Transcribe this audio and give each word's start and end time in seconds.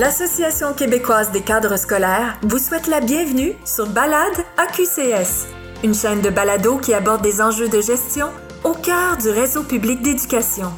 l'Association 0.00 0.72
québécoise 0.72 1.30
des 1.30 1.42
cadres 1.42 1.76
scolaires 1.76 2.38
vous 2.40 2.56
souhaite 2.56 2.86
la 2.86 3.00
bienvenue 3.00 3.52
sur 3.66 3.86
Balade 3.86 4.46
AQCS, 4.56 5.46
une 5.84 5.92
chaîne 5.92 6.22
de 6.22 6.30
balado 6.30 6.78
qui 6.78 6.94
aborde 6.94 7.20
des 7.20 7.42
enjeux 7.42 7.68
de 7.68 7.82
gestion 7.82 8.28
au 8.64 8.72
cœur 8.72 9.18
du 9.18 9.28
réseau 9.28 9.62
public 9.62 10.00
d'éducation. 10.00 10.68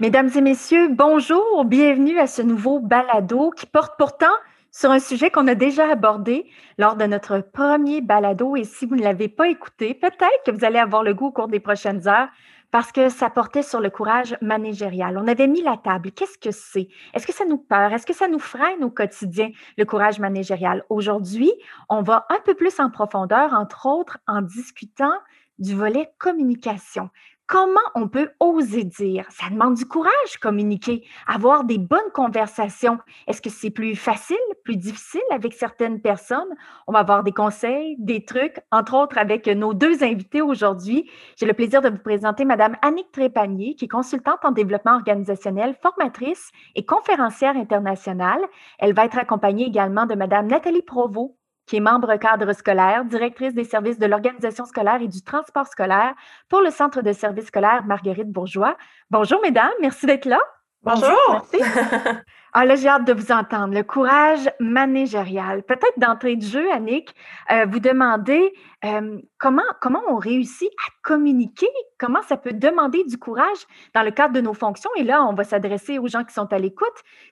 Mesdames 0.00 0.30
et 0.34 0.40
messieurs, 0.40 0.88
bonjour, 0.88 1.66
bienvenue 1.66 2.18
à 2.18 2.26
ce 2.26 2.40
nouveau 2.40 2.80
balado 2.80 3.50
qui 3.50 3.66
porte 3.66 3.92
pourtant 3.98 4.26
sur 4.70 4.90
un 4.90 5.00
sujet 5.00 5.30
qu'on 5.30 5.48
a 5.48 5.54
déjà 5.54 5.90
abordé 5.90 6.46
lors 6.78 6.96
de 6.96 7.04
notre 7.04 7.40
premier 7.40 8.00
balado. 8.00 8.56
Et 8.56 8.64
si 8.64 8.86
vous 8.86 8.96
ne 8.96 9.02
l'avez 9.02 9.28
pas 9.28 9.48
écouté, 9.48 9.92
peut-être 9.92 10.42
que 10.46 10.50
vous 10.50 10.64
allez 10.64 10.78
avoir 10.78 11.02
le 11.02 11.12
goût 11.12 11.26
au 11.26 11.32
cours 11.32 11.48
des 11.48 11.60
prochaines 11.60 12.08
heures 12.08 12.28
parce 12.70 12.92
que 12.92 13.08
ça 13.08 13.30
portait 13.30 13.62
sur 13.62 13.80
le 13.80 13.90
courage 13.90 14.36
managérial. 14.42 15.18
On 15.18 15.26
avait 15.26 15.46
mis 15.46 15.62
la 15.62 15.76
table. 15.76 16.12
Qu'est-ce 16.12 16.38
que 16.38 16.50
c'est? 16.50 16.88
Est-ce 17.14 17.26
que 17.26 17.32
ça 17.32 17.44
nous 17.44 17.58
peur? 17.58 17.92
Est-ce 17.92 18.06
que 18.06 18.14
ça 18.14 18.28
nous 18.28 18.38
freine 18.38 18.84
au 18.84 18.90
quotidien, 18.90 19.50
le 19.76 19.84
courage 19.84 20.18
managérial? 20.18 20.84
Aujourd'hui, 20.88 21.50
on 21.88 22.02
va 22.02 22.26
un 22.28 22.38
peu 22.44 22.54
plus 22.54 22.78
en 22.78 22.90
profondeur, 22.90 23.54
entre 23.54 23.86
autres 23.86 24.18
en 24.26 24.42
discutant 24.42 25.14
du 25.58 25.74
volet 25.74 26.10
communication 26.18 27.10
comment 27.48 27.80
on 27.94 28.08
peut 28.08 28.30
oser 28.38 28.84
dire? 28.84 29.26
Ça 29.30 29.46
demande 29.50 29.74
du 29.74 29.86
courage, 29.86 30.36
communiquer, 30.40 31.04
avoir 31.26 31.64
des 31.64 31.78
bonnes 31.78 32.12
conversations. 32.12 32.98
Est-ce 33.26 33.42
que 33.42 33.50
c'est 33.50 33.70
plus 33.70 33.96
facile, 33.96 34.36
plus 34.64 34.76
difficile 34.76 35.22
avec 35.32 35.54
certaines 35.54 36.00
personnes? 36.00 36.54
On 36.86 36.92
va 36.92 37.00
avoir 37.00 37.24
des 37.24 37.32
conseils, 37.32 37.96
des 37.98 38.24
trucs, 38.24 38.60
entre 38.70 38.94
autres 38.94 39.18
avec 39.18 39.46
nos 39.48 39.72
deux 39.72 40.04
invités 40.04 40.42
aujourd'hui. 40.42 41.10
J'ai 41.36 41.46
le 41.46 41.54
plaisir 41.54 41.80
de 41.80 41.88
vous 41.88 41.98
présenter 41.98 42.44
Madame 42.44 42.76
Annick 42.82 43.10
Trépanier, 43.12 43.74
qui 43.74 43.86
est 43.86 43.88
consultante 43.88 44.44
en 44.44 44.52
développement 44.52 44.96
organisationnel, 44.96 45.74
formatrice 45.82 46.50
et 46.74 46.84
conférencière 46.84 47.56
internationale. 47.56 48.40
Elle 48.78 48.92
va 48.92 49.06
être 49.06 49.18
accompagnée 49.18 49.64
également 49.64 50.04
de 50.04 50.14
Madame 50.14 50.48
Nathalie 50.48 50.82
Provost, 50.82 51.37
qui 51.68 51.76
est 51.76 51.80
membre 51.80 52.16
cadre 52.16 52.52
scolaire, 52.54 53.04
directrice 53.04 53.54
des 53.54 53.64
services 53.64 53.98
de 53.98 54.06
l'organisation 54.06 54.64
scolaire 54.64 55.00
et 55.02 55.06
du 55.06 55.22
transport 55.22 55.66
scolaire 55.66 56.14
pour 56.48 56.62
le 56.62 56.70
Centre 56.70 57.02
de 57.02 57.12
services 57.12 57.46
scolaires 57.46 57.84
Marguerite 57.84 58.32
Bourgeois. 58.32 58.76
Bonjour, 59.10 59.40
mesdames, 59.42 59.70
merci 59.80 60.06
d'être 60.06 60.24
là. 60.24 60.40
Bonjour. 60.82 61.46
Merci. 61.52 61.58
Ah 62.54 62.64
là, 62.64 62.76
j'ai 62.76 62.88
hâte 62.88 63.04
de 63.04 63.12
vous 63.12 63.30
entendre. 63.30 63.74
Le 63.74 63.82
courage 63.82 64.50
managérial. 64.58 65.62
Peut-être 65.62 65.98
d'entrée 65.98 66.34
de 66.34 66.42
jeu, 66.42 66.72
Annick, 66.72 67.14
euh, 67.52 67.66
vous 67.66 67.78
demandez 67.78 68.52
euh, 68.86 69.20
comment, 69.38 69.62
comment 69.82 70.00
on 70.08 70.16
réussit 70.16 70.70
à 70.86 70.90
communiquer, 71.02 71.68
comment 71.98 72.22
ça 72.22 72.38
peut 72.38 72.54
demander 72.54 73.04
du 73.04 73.18
courage 73.18 73.66
dans 73.94 74.02
le 74.02 74.10
cadre 74.10 74.32
de 74.32 74.40
nos 74.40 74.54
fonctions? 74.54 74.90
Et 74.96 75.04
là, 75.04 75.22
on 75.24 75.34
va 75.34 75.44
s'adresser 75.44 75.98
aux 75.98 76.08
gens 76.08 76.24
qui 76.24 76.32
sont 76.32 76.50
à 76.50 76.58
l'écoute 76.58 76.88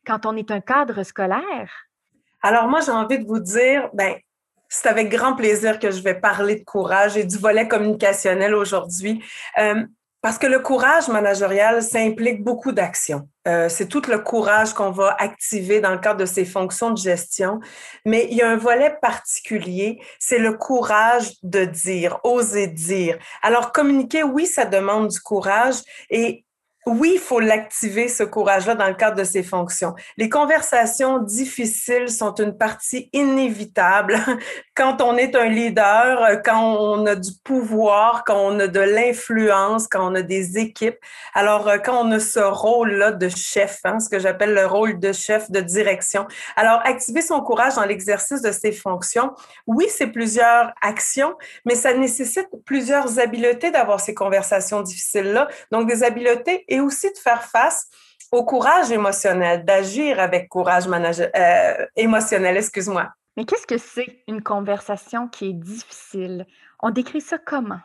quand 0.07 0.27
on 0.27 0.37
est 0.37 0.51
un 0.51 0.61
cadre 0.61 1.03
scolaire. 1.03 1.86
Alors 2.47 2.69
moi, 2.69 2.79
j'ai 2.81 2.93
envie 2.93 3.19
de 3.19 3.27
vous 3.27 3.41
dire, 3.41 3.91
ben, 3.93 4.15
c'est 4.69 4.87
avec 4.87 5.09
grand 5.09 5.35
plaisir 5.35 5.81
que 5.81 5.91
je 5.91 6.01
vais 6.01 6.15
parler 6.15 6.55
de 6.55 6.65
courage 6.65 7.17
et 7.17 7.25
du 7.25 7.39
volet 7.39 7.67
communicationnel 7.67 8.55
aujourd'hui. 8.55 9.21
Euh, 9.59 9.85
parce 10.23 10.39
que 10.39 10.47
le 10.47 10.61
courage 10.61 11.09
managérial, 11.09 11.83
ça 11.83 11.99
implique 11.99 12.45
beaucoup 12.45 12.71
d'actions. 12.71 13.29
Euh, 13.49 13.69
c'est 13.69 13.89
tout 13.89 14.03
le 14.09 14.19
courage 14.21 14.75
qu'on 14.75 14.93
va 14.93 15.17
activer 15.19 15.81
dans 15.81 15.91
le 15.91 15.99
cadre 15.99 16.21
de 16.21 16.25
ces 16.25 16.45
fonctions 16.45 16.93
de 16.93 16.99
gestion. 16.99 17.59
Mais 18.05 18.29
il 18.31 18.37
y 18.37 18.43
a 18.43 18.49
un 18.49 18.57
volet 18.57 18.97
particulier, 19.03 20.01
c'est 20.21 20.39
le 20.39 20.53
courage 20.53 21.33
de 21.43 21.65
dire, 21.65 22.21
oser 22.23 22.69
dire. 22.69 23.19
Alors, 23.43 23.73
communiquer, 23.73 24.23
oui, 24.23 24.47
ça 24.47 24.67
demande 24.67 25.09
du 25.09 25.19
courage 25.19 25.79
et 26.11 26.46
oui, 26.87 27.13
il 27.15 27.21
faut 27.21 27.41
l'activer, 27.41 28.07
ce 28.07 28.23
courage-là, 28.23 28.77
dans 28.77 28.87
le 28.87 28.95
cadre 28.95 29.17
de 29.17 29.25
ses 29.25 29.43
fonctions. 29.43 29.97
Les 30.17 30.29
conversations 30.29 31.19
difficiles 31.19 32.09
sont 32.09 32.33
une 32.35 32.57
partie 32.57 33.11
inévitable 33.13 34.17
quand 34.77 35.03
on 35.03 35.17
est 35.17 35.35
un 35.35 35.47
leader, 35.47 36.43
quand 36.45 36.77
on 36.79 37.05
a 37.07 37.17
du 37.17 37.31
pouvoir, 37.43 38.23
quand 38.25 38.39
on 38.39 38.61
a 38.61 38.69
de 38.69 38.79
l'influence, 38.79 39.89
quand 39.89 40.13
on 40.13 40.15
a 40.15 40.23
des 40.23 40.59
équipes. 40.59 40.99
Alors, 41.35 41.67
euh, 41.67 41.79
quand 41.79 42.07
on 42.07 42.13
a 42.13 42.21
ce 42.21 42.39
rôle-là 42.39 43.11
de 43.11 43.29
chef, 43.29 43.81
hein, 43.83 43.99
ce 43.99 44.09
que 44.09 44.21
j'appelle 44.21 44.55
le 44.55 44.67
rôle 44.67 45.01
de 45.01 45.11
chef 45.11 45.51
de 45.51 45.59
direction. 45.59 46.29
Alors, 46.55 46.81
activer 46.85 47.21
son 47.21 47.41
courage 47.41 47.75
dans 47.75 47.85
l'exercice 47.85 48.43
de 48.43 48.53
ses 48.53 48.71
fonctions, 48.71 49.33
oui, 49.67 49.87
c'est 49.89 50.07
plusieurs 50.07 50.73
actions, 50.83 51.35
mais 51.65 51.75
ça 51.75 51.95
nécessite 51.95 52.49
plusieurs 52.65 53.19
habiletés 53.19 53.73
d'avoir 53.73 53.99
ces 53.99 54.15
conversations 54.15 54.83
difficiles-là. 54.83 55.49
Donc, 55.73 55.89
des 55.89 56.05
habiletés 56.05 56.65
et 56.77 56.81
aussi 56.81 57.11
de 57.11 57.19
faire 57.19 57.43
face 57.43 57.89
au 58.33 58.45
courage 58.45 58.91
émotionnel, 58.91 59.65
d'agir 59.65 60.21
avec 60.21 60.49
courage 60.49 60.85
euh, 60.89 61.87
émotionnel, 61.97 62.57
excuse-moi. 62.57 63.09
Mais 63.37 63.45
qu'est-ce 63.45 63.67
que 63.67 63.79
c'est 63.79 64.23
une 64.29 64.43
conversation 64.43 65.29
qui 65.29 65.51
est 65.51 65.53
difficile? 65.53 66.47
On 66.81 66.91
décrit 66.91 67.21
ça 67.21 67.39
comment? 67.39 67.81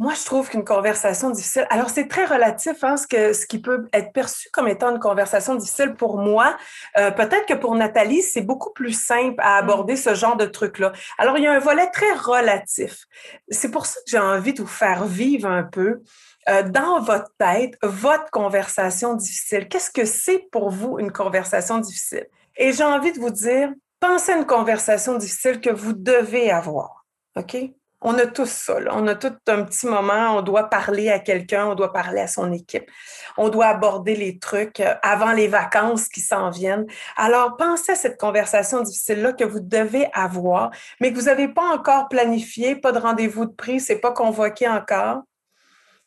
Moi, 0.00 0.14
je 0.14 0.24
trouve 0.24 0.48
qu'une 0.48 0.64
conversation 0.64 1.28
difficile, 1.28 1.66
alors 1.68 1.90
c'est 1.90 2.08
très 2.08 2.24
relatif, 2.24 2.82
hein, 2.82 2.96
ce, 2.96 3.06
que, 3.06 3.34
ce 3.34 3.44
qui 3.44 3.60
peut 3.60 3.86
être 3.92 4.14
perçu 4.14 4.48
comme 4.50 4.66
étant 4.66 4.92
une 4.92 4.98
conversation 4.98 5.54
difficile 5.56 5.94
pour 5.94 6.16
moi. 6.16 6.56
Euh, 6.96 7.10
peut-être 7.10 7.44
que 7.44 7.52
pour 7.52 7.74
Nathalie, 7.74 8.22
c'est 8.22 8.40
beaucoup 8.40 8.72
plus 8.72 8.94
simple 8.98 9.34
à 9.40 9.58
aborder 9.58 9.96
ce 9.96 10.14
genre 10.14 10.38
de 10.38 10.46
truc-là. 10.46 10.92
Alors, 11.18 11.36
il 11.36 11.44
y 11.44 11.46
a 11.46 11.52
un 11.52 11.58
volet 11.58 11.86
très 11.90 12.10
relatif. 12.14 13.04
C'est 13.50 13.70
pour 13.70 13.84
ça 13.84 14.00
que 14.00 14.10
j'ai 14.10 14.18
envie 14.18 14.54
de 14.54 14.62
vous 14.62 14.66
faire 14.66 15.04
vivre 15.04 15.46
un 15.46 15.64
peu 15.64 16.00
euh, 16.48 16.62
dans 16.62 17.02
votre 17.02 17.34
tête 17.36 17.76
votre 17.82 18.30
conversation 18.30 19.12
difficile. 19.12 19.68
Qu'est-ce 19.68 19.90
que 19.90 20.06
c'est 20.06 20.48
pour 20.50 20.70
vous 20.70 20.98
une 20.98 21.12
conversation 21.12 21.76
difficile? 21.76 22.26
Et 22.56 22.72
j'ai 22.72 22.84
envie 22.84 23.12
de 23.12 23.20
vous 23.20 23.28
dire, 23.28 23.70
pensez 24.00 24.32
à 24.32 24.38
une 24.38 24.46
conversation 24.46 25.18
difficile 25.18 25.60
que 25.60 25.68
vous 25.68 25.92
devez 25.92 26.50
avoir. 26.50 27.04
OK? 27.36 27.54
On 28.02 28.18
a 28.18 28.26
tous 28.26 28.50
ça. 28.50 28.78
On 28.92 29.06
a 29.06 29.14
tout 29.14 29.34
un 29.48 29.64
petit 29.64 29.86
moment, 29.86 30.36
on 30.36 30.42
doit 30.42 30.70
parler 30.70 31.10
à 31.10 31.18
quelqu'un, 31.18 31.66
on 31.66 31.74
doit 31.74 31.92
parler 31.92 32.20
à 32.20 32.26
son 32.26 32.50
équipe. 32.50 32.90
On 33.36 33.50
doit 33.50 33.66
aborder 33.66 34.16
les 34.16 34.38
trucs 34.38 34.80
euh, 34.80 34.94
avant 35.02 35.32
les 35.32 35.48
vacances 35.48 36.08
qui 36.08 36.20
s'en 36.20 36.48
viennent. 36.48 36.86
Alors, 37.16 37.56
pensez 37.56 37.92
à 37.92 37.96
cette 37.96 38.18
conversation 38.18 38.80
difficile-là 38.80 39.34
que 39.34 39.44
vous 39.44 39.60
devez 39.60 40.08
avoir, 40.14 40.70
mais 41.00 41.12
que 41.12 41.18
vous 41.18 41.26
n'avez 41.26 41.48
pas 41.48 41.74
encore 41.74 42.08
planifié, 42.08 42.74
pas 42.74 42.92
de 42.92 42.98
rendez-vous 42.98 43.44
de 43.44 43.52
prix, 43.52 43.80
c'est 43.80 44.00
pas 44.00 44.12
convoqué 44.12 44.66
encore. 44.66 45.22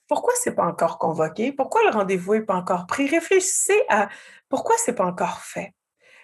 Pourquoi 0.07 0.33
c'est 0.41 0.55
pas 0.55 0.65
encore 0.65 0.97
convoqué? 0.97 1.51
Pourquoi 1.51 1.81
le 1.85 1.91
rendez-vous 1.91 2.35
n'est 2.35 2.41
pas 2.41 2.55
encore 2.55 2.87
pris? 2.87 3.07
Réfléchissez 3.07 3.83
à 3.89 4.09
pourquoi 4.49 4.75
c'est 4.77 4.93
pas 4.93 5.05
encore 5.05 5.39
fait. 5.39 5.73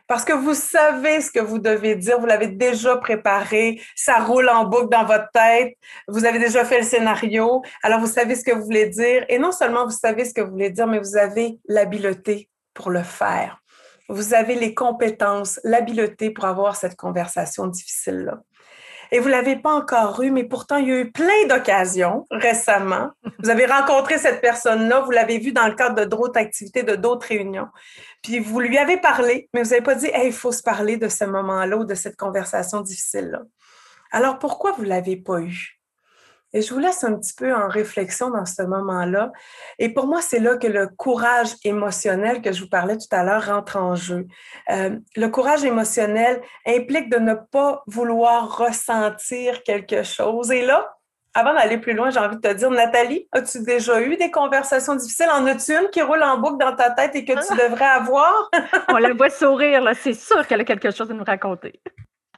Parce 0.09 0.25
que 0.25 0.33
vous 0.33 0.55
savez 0.55 1.21
ce 1.21 1.29
que 1.29 1.39
vous 1.39 1.59
devez 1.59 1.95
dire, 1.95 2.19
vous 2.19 2.25
l'avez 2.25 2.47
déjà 2.47 2.97
préparé, 2.97 3.79
ça 3.95 4.17
roule 4.17 4.49
en 4.49 4.65
boucle 4.65 4.89
dans 4.89 5.05
votre 5.05 5.29
tête, 5.31 5.77
vous 6.07 6.25
avez 6.25 6.39
déjà 6.39 6.65
fait 6.65 6.79
le 6.79 6.83
scénario, 6.83 7.61
alors 7.83 7.99
vous 7.99 8.07
savez 8.07 8.33
ce 8.33 8.43
que 8.43 8.51
vous 8.51 8.63
voulez 8.63 8.87
dire. 8.87 9.23
Et 9.29 9.37
non 9.37 9.51
seulement 9.51 9.85
vous 9.85 9.91
savez 9.91 10.25
ce 10.25 10.33
que 10.33 10.41
vous 10.41 10.49
voulez 10.49 10.71
dire, 10.71 10.87
mais 10.87 10.97
vous 10.97 11.15
avez 11.15 11.59
l'habileté 11.67 12.49
pour 12.73 12.89
le 12.89 13.03
faire. 13.03 13.61
Vous 14.07 14.33
avez 14.33 14.55
les 14.55 14.73
compétences, 14.73 15.59
l'habileté 15.63 16.31
pour 16.31 16.45
avoir 16.45 16.75
cette 16.75 16.95
conversation 16.95 17.67
difficile-là 17.67 18.39
et 19.11 19.19
vous 19.19 19.27
l'avez 19.27 19.55
pas 19.55 19.73
encore 19.73 20.21
eu, 20.21 20.31
mais 20.31 20.43
pourtant, 20.43 20.77
il 20.77 20.87
y 20.87 20.91
a 20.91 20.99
eu 20.99 21.11
plein 21.11 21.47
d'occasions 21.47 22.25
récemment. 22.31 23.09
Vous 23.39 23.49
avez 23.49 23.65
rencontré 23.65 24.17
cette 24.17 24.41
personne-là, 24.41 25.01
vous 25.01 25.11
l'avez 25.11 25.39
vue 25.39 25.51
dans 25.51 25.67
le 25.67 25.75
cadre 25.75 25.95
de 25.95 26.05
d'autres 26.05 26.39
activités, 26.39 26.83
de 26.83 26.95
d'autres 26.95 27.27
réunions. 27.27 27.67
Puis 28.21 28.39
vous 28.39 28.59
lui 28.59 28.77
avez 28.77 28.97
parlé, 28.97 29.49
mais 29.53 29.63
vous 29.63 29.69
n'avez 29.69 29.81
pas 29.81 29.95
dit, 29.95 30.09
il 30.23 30.33
faut 30.33 30.51
se 30.51 30.61
parler 30.61 30.97
de 30.97 31.07
ce 31.07 31.25
moment-là 31.25 31.77
ou 31.77 31.85
de 31.85 31.95
cette 31.95 32.17
conversation 32.17 32.81
difficile-là. 32.81 33.41
Alors, 34.11 34.39
pourquoi 34.39 34.71
vous 34.73 34.83
ne 34.83 34.89
l'avez 34.89 35.17
pas 35.17 35.39
eu? 35.39 35.78
Et 36.53 36.61
je 36.61 36.73
vous 36.73 36.79
laisse 36.79 37.03
un 37.03 37.13
petit 37.13 37.33
peu 37.33 37.53
en 37.53 37.67
réflexion 37.67 38.31
dans 38.31 38.45
ce 38.45 38.63
moment-là. 38.63 39.31
Et 39.77 39.89
pour 39.89 40.07
moi, 40.07 40.21
c'est 40.21 40.39
là 40.39 40.57
que 40.57 40.67
le 40.67 40.87
courage 40.87 41.49
émotionnel 41.63 42.41
que 42.41 42.51
je 42.51 42.63
vous 42.63 42.69
parlais 42.69 42.97
tout 42.97 43.07
à 43.11 43.23
l'heure 43.23 43.45
rentre 43.45 43.77
en 43.77 43.95
jeu. 43.95 44.25
Euh, 44.71 44.97
le 45.15 45.27
courage 45.27 45.63
émotionnel 45.63 46.41
implique 46.65 47.09
de 47.09 47.17
ne 47.17 47.35
pas 47.35 47.83
vouloir 47.85 48.57
ressentir 48.57 49.63
quelque 49.63 50.03
chose. 50.03 50.51
Et 50.51 50.65
là, 50.65 50.91
avant 51.35 51.53
d'aller 51.53 51.77
plus 51.77 51.93
loin, 51.93 52.09
j'ai 52.09 52.19
envie 52.19 52.37
de 52.37 52.41
te 52.41 52.53
dire, 52.53 52.71
Nathalie, 52.71 53.27
as-tu 53.31 53.61
déjà 53.61 54.01
eu 54.01 54.17
des 54.17 54.31
conversations 54.31 54.95
difficiles? 54.95 55.29
En 55.31 55.45
as-tu 55.45 55.73
une 55.73 55.89
qui 55.89 56.01
roule 56.01 56.23
en 56.23 56.39
boucle 56.39 56.57
dans 56.57 56.75
ta 56.75 56.89
tête 56.89 57.15
et 57.15 57.23
que 57.23 57.33
tu 57.33 57.39
ah! 57.51 57.55
devrais 57.55 57.85
avoir? 57.85 58.49
On 58.89 58.97
la 58.97 59.13
voit 59.13 59.29
sourire, 59.29 59.81
là. 59.81 59.93
C'est 59.93 60.13
sûr 60.13 60.45
qu'elle 60.47 60.61
a 60.61 60.65
quelque 60.65 60.91
chose 60.91 61.11
à 61.11 61.13
nous 61.13 61.23
raconter. 61.23 61.79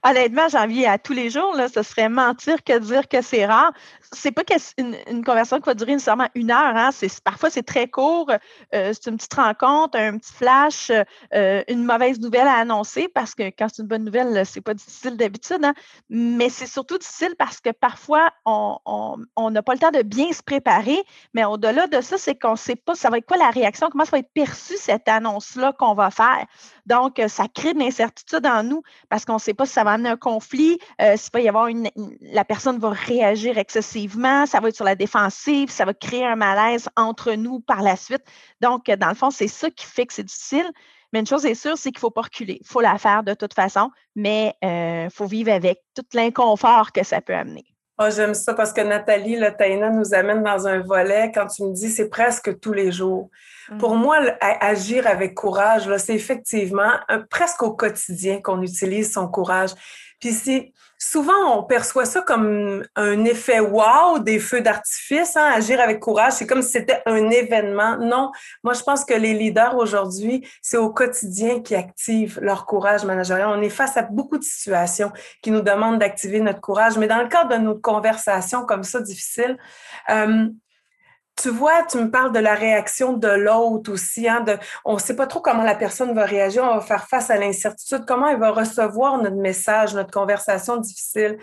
Honnêtement, 0.03 0.49
j'en 0.49 0.65
vis 0.65 0.87
à 0.87 0.97
tous 0.97 1.13
les 1.13 1.29
jours. 1.29 1.55
Là, 1.55 1.67
ce 1.69 1.83
serait 1.83 2.09
mentir 2.09 2.63
que 2.63 2.79
dire 2.79 3.07
que 3.07 3.21
c'est 3.21 3.45
rare. 3.45 3.71
C'est 4.11 4.31
pas 4.31 4.41
une, 4.77 5.23
conversation 5.23 5.59
qui 5.59 5.67
va 5.67 5.75
durer 5.75 5.93
nécessairement 5.93 6.27
une 6.33 6.49
heure. 6.49 6.75
Hein. 6.75 6.89
parfois, 7.23 7.51
c'est 7.51 7.63
très 7.63 7.87
court. 7.87 8.31
Euh, 8.73 8.93
c'est 8.93 9.09
une 9.09 9.17
petite 9.17 9.33
rencontre, 9.35 9.99
un 9.99 10.17
petit 10.17 10.33
flash, 10.33 10.91
euh, 11.33 11.63
une 11.67 11.85
mauvaise 11.85 12.19
nouvelle 12.19 12.47
à 12.47 12.55
annoncer 12.55 13.09
parce 13.09 13.35
que 13.35 13.43
quand 13.43 13.67
c'est 13.71 13.83
une 13.83 13.87
bonne 13.87 14.03
nouvelle, 14.03 14.43
c'est 14.45 14.61
pas 14.61 14.73
difficile 14.73 15.17
d'habitude. 15.17 15.63
Hein. 15.63 15.73
Mais 16.09 16.49
c'est 16.49 16.65
surtout 16.65 16.97
difficile 16.97 17.35
parce 17.37 17.59
que 17.59 17.69
parfois, 17.69 18.31
on 18.45 19.49
n'a 19.51 19.61
pas 19.61 19.73
le 19.73 19.79
temps 19.79 19.91
de 19.91 20.01
bien 20.01 20.31
se 20.33 20.41
préparer. 20.41 20.97
Mais 21.35 21.45
au-delà 21.45 21.85
de 21.85 22.01
ça, 22.01 22.17
c'est 22.17 22.39
qu'on 22.39 22.53
ne 22.53 22.55
sait 22.55 22.75
pas 22.75 22.95
ça 22.95 23.09
va 23.09 23.19
être 23.19 23.27
quoi 23.27 23.37
la 23.37 23.51
réaction, 23.51 23.89
comment 23.91 24.05
ça 24.05 24.11
va 24.11 24.19
être 24.19 24.33
perçu 24.33 24.77
cette 24.77 25.07
annonce-là 25.07 25.73
qu'on 25.73 25.93
va 25.93 26.09
faire. 26.09 26.45
Donc, 26.85 27.21
ça 27.27 27.47
crée 27.47 27.73
de 27.73 27.79
l'incertitude 27.79 28.45
en 28.45 28.63
nous 28.63 28.81
parce 29.09 29.25
qu'on 29.25 29.35
ne 29.35 29.39
sait 29.39 29.53
pas 29.53 29.65
si 29.65 29.73
ça 29.73 29.83
va 29.83 29.91
un 29.91 30.17
conflit, 30.17 30.79
euh, 31.01 31.15
s'il 31.17 31.31
va 31.33 31.41
y 31.41 31.47
avoir 31.47 31.67
une, 31.67 31.89
la 32.21 32.45
personne 32.45 32.79
va 32.79 32.89
réagir 32.89 33.57
excessivement, 33.57 34.45
ça 34.45 34.59
va 34.59 34.69
être 34.69 34.75
sur 34.75 34.85
la 34.85 34.95
défensive, 34.95 35.69
ça 35.69 35.85
va 35.85 35.93
créer 35.93 36.25
un 36.25 36.35
malaise 36.35 36.89
entre 36.95 37.33
nous 37.33 37.59
par 37.59 37.81
la 37.81 37.95
suite. 37.95 38.23
Donc, 38.61 38.85
dans 38.85 39.09
le 39.09 39.15
fond, 39.15 39.31
c'est 39.31 39.47
ça 39.47 39.69
qui 39.69 39.85
fait 39.85 40.05
que 40.05 40.13
c'est 40.13 40.23
difficile. 40.23 40.69
Mais 41.13 41.19
une 41.19 41.27
chose 41.27 41.45
est 41.45 41.55
sûre, 41.55 41.77
c'est 41.77 41.91
qu'il 41.91 41.97
ne 41.97 42.01
faut 42.01 42.11
pas 42.11 42.21
reculer. 42.21 42.59
Il 42.61 42.67
faut 42.67 42.79
la 42.79 42.97
faire 42.97 43.23
de 43.23 43.33
toute 43.33 43.53
façon, 43.53 43.91
mais 44.15 44.55
il 44.61 44.67
euh, 44.67 45.09
faut 45.09 45.25
vivre 45.25 45.51
avec 45.51 45.81
tout 45.93 46.05
l'inconfort 46.13 46.91
que 46.93 47.03
ça 47.03 47.19
peut 47.19 47.35
amener. 47.35 47.65
Oh, 48.03 48.09
j'aime 48.09 48.33
ça 48.33 48.55
parce 48.55 48.73
que 48.73 48.81
Nathalie, 48.81 49.35
le 49.35 49.55
Taina 49.55 49.91
nous 49.91 50.15
amène 50.15 50.41
dans 50.41 50.67
un 50.67 50.79
volet 50.79 51.31
quand 51.31 51.45
tu 51.45 51.63
me 51.63 51.73
dis 51.73 51.89
c'est 51.89 52.09
presque 52.09 52.59
tous 52.59 52.73
les 52.73 52.91
jours. 52.91 53.29
Pour 53.77 53.95
mhm. 53.95 54.01
moi, 54.01 54.17
agir 54.39 55.05
avec 55.05 55.35
courage, 55.35 55.83
c'est 55.97 56.15
effectivement 56.15 56.91
presque 57.29 57.61
au 57.61 57.73
quotidien 57.73 58.41
qu'on 58.41 58.61
utilise 58.63 59.13
son 59.13 59.27
courage. 59.27 59.71
Puis 60.19 60.31
si 60.31 60.73
souvent 61.01 61.57
on 61.57 61.63
perçoit 61.63 62.05
ça 62.05 62.21
comme 62.21 62.83
un 62.95 63.25
effet 63.25 63.59
wow 63.59 64.19
des 64.19 64.37
feux 64.37 64.61
d'artifice, 64.61 65.35
hein, 65.35 65.51
agir 65.55 65.81
avec 65.81 65.99
courage, 65.99 66.33
c'est 66.33 66.45
comme 66.45 66.61
si 66.61 66.73
c'était 66.73 67.01
un 67.07 67.29
événement. 67.31 67.97
Non, 67.97 68.31
moi 68.63 68.73
je 68.73 68.83
pense 68.83 69.03
que 69.03 69.15
les 69.15 69.33
leaders 69.33 69.75
aujourd'hui, 69.75 70.47
c'est 70.61 70.77
au 70.77 70.91
quotidien 70.93 71.61
qui 71.61 71.73
activent 71.73 72.39
leur 72.39 72.67
courage 72.67 73.03
managérial. 73.03 73.49
On 73.49 73.61
est 73.63 73.69
face 73.69 73.97
à 73.97 74.03
beaucoup 74.03 74.37
de 74.37 74.43
situations 74.43 75.11
qui 75.41 75.49
nous 75.49 75.61
demandent 75.61 75.97
d'activer 75.97 76.39
notre 76.39 76.61
courage, 76.61 76.97
mais 76.99 77.07
dans 77.07 77.21
le 77.21 77.27
cadre 77.27 77.57
de 77.57 77.57
nos 77.57 77.75
conversations 77.75 78.65
comme 78.67 78.83
ça 78.83 79.01
difficiles, 79.01 79.57
euh, 80.11 80.49
tu 81.35 81.49
vois, 81.49 81.83
tu 81.89 81.97
me 81.97 82.11
parles 82.11 82.31
de 82.31 82.39
la 82.39 82.53
réaction 82.53 83.13
de 83.13 83.27
l'autre 83.27 83.91
aussi. 83.91 84.27
Hein, 84.27 84.45
on 84.85 84.95
ne 84.95 84.99
sait 84.99 85.15
pas 85.15 85.27
trop 85.27 85.39
comment 85.39 85.63
la 85.63 85.75
personne 85.75 86.13
va 86.13 86.25
réagir, 86.25 86.63
on 86.63 86.75
va 86.75 86.81
faire 86.81 87.07
face 87.07 87.29
à 87.29 87.37
l'incertitude, 87.37 88.05
comment 88.07 88.27
elle 88.27 88.39
va 88.39 88.51
recevoir 88.51 89.17
notre 89.17 89.37
message, 89.37 89.95
notre 89.95 90.11
conversation 90.11 90.77
difficile. 90.77 91.37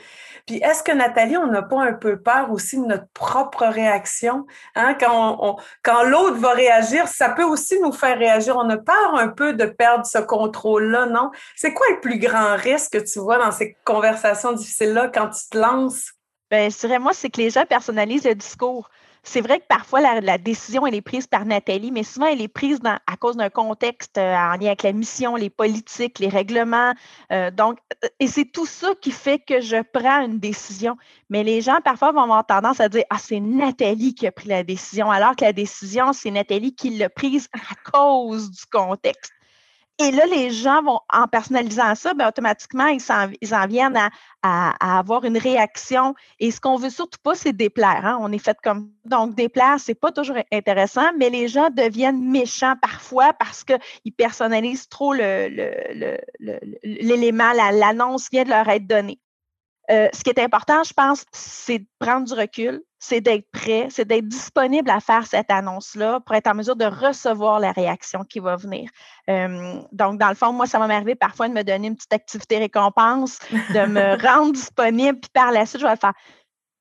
Puis 0.46 0.56
est-ce 0.56 0.82
que 0.82 0.92
Nathalie, 0.92 1.36
on 1.36 1.48
n'a 1.48 1.62
pas 1.62 1.82
un 1.82 1.92
peu 1.92 2.20
peur 2.20 2.50
aussi 2.52 2.78
de 2.78 2.86
notre 2.86 3.08
propre 3.12 3.66
réaction? 3.66 4.46
Hein? 4.76 4.94
Quand, 4.94 5.58
l'autre 6.04 6.36
va 6.36 6.52
réagir, 6.52 7.08
ça 7.08 7.30
peut 7.30 7.44
aussi 7.44 7.80
nous 7.80 7.92
faire 7.92 8.18
réagir. 8.18 8.56
On 8.56 8.70
a 8.70 8.76
peur 8.76 9.14
un 9.14 9.28
peu 9.28 9.52
de 9.52 9.66
perdre 9.66 10.06
ce 10.06 10.18
contrôle-là, 10.18 11.06
non? 11.06 11.30
C'est 11.56 11.74
quoi 11.74 11.86
le 11.90 12.00
plus 12.00 12.18
grand 12.18 12.56
risque 12.56 12.92
que 12.92 12.98
tu 12.98 13.18
vois 13.18 13.38
dans 13.38 13.52
ces 13.52 13.76
conversations 13.84 14.52
difficiles-là 14.52 15.10
quand 15.12 15.28
tu 15.30 15.48
te 15.50 15.58
lances? 15.58 16.12
Bien, 16.50 16.68
je 16.68 16.98
moi, 16.98 17.12
c'est 17.12 17.28
que 17.28 17.40
les 17.40 17.50
gens 17.50 17.66
personnalisent 17.66 18.24
le 18.24 18.34
discours 18.34 18.88
c'est 19.28 19.42
vrai 19.42 19.60
que 19.60 19.66
parfois 19.68 20.00
la, 20.00 20.38
décision 20.38 20.86
elle 20.86 20.94
est 20.94 21.02
prise 21.02 21.26
par 21.26 21.44
Nathalie, 21.44 21.92
mais 21.92 22.02
souvent 22.02 22.26
elle 22.26 22.40
est 22.40 22.48
prise 22.48 22.80
à 22.84 23.16
cause 23.18 23.36
d'un 23.36 23.50
contexte 23.50 24.16
euh, 24.16 24.34
en 24.34 24.56
lien 24.56 24.68
avec 24.68 24.82
la 24.82 24.92
mission, 24.92 25.36
les 25.36 25.50
politiques, 25.50 26.18
les 26.18 26.28
règlements. 26.28 26.94
Euh, 27.30 27.50
donc, 27.50 27.78
et 28.20 28.26
c'est 28.26 28.46
tout 28.46 28.64
ça 28.64 28.88
qui 29.00 29.10
fait 29.10 29.38
que 29.38 29.60
je 29.60 29.82
prends 29.92 30.22
une 30.22 30.38
décision. 30.38 30.96
Mais 31.28 31.44
les 31.44 31.60
gens 31.60 31.78
parfois 31.84 32.12
vont 32.12 32.22
avoir 32.22 32.46
tendance 32.46 32.80
à 32.80 32.88
dire 32.88 33.04
ah 33.10 33.18
c'est 33.18 33.40
Nathalie 33.40 34.14
qui 34.14 34.26
a 34.26 34.32
pris 34.32 34.48
la 34.48 34.64
décision, 34.64 35.10
alors 35.10 35.36
que 35.36 35.44
la 35.44 35.52
décision 35.52 36.14
c'est 36.14 36.30
Nathalie 36.30 36.74
qui 36.74 36.96
l'a 36.96 37.10
prise 37.10 37.48
à 37.52 37.90
cause 37.90 38.50
du 38.50 38.64
contexte. 38.72 39.32
Et 40.00 40.12
là, 40.12 40.26
les 40.26 40.50
gens 40.50 40.80
vont, 40.82 41.00
en 41.12 41.26
personnalisant 41.26 41.96
ça, 41.96 42.14
bien, 42.14 42.28
automatiquement, 42.28 42.86
ils 42.86 43.02
en, 43.10 43.66
viennent 43.66 43.98
à, 44.42 44.98
avoir 44.98 45.24
une 45.24 45.36
réaction. 45.36 46.14
Et 46.38 46.52
ce 46.52 46.60
qu'on 46.60 46.76
veut 46.76 46.90
surtout 46.90 47.18
pas, 47.20 47.34
c'est 47.34 47.52
déplaire. 47.52 48.06
Hein. 48.06 48.16
On 48.20 48.30
est 48.30 48.38
fait 48.38 48.56
comme. 48.62 48.92
Donc, 49.04 49.34
déplaire, 49.34 49.80
c'est 49.80 49.96
pas 49.96 50.12
toujours 50.12 50.36
intéressant, 50.52 51.10
mais 51.18 51.30
les 51.30 51.48
gens 51.48 51.70
deviennent 51.70 52.22
méchants 52.22 52.76
parfois 52.80 53.32
parce 53.32 53.64
qu'ils 53.64 54.14
personnalisent 54.16 54.88
trop 54.88 55.12
l'élément, 55.12 55.52
l'annonce 57.52 58.30
vient 58.30 58.44
de 58.44 58.50
leur 58.50 58.68
être 58.68 58.86
donnée. 58.86 59.18
Euh, 59.90 60.08
ce 60.12 60.22
qui 60.22 60.30
est 60.30 60.38
important, 60.38 60.84
je 60.84 60.92
pense, 60.92 61.24
c'est 61.32 61.80
de 61.80 61.86
prendre 61.98 62.24
du 62.26 62.34
recul, 62.34 62.82
c'est 62.98 63.20
d'être 63.20 63.48
prêt, 63.52 63.88
c'est 63.90 64.04
d'être 64.04 64.26
disponible 64.26 64.90
à 64.90 65.00
faire 65.00 65.26
cette 65.26 65.50
annonce-là 65.50 66.20
pour 66.20 66.34
être 66.34 66.48
en 66.48 66.54
mesure 66.54 66.76
de 66.76 66.84
recevoir 66.84 67.60
la 67.60 67.72
réaction 67.72 68.24
qui 68.24 68.40
va 68.40 68.56
venir. 68.56 68.90
Euh, 69.30 69.80
donc, 69.92 70.18
dans 70.18 70.28
le 70.28 70.34
fond, 70.34 70.52
moi, 70.52 70.66
ça 70.66 70.78
va 70.78 70.86
m'arriver 70.86 71.14
parfois 71.14 71.48
de 71.48 71.54
me 71.54 71.62
donner 71.62 71.88
une 71.88 71.96
petite 71.96 72.12
activité 72.12 72.58
récompense, 72.58 73.38
de 73.50 73.86
me 73.86 74.20
rendre 74.26 74.52
disponible, 74.52 75.20
puis 75.20 75.30
par 75.32 75.52
la 75.52 75.64
suite, 75.66 75.80
je 75.80 75.86
vais 75.86 75.92
le 75.92 75.98
faire. 75.98 76.14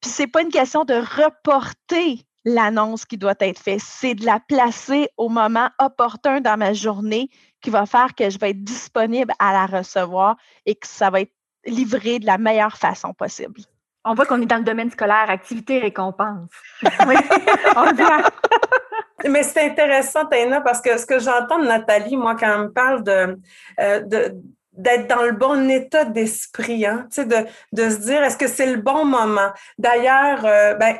Puis, 0.01 0.11
ce 0.11 0.23
n'est 0.23 0.27
pas 0.27 0.41
une 0.41 0.49
question 0.49 0.85
de 0.85 0.95
reporter 0.95 2.25
l'annonce 2.45 3.05
qui 3.05 3.17
doit 3.17 3.35
être 3.39 3.59
faite, 3.59 3.81
c'est 3.83 4.15
de 4.15 4.25
la 4.25 4.39
placer 4.39 5.09
au 5.17 5.27
moment 5.27 5.69
opportun 5.79 6.39
dans 6.39 6.57
ma 6.57 6.71
journée 6.73 7.29
qui 7.61 7.69
va 7.69 7.85
faire 7.85 8.15
que 8.15 8.29
je 8.29 8.39
vais 8.39 8.51
être 8.51 8.63
disponible 8.63 9.33
à 9.37 9.51
la 9.51 9.65
recevoir 9.65 10.37
et 10.65 10.75
que 10.75 10.87
ça 10.87 11.09
va 11.09 11.21
être 11.21 11.33
livrer 11.65 12.19
de 12.19 12.25
la 12.25 12.37
meilleure 12.37 12.77
façon 12.77 13.13
possible. 13.13 13.59
On 14.07 14.13
voit 14.13 14.25
qu'on 14.25 14.41
est 14.41 14.45
dans 14.45 14.57
le 14.57 14.63
domaine 14.63 14.89
scolaire, 14.89 15.29
activité 15.29 15.79
récompense. 15.79 16.49
oui, 17.07 17.15
Mais 19.27 19.43
c'est 19.43 19.65
intéressant, 19.65 20.25
Taina, 20.25 20.61
parce 20.61 20.79
que 20.79 20.97
ce 20.97 21.05
que 21.05 21.19
j'entends 21.19 21.59
de 21.59 21.67
Nathalie, 21.67 22.15
moi, 22.15 22.35
quand 22.35 22.53
elle 22.53 22.61
me 22.61 22.71
parle 22.71 23.03
de, 23.03 23.37
euh, 23.79 24.29
d'être 24.73 25.07
dans 25.07 25.23
le 25.23 25.31
bon 25.31 25.69
état 25.69 26.05
d'esprit, 26.05 26.85
hein, 26.85 27.07
de, 27.17 27.45
de 27.73 27.89
se 27.89 27.97
dire 27.97 28.23
est-ce 28.23 28.37
que 28.37 28.47
c'est 28.47 28.67
le 28.67 28.81
bon 28.81 29.05
moment? 29.05 29.51
D'ailleurs, 29.77 30.45
euh, 30.45 30.75
ben, 30.75 30.97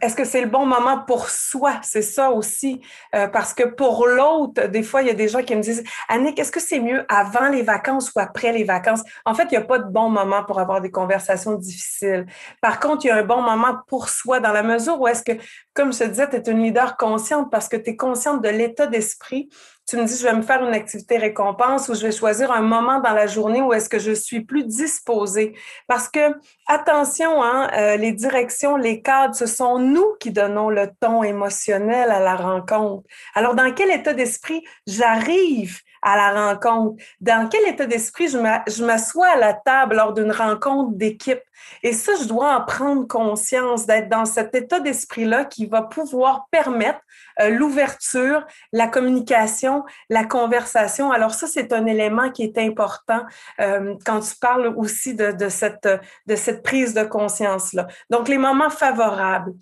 est-ce 0.00 0.14
que 0.16 0.24
c'est 0.24 0.40
le 0.40 0.48
bon 0.48 0.66
moment 0.66 1.00
pour 1.06 1.28
soi? 1.28 1.74
C'est 1.82 2.02
ça 2.02 2.30
aussi. 2.30 2.80
Euh, 3.14 3.28
parce 3.28 3.54
que 3.54 3.64
pour 3.64 4.06
l'autre, 4.06 4.66
des 4.66 4.82
fois, 4.82 5.02
il 5.02 5.08
y 5.08 5.10
a 5.10 5.14
des 5.14 5.28
gens 5.28 5.42
qui 5.42 5.54
me 5.54 5.62
disent 5.62 5.84
Annick, 6.08 6.38
est-ce 6.38 6.52
que 6.52 6.60
c'est 6.60 6.80
mieux 6.80 7.04
avant 7.08 7.48
les 7.48 7.62
vacances 7.62 8.12
ou 8.14 8.20
après 8.20 8.52
les 8.52 8.64
vacances? 8.64 9.02
En 9.24 9.34
fait, 9.34 9.44
il 9.44 9.50
n'y 9.50 9.56
a 9.56 9.62
pas 9.62 9.78
de 9.78 9.90
bon 9.90 10.08
moment 10.08 10.44
pour 10.44 10.60
avoir 10.60 10.80
des 10.80 10.90
conversations 10.90 11.54
difficiles. 11.54 12.26
Par 12.60 12.80
contre, 12.80 13.04
il 13.04 13.08
y 13.08 13.10
a 13.10 13.16
un 13.16 13.24
bon 13.24 13.42
moment 13.42 13.76
pour 13.88 14.08
soi 14.08 14.40
dans 14.40 14.52
la 14.52 14.62
mesure 14.62 15.00
où 15.00 15.08
est-ce 15.08 15.22
que, 15.22 15.32
comme 15.74 15.92
je 15.92 16.00
te 16.00 16.04
disais, 16.04 16.28
tu 16.28 16.36
es 16.36 16.50
une 16.50 16.62
leader 16.62 16.96
consciente 16.96 17.50
parce 17.50 17.68
que 17.68 17.76
tu 17.76 17.90
es 17.90 17.96
consciente 17.96 18.42
de 18.42 18.48
l'état 18.48 18.86
d'esprit 18.86 19.48
tu 19.86 19.96
me 19.96 20.04
dis, 20.04 20.16
je 20.18 20.24
vais 20.24 20.34
me 20.34 20.42
faire 20.42 20.62
une 20.66 20.74
activité 20.74 21.16
récompense 21.16 21.88
ou 21.88 21.94
je 21.94 22.02
vais 22.02 22.12
choisir 22.12 22.50
un 22.50 22.60
moment 22.60 23.00
dans 23.00 23.12
la 23.12 23.28
journée 23.28 23.62
où 23.62 23.72
est-ce 23.72 23.88
que 23.88 24.00
je 24.00 24.10
suis 24.10 24.40
plus 24.40 24.64
disposée. 24.64 25.54
Parce 25.86 26.08
que, 26.08 26.34
attention, 26.66 27.42
hein, 27.42 27.70
euh, 27.72 27.96
les 27.96 28.12
directions, 28.12 28.76
les 28.76 29.00
cadres, 29.00 29.36
ce 29.36 29.46
sont 29.46 29.78
nous 29.78 30.14
qui 30.18 30.32
donnons 30.32 30.70
le 30.70 30.88
ton 31.00 31.22
émotionnel 31.22 32.10
à 32.10 32.18
la 32.18 32.34
rencontre. 32.34 33.04
Alors, 33.34 33.54
dans 33.54 33.72
quel 33.72 33.92
état 33.92 34.12
d'esprit 34.12 34.64
j'arrive 34.88 35.80
à 36.06 36.16
la 36.16 36.48
rencontre? 36.48 37.02
Dans 37.20 37.48
quel 37.48 37.66
état 37.66 37.86
d'esprit 37.86 38.28
je 38.28 38.84
m'assois 38.84 39.28
à 39.28 39.36
la 39.36 39.52
table 39.52 39.96
lors 39.96 40.12
d'une 40.12 40.32
rencontre 40.32 40.92
d'équipe? 40.94 41.42
Et 41.82 41.92
ça, 41.92 42.12
je 42.20 42.26
dois 42.26 42.56
en 42.56 42.64
prendre 42.64 43.06
conscience, 43.06 43.86
d'être 43.86 44.08
dans 44.08 44.24
cet 44.24 44.54
état 44.54 44.80
d'esprit-là 44.80 45.44
qui 45.44 45.66
va 45.66 45.82
pouvoir 45.82 46.46
permettre 46.50 47.00
euh, 47.40 47.48
l'ouverture, 47.48 48.46
la 48.72 48.86
communication, 48.86 49.84
la 50.08 50.24
conversation. 50.24 51.10
Alors 51.10 51.34
ça, 51.34 51.46
c'est 51.46 51.72
un 51.72 51.86
élément 51.86 52.30
qui 52.30 52.44
est 52.44 52.58
important 52.58 53.22
euh, 53.60 53.94
quand 54.04 54.20
tu 54.20 54.36
parles 54.36 54.74
aussi 54.76 55.14
de, 55.14 55.32
de, 55.32 55.48
cette, 55.48 55.88
de 56.26 56.36
cette 56.36 56.62
prise 56.62 56.94
de 56.94 57.04
conscience-là. 57.04 57.86
Donc, 58.10 58.28
les 58.28 58.38
moments 58.38 58.70
favorables. 58.70 59.52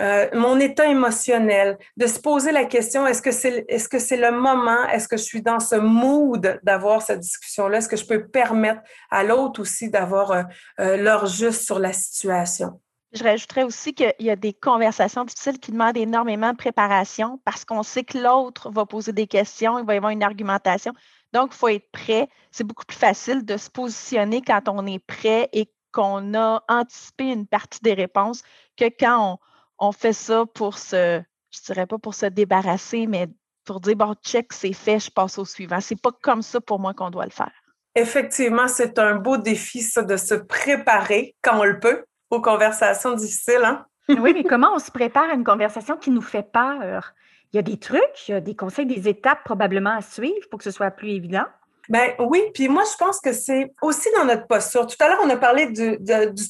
Euh, 0.00 0.26
mon 0.32 0.58
état 0.58 0.86
émotionnel, 0.86 1.78
de 1.96 2.08
se 2.08 2.18
poser 2.18 2.50
la 2.50 2.64
question, 2.64 3.06
est-ce 3.06 3.22
que 3.22 3.30
c'est 3.30 3.64
est 3.68 3.78
-ce 3.78 3.98
c'est 4.00 4.16
le 4.16 4.32
moment, 4.32 4.88
est-ce 4.88 5.06
que 5.06 5.16
je 5.16 5.22
suis 5.22 5.40
dans 5.40 5.60
ce 5.60 5.76
mood 5.94 6.60
d'avoir 6.62 7.02
cette 7.02 7.20
discussion-là, 7.20 7.78
est-ce 7.78 7.88
que 7.88 7.96
je 7.96 8.06
peux 8.06 8.26
permettre 8.26 8.82
à 9.10 9.24
l'autre 9.24 9.60
aussi 9.60 9.90
d'avoir 9.90 10.30
euh, 10.32 10.42
euh, 10.80 10.96
leur 10.96 11.26
juste 11.26 11.64
sur 11.64 11.78
la 11.78 11.92
situation? 11.92 12.80
Je 13.12 13.22
rajouterais 13.22 13.62
aussi 13.62 13.94
qu'il 13.94 14.12
y 14.18 14.30
a 14.30 14.36
des 14.36 14.52
conversations 14.52 15.24
difficiles 15.24 15.60
qui 15.60 15.70
demandent 15.70 15.96
énormément 15.96 16.50
de 16.50 16.56
préparation 16.56 17.40
parce 17.44 17.64
qu'on 17.64 17.84
sait 17.84 18.02
que 18.02 18.18
l'autre 18.18 18.70
va 18.70 18.86
poser 18.86 19.12
des 19.12 19.28
questions, 19.28 19.78
il 19.78 19.86
va 19.86 19.94
y 19.94 19.96
avoir 19.96 20.10
une 20.10 20.24
argumentation. 20.24 20.92
Donc, 21.32 21.50
il 21.52 21.56
faut 21.56 21.68
être 21.68 21.90
prêt. 21.92 22.28
C'est 22.50 22.64
beaucoup 22.64 22.84
plus 22.84 22.98
facile 22.98 23.44
de 23.44 23.56
se 23.56 23.70
positionner 23.70 24.42
quand 24.42 24.68
on 24.68 24.84
est 24.86 24.98
prêt 24.98 25.48
et 25.52 25.70
qu'on 25.92 26.34
a 26.34 26.64
anticipé 26.68 27.30
une 27.30 27.46
partie 27.46 27.80
des 27.82 27.94
réponses 27.94 28.42
que 28.76 28.86
quand 28.86 29.38
on, 29.78 29.92
fait 29.92 30.12
ça 30.12 30.44
pour 30.52 30.76
se, 30.76 31.22
je 31.52 31.60
dirais 31.66 31.86
pas 31.86 31.98
pour 31.98 32.14
se 32.14 32.26
débarrasser, 32.26 33.06
mais 33.06 33.28
pour 33.64 33.80
dire, 33.80 33.96
bon, 33.96 34.14
check, 34.24 34.52
c'est 34.52 34.72
fait, 34.72 34.98
je 34.98 35.10
passe 35.10 35.38
au 35.38 35.44
suivant. 35.44 35.80
C'est 35.80 36.00
pas 36.00 36.12
comme 36.22 36.42
ça 36.42 36.60
pour 36.60 36.78
moi 36.78 36.94
qu'on 36.94 37.10
doit 37.10 37.24
le 37.24 37.30
faire. 37.30 37.52
Effectivement, 37.94 38.68
c'est 38.68 38.98
un 38.98 39.16
beau 39.16 39.36
défi, 39.36 39.80
ça, 39.80 40.02
de 40.02 40.16
se 40.16 40.34
préparer 40.34 41.36
quand 41.42 41.60
on 41.60 41.64
le 41.64 41.78
peut 41.78 42.04
aux 42.30 42.40
conversations 42.40 43.12
difficiles. 43.14 43.64
Hein? 43.64 43.86
oui, 44.08 44.32
mais 44.34 44.44
comment 44.44 44.74
on 44.74 44.78
se 44.78 44.90
prépare 44.90 45.30
à 45.30 45.34
une 45.34 45.44
conversation 45.44 45.96
qui 45.96 46.10
nous 46.10 46.22
fait 46.22 46.50
peur? 46.50 47.12
Il 47.52 47.56
y 47.56 47.58
a 47.58 47.62
des 47.62 47.78
trucs, 47.78 48.28
il 48.28 48.32
y 48.32 48.34
a 48.34 48.40
des 48.40 48.56
conseils, 48.56 48.86
des 48.86 49.08
étapes 49.08 49.44
probablement 49.44 49.96
à 49.96 50.02
suivre 50.02 50.48
pour 50.50 50.58
que 50.58 50.64
ce 50.64 50.72
soit 50.72 50.90
plus 50.90 51.10
évident. 51.10 51.44
Ben 51.88 52.12
oui, 52.18 52.42
puis 52.54 52.68
moi, 52.68 52.82
je 52.90 52.96
pense 52.96 53.20
que 53.20 53.32
c'est 53.32 53.72
aussi 53.82 54.08
dans 54.16 54.24
notre 54.24 54.46
posture. 54.46 54.86
Tout 54.86 54.96
à 55.00 55.08
l'heure, 55.08 55.20
on 55.22 55.30
a 55.30 55.36
parlé 55.36 55.66
du, 55.66 55.98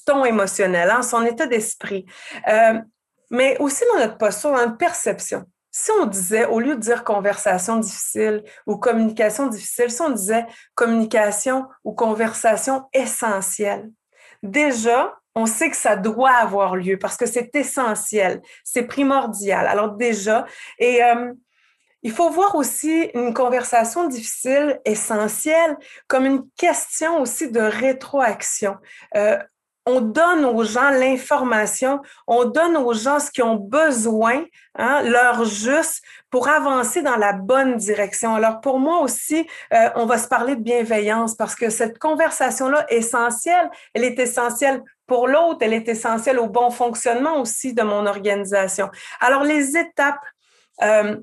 ton 0.06 0.24
émotionnel, 0.24 0.90
hein, 0.90 1.02
son 1.02 1.22
état 1.22 1.46
d'esprit, 1.46 2.06
euh, 2.48 2.80
mais 3.30 3.56
aussi 3.58 3.84
dans 3.92 4.00
notre 4.00 4.16
posture, 4.16 4.52
dans 4.52 4.58
notre 4.58 4.76
perception. 4.76 5.44
Si 5.76 5.90
on 5.90 6.06
disait, 6.06 6.46
au 6.46 6.60
lieu 6.60 6.76
de 6.76 6.80
dire 6.80 7.02
conversation 7.02 7.78
difficile 7.78 8.44
ou 8.64 8.76
communication 8.76 9.48
difficile, 9.48 9.90
si 9.90 10.00
on 10.02 10.10
disait 10.10 10.46
communication 10.76 11.66
ou 11.82 11.92
conversation 11.92 12.84
essentielle, 12.92 13.90
déjà, 14.44 15.18
on 15.34 15.46
sait 15.46 15.70
que 15.70 15.76
ça 15.76 15.96
doit 15.96 16.30
avoir 16.30 16.76
lieu 16.76 16.96
parce 16.96 17.16
que 17.16 17.26
c'est 17.26 17.52
essentiel, 17.56 18.40
c'est 18.62 18.84
primordial. 18.84 19.66
Alors 19.66 19.96
déjà, 19.96 20.46
et 20.78 21.02
euh, 21.02 21.32
il 22.04 22.12
faut 22.12 22.30
voir 22.30 22.54
aussi 22.54 23.10
une 23.12 23.34
conversation 23.34 24.06
difficile, 24.06 24.80
essentielle, 24.84 25.76
comme 26.06 26.24
une 26.24 26.48
question 26.56 27.20
aussi 27.20 27.50
de 27.50 27.60
rétroaction. 27.60 28.76
Euh, 29.16 29.38
on 29.86 30.00
donne 30.00 30.44
aux 30.44 30.64
gens 30.64 30.90
l'information, 30.90 32.00
on 32.26 32.44
donne 32.44 32.76
aux 32.76 32.94
gens 32.94 33.20
ce 33.20 33.30
qu'ils 33.30 33.44
ont 33.44 33.56
besoin, 33.56 34.44
hein, 34.76 35.02
leur 35.02 35.44
juste, 35.44 36.02
pour 36.30 36.48
avancer 36.48 37.02
dans 37.02 37.16
la 37.16 37.32
bonne 37.32 37.76
direction. 37.76 38.34
Alors 38.34 38.60
pour 38.60 38.78
moi 38.78 39.00
aussi, 39.00 39.46
euh, 39.72 39.90
on 39.96 40.06
va 40.06 40.18
se 40.18 40.28
parler 40.28 40.56
de 40.56 40.62
bienveillance 40.62 41.34
parce 41.34 41.54
que 41.54 41.70
cette 41.70 41.98
conversation-là 41.98 42.86
essentielle. 42.88 43.70
Elle 43.92 44.04
est 44.04 44.18
essentielle 44.18 44.82
pour 45.06 45.28
l'autre, 45.28 45.58
elle 45.60 45.74
est 45.74 45.88
essentielle 45.88 46.38
au 46.38 46.48
bon 46.48 46.70
fonctionnement 46.70 47.40
aussi 47.40 47.74
de 47.74 47.82
mon 47.82 48.06
organisation. 48.06 48.90
Alors 49.20 49.44
les 49.44 49.76
étapes. 49.76 50.24
Euh, 50.82 51.16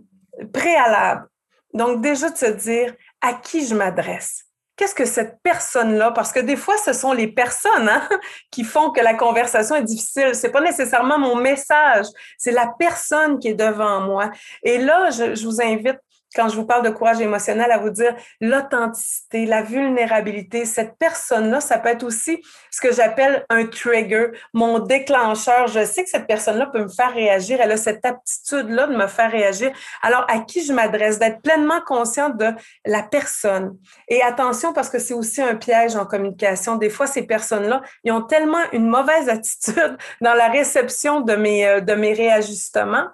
préalable. 0.54 1.28
Donc, 1.74 2.02
déjà 2.02 2.30
de 2.30 2.38
se 2.38 2.46
dire 2.46 2.94
à 3.22 3.34
qui 3.34 3.66
je 3.66 3.76
m'adresse? 3.76 4.46
Qu'est-ce 4.82 4.96
que 4.96 5.06
cette 5.06 5.38
personne-là, 5.44 6.10
parce 6.10 6.32
que 6.32 6.40
des 6.40 6.56
fois, 6.56 6.76
ce 6.76 6.92
sont 6.92 7.14
les 7.14 7.28
personnes 7.28 7.88
hein, 7.88 8.02
qui 8.52 8.64
font 8.64 8.90
que 8.90 9.00
la 9.00 9.14
conversation 9.14 9.76
est 9.76 9.84
difficile. 9.84 10.34
C'est 10.34 10.50
pas 10.50 10.60
nécessairement 10.60 11.20
mon 11.20 11.36
message, 11.36 12.08
c'est 12.36 12.50
la 12.50 12.74
personne 12.80 13.38
qui 13.38 13.50
est 13.50 13.54
devant 13.54 14.02
moi. 14.02 14.32
Et 14.64 14.80
là, 14.80 15.12
je, 15.12 15.36
je 15.36 15.46
vous 15.46 15.62
invite 15.62 16.00
quand 16.36 16.50
je 16.50 16.56
vous 16.56 16.66
parle 16.66 16.84
de 16.84 16.90
courage 16.90 17.20
émotionnel, 17.20 17.72
à 17.72 17.78
vous 17.78 17.90
dire 17.90 18.16
l'authenticité, 18.40 19.46
la 19.46 19.62
vulnérabilité. 19.62 20.66
Cette 20.66 20.98
personne-là, 20.98 21.62
ça 21.62 21.78
peut 21.78 21.90
être 21.90 22.04
aussi 22.04 22.42
ce 22.70 22.82
que 22.82 22.94
j'appelle 22.94 23.46
un 23.50 23.66
trigger, 23.66 24.28
mon 24.54 24.80
déclencheur. 24.80 25.68
Je 25.68 25.86
sais 25.86 26.04
que 26.04 26.10
cette 26.10 26.28
personne-là 26.28 26.68
peut 26.68 26.84
me 26.84 26.90
faire 26.90 27.14
réagir. 27.14 27.60
Elle 27.62 27.72
a 27.72 27.78
cette 27.78 28.06
aptitude-là 28.06 28.88
de 28.88 28.96
me 28.96 29.08
faire 29.08 29.32
réagir. 29.32 29.72
Alors, 30.02 30.26
à 30.30 30.40
qui 30.40 30.64
je 30.64 30.74
m'adresse? 30.74 31.20
D'être 31.20 31.42
pleinement 31.42 31.82
consciente 31.82 32.38
de 32.38 32.52
la 32.86 33.04
personne. 33.04 33.78
Et 34.08 34.22
attention, 34.22 34.74
parce 34.74 34.90
que 34.90 35.00
c'est 35.00 35.14
aussi 35.14 35.42
un 35.42 35.56
piège 35.56 35.96
en 35.96 36.06
communication. 36.06 36.76
Des 36.76 36.90
fois, 36.90 37.08
ces 37.08 37.24
personnes-là, 37.24 37.82
ils 38.04 38.12
ont 38.12 38.22
tellement 38.22 38.64
une 38.72 38.88
mauvaise 38.88 39.30
attitude 39.30 39.98
dans 40.22 40.34
la 40.34 40.48
réception 40.48 41.22
de 41.22 41.36
mes, 41.36 41.68
euh, 41.68 41.82
de 41.82 41.94
mes 41.94 42.14
réajustements. 42.14 43.08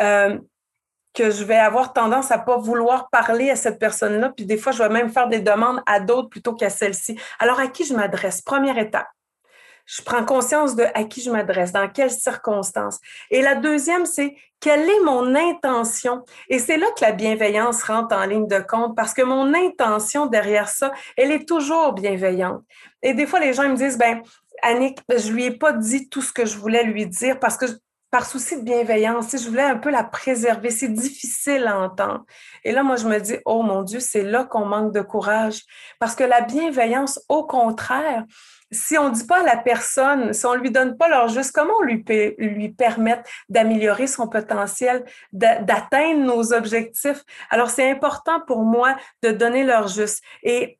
Euh, 0.00 0.38
que 1.14 1.30
je 1.30 1.44
vais 1.44 1.56
avoir 1.56 1.92
tendance 1.92 2.30
à 2.30 2.38
pas 2.38 2.56
vouloir 2.56 3.08
parler 3.10 3.50
à 3.50 3.56
cette 3.56 3.78
personne-là, 3.78 4.32
puis 4.36 4.46
des 4.46 4.56
fois, 4.56 4.72
je 4.72 4.82
vais 4.82 4.88
même 4.88 5.10
faire 5.10 5.28
des 5.28 5.40
demandes 5.40 5.82
à 5.86 6.00
d'autres 6.00 6.28
plutôt 6.28 6.54
qu'à 6.54 6.70
celle-ci. 6.70 7.18
Alors, 7.38 7.58
à 7.58 7.66
qui 7.68 7.84
je 7.84 7.94
m'adresse? 7.94 8.42
Première 8.42 8.78
étape. 8.78 9.08
Je 9.88 10.02
prends 10.02 10.22
conscience 10.22 10.76
de 10.76 10.84
à 10.94 11.04
qui 11.04 11.22
je 11.22 11.30
m'adresse, 11.30 11.72
dans 11.72 11.88
quelles 11.88 12.10
circonstances. 12.10 13.00
Et 13.30 13.40
la 13.40 13.54
deuxième, 13.54 14.04
c'est 14.04 14.36
quelle 14.60 14.86
est 14.86 15.00
mon 15.02 15.34
intention? 15.34 16.24
Et 16.50 16.58
c'est 16.58 16.76
là 16.76 16.86
que 16.94 17.02
la 17.02 17.12
bienveillance 17.12 17.82
rentre 17.84 18.14
en 18.14 18.26
ligne 18.26 18.46
de 18.46 18.58
compte 18.58 18.94
parce 18.94 19.14
que 19.14 19.22
mon 19.22 19.54
intention 19.54 20.26
derrière 20.26 20.68
ça, 20.68 20.92
elle 21.16 21.32
est 21.32 21.48
toujours 21.48 21.94
bienveillante. 21.94 22.62
Et 23.02 23.14
des 23.14 23.26
fois, 23.26 23.40
les 23.40 23.54
gens 23.54 23.66
me 23.66 23.76
disent, 23.76 23.96
ben, 23.96 24.20
Annick, 24.62 24.98
je 25.08 25.32
lui 25.32 25.46
ai 25.46 25.52
pas 25.52 25.72
dit 25.72 26.10
tout 26.10 26.20
ce 26.20 26.34
que 26.34 26.44
je 26.44 26.58
voulais 26.58 26.84
lui 26.84 27.06
dire 27.06 27.40
parce 27.40 27.56
que 27.56 27.64
par 28.10 28.24
souci 28.24 28.56
de 28.56 28.62
bienveillance, 28.62 29.32
je 29.32 29.48
voulais 29.48 29.62
un 29.62 29.76
peu 29.76 29.90
la 29.90 30.04
préserver. 30.04 30.70
C'est 30.70 30.88
difficile 30.88 31.66
à 31.66 31.78
entendre. 31.78 32.24
Et 32.64 32.72
là, 32.72 32.82
moi, 32.82 32.96
je 32.96 33.06
me 33.06 33.18
dis, 33.18 33.36
oh 33.44 33.62
mon 33.62 33.82
Dieu, 33.82 34.00
c'est 34.00 34.22
là 34.22 34.44
qu'on 34.44 34.64
manque 34.64 34.92
de 34.92 35.00
courage. 35.00 35.62
Parce 35.98 36.14
que 36.14 36.24
la 36.24 36.40
bienveillance, 36.40 37.20
au 37.28 37.44
contraire, 37.44 38.24
si 38.70 38.98
on 38.98 39.10
ne 39.10 39.14
dit 39.14 39.26
pas 39.26 39.40
à 39.40 39.44
la 39.44 39.56
personne, 39.56 40.32
si 40.32 40.44
on 40.46 40.54
ne 40.54 40.60
lui 40.60 40.70
donne 40.70 40.96
pas 40.96 41.08
leur 41.08 41.28
juste, 41.28 41.52
comment 41.52 41.74
on 41.80 41.82
lui, 41.82 42.04
lui 42.38 42.68
permettre 42.70 43.28
d'améliorer 43.48 44.06
son 44.06 44.28
potentiel, 44.28 45.04
d'atteindre 45.32 46.24
nos 46.24 46.52
objectifs? 46.52 47.22
Alors, 47.50 47.70
c'est 47.70 47.90
important 47.90 48.40
pour 48.46 48.62
moi 48.62 48.96
de 49.22 49.30
donner 49.30 49.64
leur 49.64 49.88
juste. 49.88 50.22
Et 50.42 50.78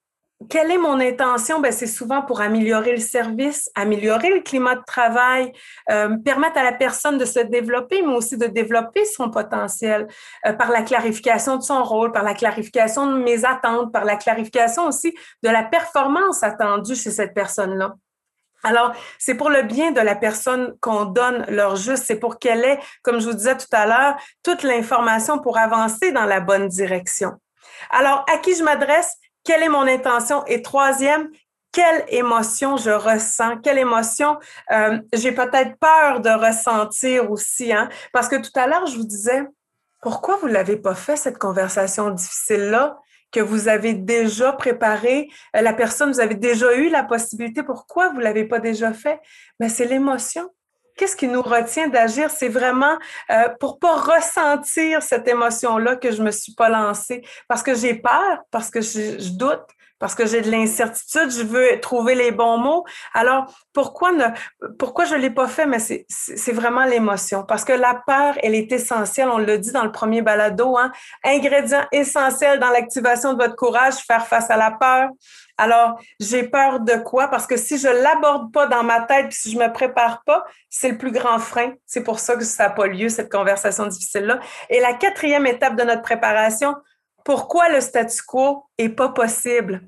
quelle 0.49 0.71
est 0.71 0.79
mon 0.79 1.01
intention? 1.01 1.61
Ben, 1.61 1.73
c'est 1.73 1.89
souvent 1.89 2.23
pour 2.23 2.41
améliorer 2.41 2.93
le 2.93 3.01
service, 3.01 3.69
améliorer 3.75 4.31
le 4.31 4.41
climat 4.41 4.77
de 4.77 4.85
travail, 4.87 5.53
euh, 5.91 6.17
permettre 6.25 6.59
à 6.59 6.63
la 6.63 6.73
personne 6.73 7.19
de 7.19 7.25
se 7.25 7.41
développer, 7.41 8.03
mais 8.03 8.15
aussi 8.15 8.39
de 8.39 8.47
développer 8.47 9.05
son 9.05 9.31
potentiel 9.31 10.07
euh, 10.47 10.53
par 10.53 10.71
la 10.71 10.83
clarification 10.83 11.57
de 11.57 11.63
son 11.63 11.83
rôle, 11.83 12.13
par 12.13 12.23
la 12.23 12.35
clarification 12.35 13.07
de 13.07 13.19
mes 13.19 13.45
attentes, 13.45 13.93
par 13.93 14.05
la 14.05 14.15
clarification 14.15 14.87
aussi 14.87 15.13
de 15.43 15.49
la 15.49 15.65
performance 15.65 16.45
attendue 16.45 16.95
chez 16.95 17.11
cette 17.11 17.35
personne-là. 17.35 17.95
Alors, 18.63 18.93
c'est 19.19 19.35
pour 19.35 19.51
le 19.51 19.63
bien 19.63 19.93
de 19.93 20.01
la 20.01 20.15
personne 20.15 20.77
qu'on 20.81 21.05
donne 21.05 21.47
leur 21.49 21.77
juste, 21.77 22.05
c'est 22.07 22.19
pour 22.19 22.39
qu'elle 22.39 22.65
ait, 22.65 22.79
comme 23.03 23.21
je 23.21 23.27
vous 23.27 23.35
disais 23.35 23.57
tout 23.57 23.67
à 23.73 23.87
l'heure, 23.87 24.17
toute 24.43 24.63
l'information 24.63 25.39
pour 25.39 25.59
avancer 25.59 26.13
dans 26.13 26.27
la 26.27 26.41
bonne 26.41 26.69
direction. 26.69 27.33
Alors, 27.91 28.25
à 28.33 28.39
qui 28.39 28.55
je 28.57 28.63
m'adresse? 28.63 29.17
Quelle 29.45 29.63
est 29.63 29.69
mon 29.69 29.87
intention? 29.87 30.45
Et 30.47 30.63
troisième, 30.63 31.31
quelle 31.73 32.05
émotion 32.09 32.77
je 32.77 32.91
ressens, 32.91 33.59
quelle 33.59 33.79
émotion 33.79 34.39
euh, 34.73 34.99
j'ai 35.13 35.33
peut-être 35.33 35.79
peur 35.79 36.21
de 36.21 36.31
ressentir 36.31 37.31
aussi. 37.31 37.73
Hein? 37.73 37.89
Parce 38.13 38.29
que 38.29 38.37
tout 38.37 38.51
à 38.55 38.67
l'heure, 38.67 38.87
je 38.87 38.97
vous 38.97 39.07
disais, 39.07 39.47
pourquoi 40.01 40.37
vous 40.37 40.49
ne 40.49 40.53
l'avez 40.53 40.77
pas 40.77 40.95
fait, 40.95 41.17
cette 41.17 41.39
conversation 41.39 42.11
difficile-là, 42.11 42.99
que 43.31 43.41
vous 43.41 43.69
avez 43.69 43.93
déjà 43.93 44.53
préparée, 44.53 45.29
euh, 45.55 45.61
la 45.61 45.75
personne, 45.75 46.11
vous 46.11 46.21
avez 46.21 46.35
déjà 46.35 46.75
eu 46.75 46.89
la 46.89 47.05
possibilité, 47.05 47.63
pourquoi 47.63 48.09
vous 48.09 48.19
ne 48.19 48.25
l'avez 48.25 48.45
pas 48.45 48.59
déjà 48.59 48.93
fait? 48.93 49.21
Mais 49.61 49.69
c'est 49.69 49.85
l'émotion. 49.85 50.49
Qu'est-ce 50.99 51.15
qui 51.15 51.29
nous 51.29 51.43
retient 51.43 51.87
d'agir? 51.87 52.29
C'est 52.29 52.49
vraiment 52.49 52.99
euh, 53.31 53.49
pour 53.61 53.79
pas 53.79 53.95
ressentir 53.95 55.01
cette 55.01 55.29
émotion-là 55.29 55.95
que 55.95 56.11
je 56.11 56.21
me 56.21 56.33
suis 56.33 56.55
pas 56.55 56.69
lancée 56.69 57.23
parce 57.47 57.63
que 57.63 57.73
j'ai 57.73 57.95
peur, 57.95 58.43
parce 58.51 58.69
que 58.69 58.81
je, 58.81 59.31
doute, 59.31 59.65
parce 59.99 60.15
que 60.15 60.27
j'ai 60.27 60.41
de 60.41 60.51
l'incertitude, 60.51 61.31
je 61.31 61.43
veux 61.43 61.81
trouver 61.81 62.15
les 62.15 62.31
bons 62.31 62.59
mots. 62.59 62.85
Alors, 63.15 63.53
pourquoi 63.73 64.13
ne, 64.13 64.25
pourquoi 64.79 65.05
je 65.05 65.15
l'ai 65.15 65.31
pas 65.31 65.49
fait? 65.49 65.67
Mais 65.67 65.79
c'est 65.79 66.53
vraiment 66.53 66.85
l'émotion. 66.85 67.45
Parce 67.45 67.65
que 67.65 67.73
la 67.73 68.01
peur, 68.07 68.35
elle 68.43 68.55
est 68.55 68.71
essentielle. 68.73 69.29
On 69.29 69.39
le 69.39 69.59
dit 69.59 69.73
dans 69.73 69.85
le 69.85 69.93
premier 69.93 70.23
balado, 70.23 70.77
hein? 70.77 70.93
Ingrédient 71.25 71.85
essentiel 71.93 72.59
dans 72.61 72.71
l'activation 72.71 73.35
de 73.35 73.43
votre 73.43 73.57
courage, 73.57 73.95
faire 74.07 74.27
face 74.27 74.51
à 74.51 74.57
la 74.57 74.71
peur. 74.71 75.09
Alors, 75.57 75.99
j'ai 76.21 76.45
peur 76.45 76.79
de 76.79 76.95
quoi? 77.03 77.27
Parce 77.27 77.47
que 77.47 77.57
si 77.57 77.79
je 77.79 77.89
l'aborde 77.89 78.53
pas 78.53 78.67
dans 78.69 78.85
ma 78.85 79.01
tête, 79.01 79.31
puis 79.31 79.37
si 79.37 79.53
je 79.53 79.59
me 79.59 79.73
prépare 79.73 80.23
pas, 80.25 80.45
c'est 80.71 80.91
le 80.91 80.99
plus 80.99 81.11
grand 81.11 81.41
frein. 81.41 81.73
C'est 81.85 82.05
pour 82.05 82.21
ça 82.21 82.37
que 82.37 82.45
ça 82.45 82.65
n'a 82.65 82.71
pas 82.71 82.87
lieu, 82.87 83.09
cette 83.09 83.31
conversation 83.31 83.87
difficile-là. 83.87 84.39
Et 84.71 84.79
la 84.79 84.95
quatrième 84.95 85.47
étape 85.47 85.75
de 85.75 85.83
notre 85.83 86.03
préparation, 86.03 86.77
pourquoi 87.29 87.69
le 87.69 87.83
statu 87.83 88.23
quo 88.27 88.65
est 88.79 88.89
pas 88.89 89.11
possible? 89.11 89.83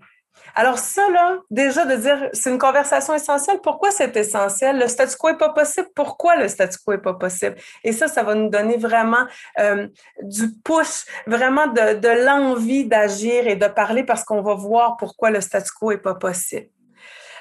Alors 0.54 0.76
ça, 0.76 1.08
là, 1.08 1.38
déjà 1.48 1.86
de 1.86 1.96
dire, 1.96 2.28
c'est 2.34 2.50
une 2.50 2.58
conversation 2.58 3.14
essentielle. 3.14 3.60
Pourquoi 3.62 3.90
c'est 3.90 4.14
essentiel? 4.14 4.78
Le 4.78 4.86
statu 4.88 5.16
quo 5.16 5.30
n'est 5.30 5.38
pas 5.38 5.48
possible. 5.48 5.88
Pourquoi 5.94 6.36
le 6.36 6.48
statu 6.48 6.76
quo 6.84 6.92
n'est 6.92 6.98
pas 6.98 7.14
possible? 7.14 7.56
Et 7.82 7.92
ça, 7.92 8.08
ça 8.08 8.22
va 8.24 8.34
nous 8.34 8.50
donner 8.50 8.76
vraiment 8.76 9.24
euh, 9.58 9.88
du 10.20 10.52
push, 10.62 11.06
vraiment 11.26 11.66
de, 11.68 11.94
de 11.94 12.26
l'envie 12.26 12.84
d'agir 12.84 13.48
et 13.48 13.56
de 13.56 13.68
parler 13.68 14.04
parce 14.04 14.22
qu'on 14.22 14.42
va 14.42 14.52
voir 14.52 14.98
pourquoi 14.98 15.30
le 15.30 15.40
statu 15.40 15.70
quo 15.72 15.92
n'est 15.92 15.96
pas 15.96 16.16
possible. 16.16 16.68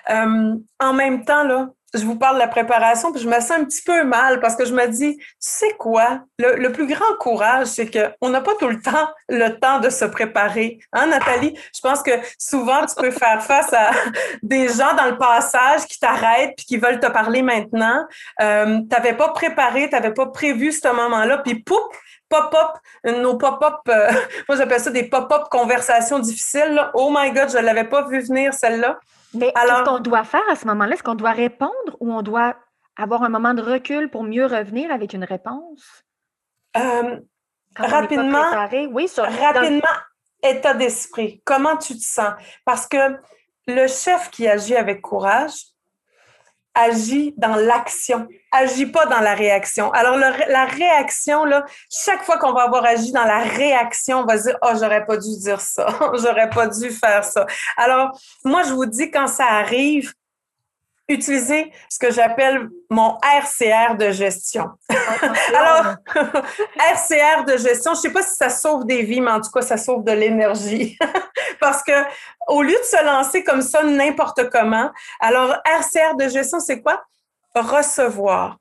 Euh, 0.10 0.56
en 0.79 0.94
même 0.94 1.25
temps, 1.25 1.44
là, 1.44 1.68
je 1.93 2.05
vous 2.05 2.15
parle 2.15 2.36
de 2.36 2.39
la 2.39 2.48
préparation, 2.48 3.12
puis 3.12 3.22
je 3.22 3.27
me 3.27 3.39
sens 3.39 3.51
un 3.51 3.63
petit 3.63 3.81
peu 3.81 4.03
mal 4.03 4.39
parce 4.39 4.55
que 4.55 4.65
je 4.65 4.74
me 4.74 4.86
dis, 4.88 5.17
tu 5.17 5.25
sais 5.39 5.74
quoi, 5.77 6.22
le, 6.38 6.69
plus 6.69 6.88
grand 6.88 7.15
courage, 7.19 7.67
c'est 7.67 7.89
qu'on 7.89 8.29
n'a 8.29 8.41
pas 8.41 8.53
tout 8.60 8.67
le 8.67 8.79
temps 8.81 9.10
le 9.27 9.60
temps 9.60 9.79
de 9.79 9.89
se 9.89 10.05
préparer. 10.05 10.79
Hein, 10.93 11.08
Nathalie? 11.08 11.58
Je 11.74 11.81
pense 11.81 12.01
que 12.03 12.12
souvent, 12.38 12.86
tu 12.86 12.96
peux 12.96 13.12
faire 13.12 13.43
face 13.43 13.74
à 13.74 13.91
des 14.43 14.67
gens 14.67 14.93
dans 14.96 15.05
le 15.05 15.17
passage 15.17 15.86
qui 15.86 16.00
t'arrêtent 16.00 16.53
puis 16.58 16.65
qui 16.65 16.77
veulent 16.77 17.00
te 17.00 17.08
parler 17.08 17.41
maintenant. 17.41 18.05
Euh, 18.41 18.79
tu 18.79 18.88
n'avais 18.89 19.13
pas 19.13 19.29
préparé, 19.29 19.89
tu 19.89 19.96
n'avais 19.96 20.13
pas 20.13 20.27
prévu 20.27 20.72
ce 20.72 20.88
moment-là, 20.88 21.39
puis 21.39 21.55
pouf, 21.55 21.79
pop-up, 22.29 22.77
nos 23.03 23.38
pop-up, 23.38 23.79
euh, 23.89 24.12
moi 24.48 24.57
j'appelle 24.57 24.79
ça 24.79 24.91
des 24.91 25.09
pop-up 25.09 25.50
conversations 25.50 26.19
difficiles. 26.19 26.79
Oh 26.93 27.09
my 27.13 27.31
God, 27.31 27.50
je 27.50 27.57
ne 27.57 27.63
l'avais 27.63 27.83
pas 27.83 28.03
vu 28.07 28.21
venir 28.21 28.53
celle-là. 28.53 29.00
Mais 29.33 29.51
qu'est-ce 29.51 29.83
qu'on 29.83 30.00
doit 30.00 30.24
faire 30.24 30.48
à 30.50 30.55
ce 30.55 30.65
moment-là? 30.67 30.93
Est-ce 30.93 31.03
qu'on 31.03 31.15
doit 31.15 31.31
répondre 31.31 31.98
ou 32.00 32.13
on 32.13 32.21
doit 32.21 32.55
avoir 32.95 33.24
un 33.24 33.29
moment 33.29 33.53
de 33.53 33.62
recul 33.62 34.09
pour 34.09 34.24
mieux 34.24 34.45
revenir 34.45 34.91
avec 34.91 35.13
une 35.13 35.24
réponse? 35.24 36.03
Euh, 36.77 37.19
rapidement, 37.75 38.67
oui, 38.91 39.07
sur, 39.07 39.24
rapidement, 39.24 39.88
état 40.43 40.74
d'esprit. 40.74 41.41
Comment 41.45 41.77
tu 41.77 41.95
te 41.95 42.03
sens? 42.03 42.33
Parce 42.65 42.88
que 42.88 43.17
le 43.67 43.88
chef 43.88 44.29
qui 44.31 44.48
agit 44.48 44.75
avec 44.75 45.01
courage, 45.01 45.53
agit 46.79 47.33
dans 47.38 47.55
l'action, 47.55 48.27
agit 48.51 48.86
pas 48.86 49.05
dans 49.05 49.19
la 49.19 49.33
réaction. 49.33 49.91
Alors, 49.91 50.17
la 50.17 50.65
réaction, 50.65 51.45
là, 51.45 51.65
chaque 51.89 52.24
fois 52.24 52.38
qu'on 52.38 52.53
va 52.53 52.63
avoir 52.63 52.86
agi 52.86 53.12
dans 53.12 53.25
la 53.25 53.39
réaction, 53.39 54.19
on 54.19 54.25
va 54.25 54.38
se 54.38 54.43
dire, 54.43 54.57
oh, 54.62 54.71
j'aurais 54.79 55.05
pas 55.05 55.17
dû 55.17 55.38
dire 55.39 55.62
ça, 55.62 55.88
j'aurais 56.13 56.50
pas 56.50 56.67
dû 56.67 56.89
faire 56.89 57.24
ça. 57.24 57.45
Alors, 57.77 58.19
moi, 58.43 58.63
je 58.63 58.74
vous 58.74 58.86
dis, 58.86 59.12
quand 59.12 59.27
ça 59.27 59.45
arrive, 59.45 60.13
utiliser 61.10 61.74
ce 61.89 62.00
que 62.00 62.12
j'appelle 62.12 62.70
mon 62.89 63.18
RCR 63.24 63.96
de 63.98 64.12
gestion. 64.12 64.70
Alors, 65.56 65.96
RCR 66.80 67.44
de 67.46 67.58
gestion, 67.58 67.94
je 67.94 67.98
ne 67.98 68.01
sais 68.04 68.12
pas 68.12 68.22
si 68.22 68.36
ça 68.36 68.50
sauve 68.50 68.86
des 68.86 69.01
vies, 69.01 69.20
mais 69.20 69.32
en 69.32 69.42
tout 69.42 69.51
cas, 69.51 69.62
ça 69.62 69.78
sauve 69.78 70.04
de 70.04 70.12
l'énergie. 70.12 70.98
Parce 71.60 71.84
que 71.84 71.92
au 72.48 72.62
lieu 72.62 72.78
de 72.78 72.86
se 72.86 73.04
lancer 73.04 73.44
comme 73.44 73.62
ça 73.62 73.84
n'importe 73.84 74.50
comment, 74.50 74.92
alors 75.20 75.56
RCR 75.66 76.16
de 76.18 76.30
gestion, 76.30 76.60
c'est 76.60 76.82
quoi? 76.82 77.04
Recevoir. 77.56 78.58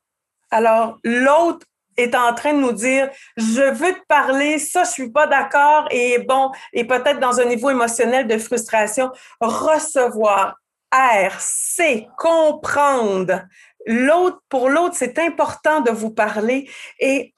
Alors, 0.51 0.99
l'autre 1.05 1.67
est 1.99 2.15
en 2.15 2.33
train 2.33 2.55
de 2.55 2.61
nous 2.61 2.73
dire 2.73 3.11
je 3.37 3.63
veux 3.63 3.93
te 3.93 4.07
parler, 4.07 4.59
ça 4.59 4.85
je 4.85 4.91
suis 4.91 5.11
pas 5.11 5.27
d'accord 5.27 5.87
et 5.91 6.19
bon 6.21 6.53
et 6.73 6.85
peut-être 6.85 7.19
dans 7.19 7.41
un 7.41 7.45
niveau 7.45 7.71
émotionnel 7.71 8.27
de 8.27 8.39
frustration 8.39 9.11
recevoir 9.41 10.57
R, 10.93 11.41
C, 11.41 12.09
comprendre. 12.17 13.47
L'autre, 13.87 14.43
pour 14.49 14.69
l'autre, 14.69 14.97
c'est 14.97 15.19
important 15.19 15.81
de 15.81 15.91
vous 15.91 16.11
parler. 16.11 16.71
Et 16.99 17.35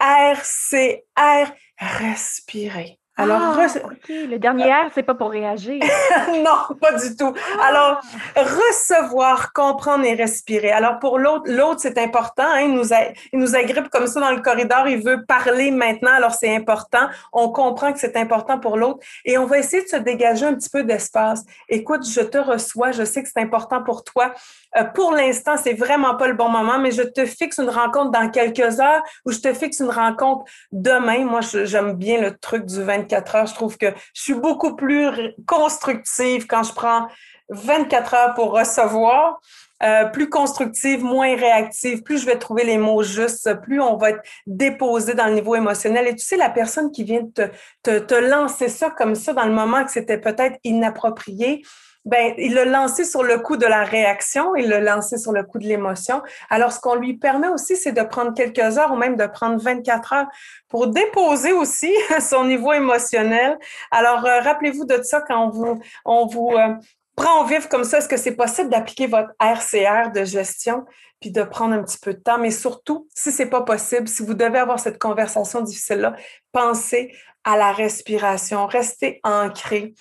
R, 0.00 0.36
C, 0.42 1.04
R, 1.16 1.52
respirer. 1.78 2.98
Alors, 3.18 3.40
ah, 3.40 3.66
le 4.10 4.36
dernier 4.36 4.70
R, 4.70 4.90
c'est 4.94 5.02
pas 5.02 5.14
pour 5.14 5.30
réagir. 5.30 5.82
non, 6.34 6.76
pas 6.78 6.92
du 6.98 7.16
tout. 7.16 7.32
Ah. 7.58 7.66
Alors, 7.66 8.00
recevoir, 8.36 9.54
comprendre 9.54 10.04
et 10.04 10.12
respirer. 10.12 10.70
Alors, 10.70 10.98
pour 10.98 11.18
l'autre, 11.18 11.44
l'autre, 11.46 11.80
c'est 11.80 11.96
important. 11.96 12.44
Hein, 12.46 12.60
il, 12.60 12.74
nous 12.74 12.88
il 13.32 13.38
nous 13.38 13.56
agrippe 13.56 13.88
comme 13.88 14.06
ça 14.06 14.20
dans 14.20 14.32
le 14.32 14.42
corridor. 14.42 14.86
Il 14.86 15.02
veut 15.02 15.24
parler 15.24 15.70
maintenant. 15.70 16.12
Alors, 16.12 16.32
c'est 16.32 16.54
important. 16.54 17.08
On 17.32 17.48
comprend 17.48 17.90
que 17.94 17.98
c'est 17.98 18.18
important 18.18 18.58
pour 18.58 18.76
l'autre. 18.76 18.98
Et 19.24 19.38
on 19.38 19.46
va 19.46 19.58
essayer 19.58 19.82
de 19.82 19.88
se 19.88 19.96
dégager 19.96 20.44
un 20.44 20.54
petit 20.54 20.68
peu 20.68 20.84
d'espace. 20.84 21.42
Écoute, 21.70 22.06
je 22.06 22.20
te 22.20 22.36
reçois. 22.36 22.92
Je 22.92 23.04
sais 23.04 23.22
que 23.22 23.30
c'est 23.32 23.40
important 23.40 23.82
pour 23.82 24.04
toi. 24.04 24.34
Euh, 24.76 24.84
pour 24.84 25.12
l'instant, 25.12 25.56
c'est 25.56 25.72
vraiment 25.72 26.16
pas 26.16 26.28
le 26.28 26.34
bon 26.34 26.50
moment, 26.50 26.78
mais 26.78 26.90
je 26.90 27.02
te 27.02 27.24
fixe 27.24 27.58
une 27.58 27.70
rencontre 27.70 28.10
dans 28.10 28.28
quelques 28.28 28.78
heures 28.78 29.02
ou 29.24 29.32
je 29.32 29.38
te 29.38 29.54
fixe 29.54 29.80
une 29.80 29.88
rencontre 29.88 30.44
demain. 30.70 31.24
Moi, 31.24 31.40
j'aime 31.40 31.94
bien 31.94 32.20
le 32.20 32.36
truc 32.36 32.66
du 32.66 32.82
24 32.82 33.05
heures. 33.12 33.46
Je 33.46 33.54
trouve 33.54 33.76
que 33.76 33.86
je 34.14 34.22
suis 34.22 34.34
beaucoup 34.34 34.76
plus 34.76 35.34
constructive 35.46 36.46
quand 36.46 36.62
je 36.62 36.72
prends 36.72 37.08
24 37.50 38.14
heures 38.14 38.34
pour 38.34 38.52
recevoir. 38.52 39.40
Euh, 39.82 40.06
plus 40.06 40.30
constructive, 40.30 41.04
moins 41.04 41.36
réactive, 41.36 42.02
plus 42.02 42.22
je 42.22 42.24
vais 42.24 42.38
trouver 42.38 42.64
les 42.64 42.78
mots 42.78 43.02
justes, 43.02 43.60
plus 43.60 43.78
on 43.78 43.98
va 43.98 44.08
être 44.08 44.22
déposé 44.46 45.12
dans 45.12 45.26
le 45.26 45.34
niveau 45.34 45.54
émotionnel. 45.54 46.06
Et 46.06 46.14
tu 46.14 46.24
sais, 46.24 46.38
la 46.38 46.48
personne 46.48 46.90
qui 46.90 47.04
vient 47.04 47.26
te, 47.34 47.42
te, 47.82 47.98
te 47.98 48.14
lancer 48.14 48.70
ça 48.70 48.88
comme 48.88 49.14
ça 49.14 49.34
dans 49.34 49.44
le 49.44 49.52
moment 49.52 49.84
que 49.84 49.90
c'était 49.90 50.16
peut-être 50.16 50.58
inapproprié, 50.64 51.62
ben, 52.06 52.34
il 52.38 52.54
l'a 52.54 52.64
lancé 52.64 53.04
sur 53.04 53.24
le 53.24 53.40
coup 53.40 53.56
de 53.56 53.66
la 53.66 53.82
réaction, 53.82 54.54
il 54.54 54.68
l'a 54.68 54.80
lancé 54.80 55.18
sur 55.18 55.32
le 55.32 55.42
coup 55.42 55.58
de 55.58 55.66
l'émotion. 55.66 56.22
Alors, 56.48 56.72
ce 56.72 56.78
qu'on 56.78 56.94
lui 56.94 57.18
permet 57.18 57.48
aussi, 57.48 57.76
c'est 57.76 57.90
de 57.90 58.02
prendre 58.02 58.32
quelques 58.32 58.78
heures 58.78 58.92
ou 58.92 58.96
même 58.96 59.16
de 59.16 59.26
prendre 59.26 59.60
24 59.60 60.12
heures 60.12 60.28
pour 60.68 60.86
déposer 60.86 61.52
aussi 61.52 61.92
son 62.20 62.44
niveau 62.44 62.72
émotionnel. 62.72 63.58
Alors, 63.90 64.24
euh, 64.24 64.40
rappelez-vous 64.40 64.84
de 64.84 65.02
ça 65.02 65.20
quand 65.20 65.46
on 65.46 65.50
vous, 65.50 65.80
on 66.04 66.26
vous 66.26 66.52
euh, 66.52 66.74
prend 67.16 67.42
au 67.42 67.46
vif 67.46 67.68
comme 67.68 67.82
ça. 67.82 67.98
Est-ce 67.98 68.08
que 68.08 68.16
c'est 68.16 68.36
possible 68.36 68.70
d'appliquer 68.70 69.08
votre 69.08 69.32
RCR 69.40 70.12
de 70.14 70.24
gestion 70.24 70.84
puis 71.20 71.32
de 71.32 71.42
prendre 71.42 71.74
un 71.74 71.82
petit 71.82 71.98
peu 71.98 72.14
de 72.14 72.20
temps? 72.20 72.38
Mais 72.38 72.52
surtout, 72.52 73.08
si 73.16 73.32
c'est 73.32 73.50
pas 73.50 73.62
possible, 73.62 74.06
si 74.06 74.22
vous 74.22 74.34
devez 74.34 74.60
avoir 74.60 74.78
cette 74.78 75.00
conversation 75.00 75.60
difficile-là, 75.60 76.14
pensez 76.52 77.12
à 77.42 77.56
la 77.56 77.72
respiration, 77.72 78.66
restez 78.66 79.18
ancré. 79.24 79.94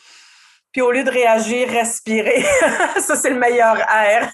Puis 0.76 0.82
au 0.82 0.92
lieu 0.92 1.06
de 1.06 1.10
réagir, 1.10 1.70
respirer. 1.70 2.44
ça, 3.00 3.16
c'est 3.16 3.30
le 3.30 3.40
meilleur 3.40 3.78
air. 3.78 4.30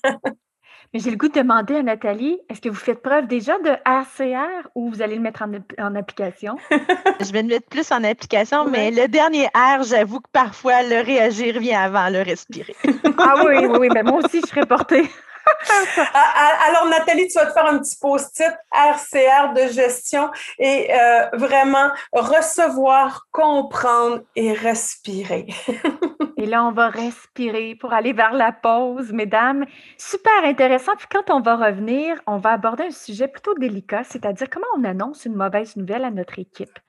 Mais 0.92 1.00
j'ai 1.00 1.12
le 1.12 1.16
goût 1.16 1.28
de 1.28 1.36
demander 1.40 1.76
à 1.76 1.84
Nathalie, 1.84 2.40
est-ce 2.50 2.60
que 2.60 2.70
vous 2.70 2.74
faites 2.74 3.04
preuve 3.04 3.28
déjà 3.28 3.60
de 3.60 3.70
RCR 3.86 4.68
ou 4.74 4.90
vous 4.90 5.04
allez 5.04 5.14
le 5.14 5.22
mettre 5.22 5.44
en, 5.78 5.96
application? 5.96 6.56
Je 7.20 7.32
vais 7.32 7.44
le 7.44 7.50
mettre 7.50 7.68
plus 7.68 7.92
en 7.92 8.04
application, 8.04 8.68
mais 8.68 8.90
le 8.90 9.08
dernier 9.08 9.50
R, 9.54 9.84
j'avoue 9.84 10.20
que 10.20 10.30
parfois 10.34 10.82
le 10.82 11.06
réagir 11.06 11.60
vient 11.60 11.84
avant 11.84 12.10
le 12.10 12.24
respirer. 12.24 12.76
ah 13.20 13.36
oui, 13.46 13.68
oui, 13.68 13.78
oui, 13.80 13.90
mais 13.94 14.02
moi 14.02 14.18
aussi, 14.26 14.42
je 14.42 14.48
serais 14.48 14.66
portée. 14.66 15.08
Ah, 16.14 16.34
ah, 16.36 16.58
alors, 16.68 16.90
Nathalie, 16.90 17.28
tu 17.28 17.36
vas 17.36 17.46
te 17.46 17.54
faire 17.54 17.66
un 17.66 17.80
petit 17.80 17.96
post-it 18.00 18.54
RCR 18.72 19.54
de 19.54 19.72
gestion 19.72 20.30
et 20.60 20.90
euh, 20.94 21.30
vraiment 21.34 21.90
recevoir, 22.12 23.28
comprendre 23.32 24.22
et 24.36 24.54
respirer. 24.54 25.48
et 26.38 26.46
là, 26.46 26.66
on 26.66 26.72
va 26.72 26.90
respirer 26.90 27.76
pour 27.76 27.94
aller 27.94 28.14
vers 28.14 28.34
la 28.34 28.52
pause, 28.52 29.12
mesdames. 29.12 29.66
Super 29.98 30.44
intéressant. 30.44 30.94
Puis 30.98 31.08
quand 31.10 31.30
on 31.30 31.40
va 31.40 31.56
revenir, 31.56 32.20
on 32.28 32.38
va 32.38 32.52
aborder 32.52 32.86
un 32.86 32.92
sujet 32.92 33.28
plutôt 33.28 33.54
délicat, 33.56 34.04
c'est-à-dire 34.04 34.50
comment 34.50 34.68
on 34.78 34.84
annonce 34.84 35.26
une 35.26 35.36
mauvaise 35.36 35.76
nouvelle 35.76 36.04
à 36.04 36.12
notre 36.12 36.40
équipe. 36.40 36.80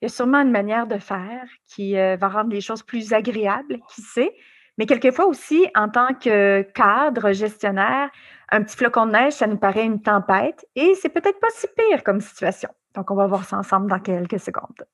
Il 0.00 0.06
y 0.06 0.12
a 0.12 0.14
sûrement 0.14 0.40
une 0.40 0.50
manière 0.50 0.86
de 0.86 0.98
faire 0.98 1.44
qui 1.66 1.96
euh, 1.96 2.16
va 2.16 2.28
rendre 2.28 2.50
les 2.50 2.60
choses 2.60 2.82
plus 2.82 3.12
agréables, 3.12 3.78
qui 3.94 4.02
sait. 4.02 4.34
Mais 4.78 4.86
quelquefois 4.86 5.26
aussi, 5.26 5.66
en 5.76 5.88
tant 5.88 6.14
que 6.14 6.62
cadre, 6.62 7.32
gestionnaire, 7.32 8.10
un 8.50 8.62
petit 8.62 8.76
flocon 8.76 9.06
de 9.06 9.12
neige, 9.12 9.34
ça 9.34 9.46
nous 9.46 9.56
paraît 9.56 9.84
une 9.84 10.02
tempête 10.02 10.66
et 10.74 10.94
c'est 11.00 11.08
peut-être 11.08 11.38
pas 11.40 11.48
si 11.54 11.66
pire 11.76 12.02
comme 12.02 12.20
situation. 12.20 12.70
Donc, 12.94 13.10
on 13.10 13.14
va 13.14 13.26
voir 13.26 13.44
ça 13.44 13.56
ensemble 13.56 13.88
dans 13.88 14.00
quelques 14.00 14.40
secondes. 14.40 14.84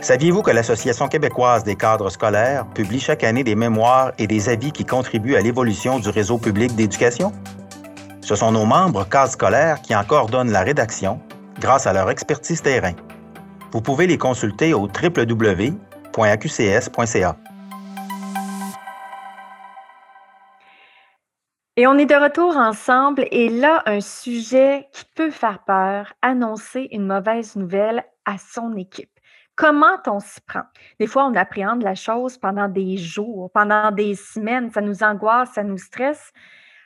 Saviez-vous 0.00 0.42
que 0.42 0.50
l'Association 0.50 1.08
québécoise 1.08 1.64
des 1.64 1.76
cadres 1.76 2.10
scolaires 2.10 2.66
publie 2.74 3.00
chaque 3.00 3.24
année 3.24 3.42
des 3.42 3.54
mémoires 3.54 4.12
et 4.18 4.26
des 4.26 4.50
avis 4.50 4.70
qui 4.70 4.84
contribuent 4.84 5.36
à 5.36 5.40
l'évolution 5.40 5.98
du 5.98 6.10
réseau 6.10 6.36
public 6.38 6.74
d'éducation? 6.76 7.32
Ce 8.20 8.36
sont 8.36 8.52
nos 8.52 8.66
membres 8.66 9.08
cadres 9.08 9.32
scolaires 9.32 9.80
qui 9.80 9.96
en 9.96 10.04
coordonnent 10.04 10.52
la 10.52 10.60
rédaction 10.60 11.20
grâce 11.58 11.86
à 11.86 11.92
leur 11.92 12.10
expertise 12.10 12.60
terrain. 12.62 12.92
Vous 13.72 13.80
pouvez 13.80 14.06
les 14.06 14.18
consulter 14.18 14.74
au 14.74 14.82
www.aqcs.ca. 14.82 15.76
Et 21.76 21.88
on 21.88 21.98
est 21.98 22.06
de 22.06 22.14
retour 22.14 22.56
ensemble 22.56 23.26
et 23.32 23.48
là, 23.48 23.82
un 23.86 24.00
sujet 24.00 24.88
qui 24.92 25.04
peut 25.16 25.32
faire 25.32 25.64
peur, 25.64 26.12
annoncer 26.22 26.86
une 26.92 27.04
mauvaise 27.04 27.56
nouvelle 27.56 28.04
à 28.24 28.38
son 28.38 28.76
équipe. 28.76 29.10
Comment 29.56 29.98
on 30.06 30.20
s'y 30.20 30.40
prend? 30.40 30.62
Des 31.00 31.08
fois, 31.08 31.26
on 31.26 31.34
appréhende 31.34 31.82
la 31.82 31.96
chose 31.96 32.38
pendant 32.38 32.68
des 32.68 32.96
jours, 32.96 33.50
pendant 33.52 33.90
des 33.90 34.14
semaines, 34.14 34.70
ça 34.70 34.82
nous 34.82 35.02
angoisse, 35.02 35.54
ça 35.54 35.64
nous 35.64 35.78
stresse. 35.78 36.32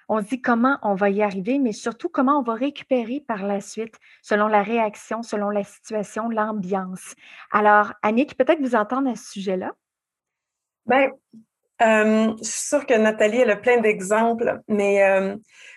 On 0.09 0.23
se 0.23 0.29
dit 0.29 0.41
comment 0.41 0.79
on 0.81 0.95
va 0.95 1.11
y 1.11 1.23
arriver, 1.23 1.59
mais 1.59 1.73
surtout 1.73 2.09
comment 2.09 2.39
on 2.39 2.43
va 2.43 2.55
récupérer 2.55 3.21
par 3.21 3.45
la 3.45 3.61
suite, 3.61 3.99
selon 4.23 4.47
la 4.47 4.63
réaction, 4.63 5.23
selon 5.23 5.51
la 5.51 5.65
situation, 5.65 6.31
l'ambiance. 6.31 7.15
Alors, 7.53 7.93
Annick, 8.03 8.39
peut-être 8.39 8.61
vous 8.63 8.75
entendre 8.75 9.11
à 9.11 9.17
ce 9.17 9.33
sujet-là? 9.33 9.73
Bien, 10.87 11.11
euh, 11.81 12.35
je 12.39 12.45
suis 12.49 12.69
sûre 12.69 12.87
que 12.87 12.95
Nathalie, 12.95 13.43
a 13.43 13.57
plein 13.57 13.81
d'exemples, 13.81 14.61
mais 14.69 15.05
euh, 15.05 15.37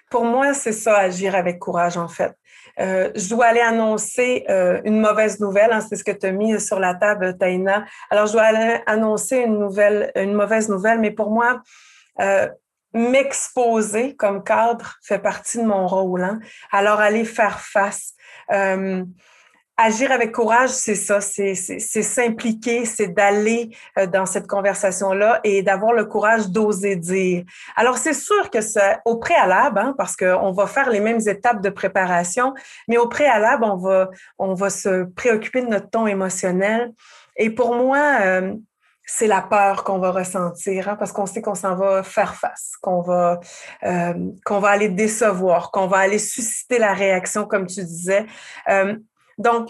pour 0.09 0.25
moi, 0.25 0.53
c'est 0.53 0.71
ça, 0.71 0.97
agir 0.97 1.35
avec 1.35 1.59
courage, 1.59 1.97
en 1.97 2.07
fait. 2.07 2.33
Euh, 2.79 3.11
je 3.15 3.29
dois 3.29 3.47
aller 3.47 3.59
annoncer 3.61 4.45
une 4.85 4.99
mauvaise 4.99 5.39
nouvelle, 5.39 5.71
hein, 5.71 5.81
c'est 5.81 5.95
ce 5.95 6.03
que 6.03 6.11
tu 6.11 6.25
as 6.25 6.31
mis 6.31 6.59
sur 6.59 6.79
la 6.79 6.95
table, 6.95 7.37
Taina. 7.37 7.85
Alors, 8.09 8.27
je 8.27 8.33
dois 8.33 8.43
aller 8.43 8.79
annoncer 8.85 9.37
une 9.37 9.59
nouvelle, 9.59 10.11
une 10.15 10.33
mauvaise 10.33 10.69
nouvelle, 10.69 10.99
mais 10.99 11.11
pour 11.11 11.31
moi, 11.31 11.61
m'exposer 12.93 14.15
comme 14.15 14.43
cadre 14.43 14.95
fait 15.03 15.19
partie 15.19 15.57
de 15.59 15.63
mon 15.63 15.87
rôle. 15.87 16.23
Hein. 16.23 16.39
Alors, 16.71 16.99
aller 16.99 17.25
faire 17.25 17.59
face 17.59 18.15
Agir 19.77 20.11
avec 20.11 20.31
courage, 20.31 20.69
c'est 20.69 20.95
ça, 20.95 21.21
c'est 21.21 21.55
s'impliquer, 21.55 22.85
c'est 22.85 23.07
d'aller 23.07 23.75
euh, 23.97 24.05
dans 24.05 24.25
cette 24.25 24.45
conversation-là 24.45 25.39
et 25.43 25.63
d'avoir 25.63 25.93
le 25.93 26.05
courage 26.05 26.49
d'oser 26.49 26.97
dire. 26.97 27.45
Alors, 27.75 27.97
c'est 27.97 28.13
sûr 28.13 28.51
que 28.51 28.61
c'est 28.61 28.99
au 29.05 29.17
préalable, 29.17 29.79
hein, 29.79 29.95
parce 29.97 30.15
qu'on 30.15 30.51
va 30.51 30.67
faire 30.67 30.89
les 30.89 30.99
mêmes 30.99 31.21
étapes 31.25 31.61
de 31.61 31.69
préparation, 31.69 32.53
mais 32.87 32.97
au 32.97 33.07
préalable, 33.07 33.63
on 33.63 33.77
va, 33.77 34.09
on 34.37 34.53
va 34.53 34.69
se 34.69 35.03
préoccuper 35.03 35.61
de 35.61 35.67
notre 35.67 35.89
ton 35.89 36.05
émotionnel. 36.05 36.91
Et 37.37 37.49
pour 37.49 37.73
moi, 37.73 38.19
euh, 38.21 38.53
c'est 39.05 39.27
la 39.27 39.41
peur 39.41 39.83
qu'on 39.83 39.99
va 39.99 40.11
ressentir, 40.11 40.89
hein, 40.89 40.95
parce 40.95 41.11
qu'on 41.11 41.25
sait 41.25 41.41
qu'on 41.41 41.55
s'en 41.55 41.75
va 41.75 42.03
faire 42.03 42.35
face, 42.35 42.73
qu'on 42.81 43.01
va, 43.01 43.39
euh, 43.83 44.13
qu'on 44.45 44.59
va 44.59 44.69
aller 44.69 44.89
décevoir, 44.89 45.71
qu'on 45.71 45.87
va 45.87 45.97
aller 45.97 46.19
susciter 46.19 46.77
la 46.77 46.93
réaction, 46.93 47.45
comme 47.45 47.65
tu 47.65 47.83
disais. 47.83 48.25
Donc, 49.41 49.69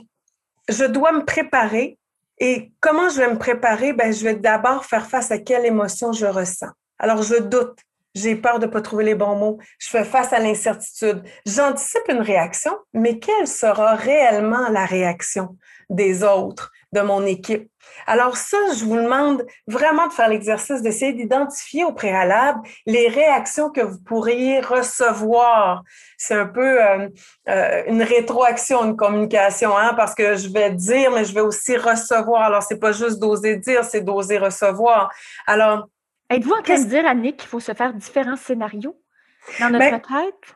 je 0.70 0.86
dois 0.86 1.12
me 1.12 1.26
préparer. 1.26 1.98
Et 2.40 2.72
comment 2.80 3.10
je 3.10 3.18
vais 3.18 3.32
me 3.32 3.38
préparer? 3.38 3.94
Ben, 3.94 4.12
je 4.12 4.24
vais 4.24 4.36
d'abord 4.36 4.86
faire 4.86 5.08
face 5.08 5.32
à 5.32 5.38
quelle 5.38 5.66
émotion 5.66 6.12
je 6.12 6.26
ressens. 6.26 6.72
Alors, 7.00 7.22
je 7.22 7.36
doute. 7.36 7.78
J'ai 8.14 8.36
peur 8.36 8.60
de 8.60 8.66
ne 8.66 8.72
pas 8.72 8.82
trouver 8.82 9.06
les 9.06 9.16
bons 9.16 9.38
mots. 9.38 9.58
Je 9.80 9.88
fais 9.88 10.04
face 10.04 10.34
à 10.34 10.40
l'incertitude. 10.40 11.24
J'anticipe 11.46 12.04
une 12.10 12.20
réaction, 12.20 12.74
mais 12.94 13.20
quelle 13.20 13.48
sera 13.48 13.96
réellement 13.96 14.68
la 14.70 14.86
réaction? 14.86 15.58
Des 15.92 16.24
autres, 16.24 16.72
de 16.92 17.02
mon 17.02 17.26
équipe? 17.26 17.70
Alors 18.08 18.38
ça, 18.38 18.58
je 18.78 18.84
vous 18.86 18.96
demande 18.96 19.46
vraiment 19.68 20.08
de 20.08 20.14
faire 20.14 20.30
l'exercice 20.30 20.82
d'essayer 20.82 21.14
d'identifier 21.14 21.84
au 21.84 21.92
préalable 21.92 22.62
les 22.86 23.08
réactions 23.08 23.70
que 23.70 23.82
vous 23.82 24.00
pourriez 24.00 24.60
recevoir. 24.60 25.84
C'est 26.18 26.36
un 26.36 26.48
peu 26.48 26.82
euh, 26.82 27.10
euh, 27.50 27.84
une 27.88 28.02
rétroaction, 28.02 28.84
une 28.86 28.96
communication, 28.96 29.78
hein, 29.78 29.94
parce 29.96 30.16
que 30.16 30.36
je 30.36 30.50
vais 30.50 30.72
dire, 30.72 31.12
mais 31.12 31.26
je 31.26 31.34
vais 31.34 31.42
aussi 31.42 31.78
recevoir. 31.78 32.44
Alors, 32.44 32.64
c'est 32.64 32.80
pas 32.80 32.92
juste 32.92 33.20
d'oser 33.20 33.58
dire, 33.58 33.84
c'est 33.84 34.02
d'oser 34.02 34.38
recevoir. 34.38 35.12
Alors, 35.48 35.88
Êtes-vous 36.30 36.54
en 36.54 36.62
train 36.62 36.80
de 36.80 36.88
dire, 36.88 37.06
Annick, 37.06 37.38
qu'il 37.38 37.50
faut 37.50 37.60
se 37.60 37.74
faire 37.74 37.94
différents 37.94 38.38
scénarios 38.38 38.98
dans 39.60 39.70
notre 39.70 39.80
ben, 39.80 40.00
tête? 40.00 40.56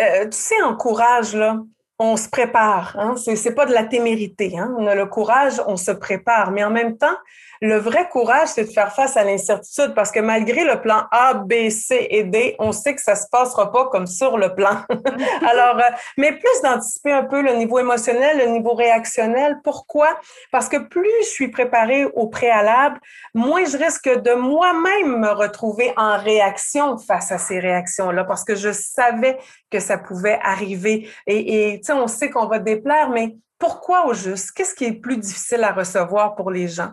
Euh, 0.00 0.24
tu 0.26 0.38
sais, 0.38 0.62
en 0.62 0.76
courage, 0.76 1.34
là, 1.34 1.58
on 2.02 2.16
se 2.16 2.28
prépare. 2.28 2.96
Hein? 2.98 3.14
Ce 3.16 3.30
n'est 3.30 3.54
pas 3.54 3.66
de 3.66 3.72
la 3.72 3.84
témérité. 3.84 4.58
Hein? 4.58 4.74
On 4.78 4.86
a 4.86 4.94
le 4.94 5.06
courage, 5.06 5.60
on 5.66 5.76
se 5.76 5.92
prépare. 5.92 6.50
Mais 6.50 6.64
en 6.64 6.70
même 6.70 6.96
temps, 6.96 7.16
le 7.62 7.76
vrai 7.76 8.08
courage, 8.08 8.48
c'est 8.48 8.64
de 8.64 8.72
faire 8.72 8.92
face 8.92 9.16
à 9.16 9.22
l'incertitude 9.22 9.94
parce 9.94 10.10
que 10.10 10.18
malgré 10.18 10.64
le 10.64 10.80
plan 10.80 11.04
A, 11.12 11.34
B, 11.34 11.70
C 11.70 12.08
et 12.10 12.24
D, 12.24 12.56
on 12.58 12.72
sait 12.72 12.92
que 12.92 13.00
ça 13.00 13.14
se 13.14 13.28
passera 13.30 13.70
pas 13.70 13.86
comme 13.86 14.08
sur 14.08 14.36
le 14.36 14.52
plan. 14.52 14.82
Alors, 15.48 15.78
euh, 15.78 15.90
mais 16.18 16.32
plus 16.32 16.62
d'anticiper 16.64 17.12
un 17.12 17.22
peu 17.22 17.40
le 17.40 17.52
niveau 17.52 17.78
émotionnel, 17.78 18.38
le 18.38 18.46
niveau 18.46 18.74
réactionnel. 18.74 19.60
Pourquoi? 19.62 20.08
Parce 20.50 20.68
que 20.68 20.76
plus 20.76 21.08
je 21.20 21.28
suis 21.28 21.48
préparée 21.52 22.04
au 22.04 22.26
préalable, 22.26 22.98
moins 23.32 23.64
je 23.64 23.76
risque 23.76 24.08
de 24.08 24.34
moi-même 24.34 25.20
me 25.20 25.30
retrouver 25.30 25.92
en 25.96 26.18
réaction 26.18 26.98
face 26.98 27.30
à 27.30 27.38
ces 27.38 27.60
réactions-là 27.60 28.24
parce 28.24 28.42
que 28.42 28.56
je 28.56 28.72
savais 28.72 29.38
que 29.70 29.78
ça 29.78 29.98
pouvait 29.98 30.40
arriver. 30.42 31.08
Et, 31.28 31.74
et 31.74 31.80
on 31.92 32.06
sait 32.06 32.30
qu'on 32.30 32.46
va 32.46 32.58
déplaire, 32.58 33.10
mais 33.10 33.36
pourquoi 33.58 34.06
au 34.06 34.14
juste? 34.14 34.52
Qu'est-ce 34.52 34.74
qui 34.74 34.84
est 34.84 34.92
plus 34.92 35.16
difficile 35.16 35.62
à 35.62 35.72
recevoir 35.72 36.34
pour 36.34 36.50
les 36.50 36.68
gens? 36.68 36.90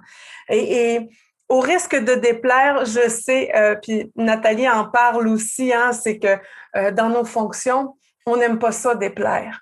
Et, 0.50 1.10
au 1.50 1.62
risque 1.62 1.96
de 1.96 2.14
déplaire, 2.14 2.86
je 2.86 3.10
sais, 3.10 3.52
euh, 3.56 3.76
puis 3.82 4.12
Nathalie 4.16 4.70
en 4.70 4.86
parle 4.88 5.28
aussi, 5.28 5.74
hein, 5.74 5.94
c'est 5.94 6.20
que 6.20 6.38
euh, 6.76 6.92
dans 6.92 7.10
nos 7.10 7.26
fonctions, 7.26 7.96
on 8.28 8.38
n'aime 8.38 8.60
pas 8.60 8.72
ça 8.72 8.94
déplaire. 8.94 9.62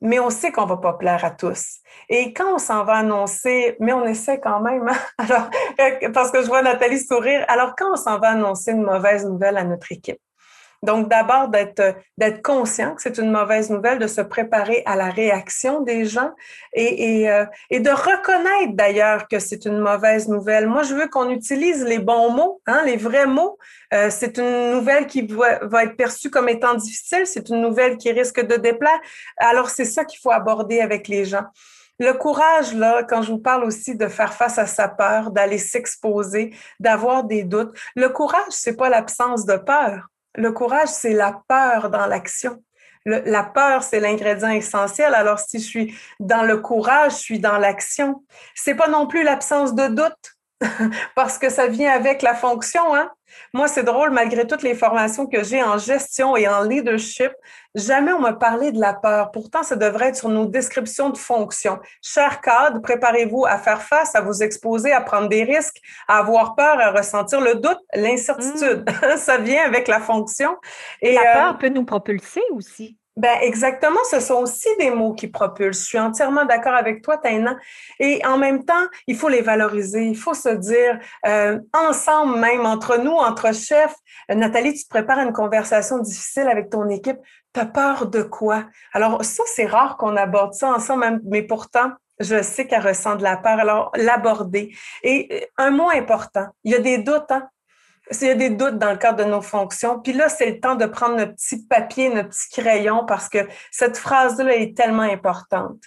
Mais 0.00 0.18
on 0.18 0.30
sait 0.30 0.50
qu'on 0.50 0.64
ne 0.64 0.68
va 0.70 0.78
pas 0.78 0.94
plaire 0.94 1.24
à 1.24 1.30
tous. 1.30 1.76
Et 2.08 2.32
quand 2.32 2.54
on 2.54 2.58
s'en 2.58 2.82
va 2.82 2.94
annoncer, 2.94 3.76
mais 3.78 3.92
on 3.92 4.04
essaie 4.04 4.40
quand 4.40 4.58
même, 4.58 4.88
hein, 4.88 4.98
alors, 5.18 5.48
euh, 5.80 6.10
parce 6.12 6.32
que 6.32 6.42
je 6.42 6.48
vois 6.48 6.62
Nathalie 6.62 6.98
sourire, 6.98 7.44
alors 7.46 7.74
quand 7.76 7.92
on 7.92 7.96
s'en 7.96 8.18
va 8.18 8.30
annoncer 8.30 8.72
une 8.72 8.82
mauvaise 8.82 9.24
nouvelle 9.24 9.58
à 9.58 9.64
notre 9.64 9.92
équipe, 9.92 10.18
donc, 10.84 11.08
d'abord, 11.08 11.48
d'être, 11.48 11.96
d'être 12.18 12.40
conscient 12.40 12.94
que 12.94 13.02
c'est 13.02 13.18
une 13.18 13.32
mauvaise 13.32 13.68
nouvelle, 13.68 13.98
de 13.98 14.06
se 14.06 14.20
préparer 14.20 14.82
à 14.86 14.94
la 14.94 15.10
réaction 15.10 15.80
des 15.80 16.04
gens 16.04 16.30
euh, 16.76 17.46
et 17.70 17.80
de 17.80 17.90
reconnaître 17.90 18.74
d'ailleurs 18.74 19.26
que 19.26 19.40
c'est 19.40 19.64
une 19.64 19.78
mauvaise 19.78 20.28
nouvelle. 20.28 20.68
Moi, 20.68 20.84
je 20.84 20.94
veux 20.94 21.08
qu'on 21.08 21.30
utilise 21.30 21.84
les 21.84 21.98
bons 21.98 22.30
mots, 22.30 22.60
hein, 22.66 22.82
les 22.84 22.96
vrais 22.96 23.26
mots. 23.26 23.58
Euh, 23.92 24.08
c'est 24.10 24.38
une 24.38 24.72
nouvelle 24.72 25.06
qui 25.06 25.26
va, 25.26 25.58
va, 25.66 25.82
être 25.82 25.96
perçue 25.96 26.30
comme 26.30 26.48
étant 26.48 26.74
difficile, 26.74 27.26
c'est 27.26 27.48
une 27.48 27.60
nouvelle 27.60 27.96
qui 27.96 28.12
risque 28.12 28.40
de 28.40 28.56
déplaire. 28.56 29.00
Alors, 29.38 29.70
c'est 29.70 29.84
ça 29.84 30.04
qu'il 30.04 30.20
faut 30.20 30.30
aborder 30.30 30.80
avec 30.80 31.08
les 31.08 31.24
gens. 31.24 31.46
Le 31.98 32.12
courage, 32.12 32.74
là, 32.74 33.02
quand 33.02 33.22
je 33.22 33.32
vous 33.32 33.38
parle 33.38 33.64
aussi 33.64 33.96
de 33.96 34.06
faire 34.06 34.32
face 34.32 34.58
à 34.58 34.66
sa 34.66 34.86
peur, 34.86 35.32
d'aller 35.32 35.58
s'exposer, 35.58 36.54
d'avoir 36.78 37.24
des 37.24 37.42
doutes, 37.42 37.76
le 37.96 38.08
courage, 38.10 38.50
c'est 38.50 38.76
pas 38.76 38.88
l'absence 38.88 39.44
de 39.44 39.56
peur. 39.56 40.06
Le 40.34 40.52
courage, 40.52 40.88
c'est 40.88 41.14
la 41.14 41.40
peur 41.48 41.90
dans 41.90 42.06
l'action. 42.06 42.62
la 43.04 43.42
peur, 43.42 43.82
c'est 43.82 44.00
l'ingrédient 44.00 44.50
essentiel. 44.50 45.14
Alors, 45.14 45.38
si 45.38 45.58
je 45.58 45.64
suis 45.64 45.98
dans 46.20 46.42
le 46.42 46.58
courage, 46.58 47.12
je 47.12 47.18
suis 47.18 47.38
dans 47.40 47.58
l'action. 47.58 48.24
C'est 48.54 48.74
pas 48.74 48.88
non 48.88 49.06
plus 49.06 49.22
l'absence 49.22 49.74
de 49.74 49.88
doute. 49.88 50.37
parce 51.14 51.38
que 51.38 51.50
ça 51.50 51.66
vient 51.66 51.92
avec 51.92 52.22
la 52.22 52.34
fonction. 52.34 52.94
Hein? 52.94 53.10
Moi, 53.54 53.68
c'est 53.68 53.82
drôle, 53.84 54.10
malgré 54.10 54.46
toutes 54.46 54.62
les 54.62 54.74
formations 54.74 55.26
que 55.26 55.42
j'ai 55.44 55.62
en 55.62 55.78
gestion 55.78 56.36
et 56.36 56.48
en 56.48 56.62
leadership, 56.62 57.30
jamais 57.74 58.12
on 58.12 58.20
m'a 58.20 58.32
parlé 58.32 58.72
de 58.72 58.80
la 58.80 58.94
peur. 58.94 59.30
Pourtant, 59.30 59.62
ça 59.62 59.76
devrait 59.76 60.08
être 60.08 60.16
sur 60.16 60.28
nos 60.28 60.46
descriptions 60.46 61.10
de 61.10 61.18
fonction. 61.18 61.78
Cher 62.02 62.40
cadre, 62.40 62.80
préparez-vous 62.80 63.46
à 63.46 63.58
faire 63.58 63.82
face, 63.82 64.14
à 64.14 64.20
vous 64.20 64.42
exposer, 64.42 64.92
à 64.92 65.00
prendre 65.00 65.28
des 65.28 65.44
risques, 65.44 65.80
à 66.08 66.18
avoir 66.18 66.54
peur, 66.56 66.80
à 66.80 66.90
ressentir 66.90 67.40
le 67.40 67.56
doute, 67.56 67.80
l'incertitude. 67.94 68.84
Mmh. 68.88 69.16
ça 69.16 69.38
vient 69.38 69.64
avec 69.64 69.88
la 69.88 70.00
fonction. 70.00 70.56
Et 71.00 71.12
la 71.12 71.32
peur 71.32 71.50
euh, 71.50 71.58
peut 71.58 71.68
nous 71.68 71.84
propulser 71.84 72.42
aussi. 72.50 72.97
Ben 73.18 73.36
exactement, 73.42 73.98
ce 74.08 74.20
sont 74.20 74.36
aussi 74.36 74.68
des 74.78 74.92
mots 74.92 75.12
qui 75.12 75.26
propulsent. 75.26 75.80
Je 75.80 75.86
suis 75.86 75.98
entièrement 75.98 76.44
d'accord 76.44 76.74
avec 76.74 77.02
toi, 77.02 77.18
Taina. 77.18 77.56
Et 77.98 78.24
en 78.24 78.38
même 78.38 78.64
temps, 78.64 78.86
il 79.08 79.16
faut 79.16 79.28
les 79.28 79.40
valoriser. 79.40 80.04
Il 80.04 80.16
faut 80.16 80.34
se 80.34 80.50
dire 80.50 81.00
euh, 81.26 81.58
ensemble, 81.72 82.38
même 82.38 82.64
entre 82.64 82.96
nous, 82.96 83.10
entre 83.10 83.52
chefs. 83.52 83.96
Euh, 84.30 84.36
Nathalie, 84.36 84.72
tu 84.72 84.84
te 84.84 84.88
prépares 84.88 85.18
à 85.18 85.24
une 85.24 85.32
conversation 85.32 85.98
difficile 85.98 86.46
avec 86.46 86.70
ton 86.70 86.88
équipe. 86.88 87.18
Tu 87.54 87.58
as 87.58 87.66
peur 87.66 88.06
de 88.06 88.22
quoi? 88.22 88.66
Alors 88.92 89.24
ça, 89.24 89.42
c'est 89.46 89.66
rare 89.66 89.96
qu'on 89.96 90.16
aborde 90.16 90.54
ça 90.54 90.72
ensemble, 90.72 91.20
mais 91.24 91.42
pourtant, 91.42 91.90
je 92.20 92.40
sais 92.40 92.68
qu'elle 92.68 92.86
ressent 92.86 93.16
de 93.16 93.24
la 93.24 93.36
peur. 93.36 93.58
Alors 93.58 93.90
l'aborder. 93.96 94.72
Et 95.02 95.26
euh, 95.32 95.40
un 95.56 95.70
mot 95.72 95.90
important. 95.90 96.46
Il 96.62 96.70
y 96.70 96.76
a 96.76 96.78
des 96.78 96.98
doutes. 96.98 97.32
Hein? 97.32 97.48
S'il 98.10 98.28
y 98.28 98.30
a 98.30 98.34
des 98.34 98.50
doutes 98.50 98.78
dans 98.78 98.90
le 98.90 98.96
cadre 98.96 99.24
de 99.24 99.30
nos 99.30 99.42
fonctions, 99.42 100.00
puis 100.00 100.12
là, 100.12 100.28
c'est 100.28 100.50
le 100.50 100.60
temps 100.60 100.74
de 100.74 100.86
prendre 100.86 101.16
notre 101.16 101.34
petit 101.34 101.66
papier, 101.66 102.08
notre 102.08 102.30
petit 102.30 102.60
crayon, 102.60 103.04
parce 103.06 103.28
que 103.28 103.46
cette 103.70 103.98
phrase-là 103.98 104.56
est 104.56 104.76
tellement 104.76 105.02
importante. 105.02 105.80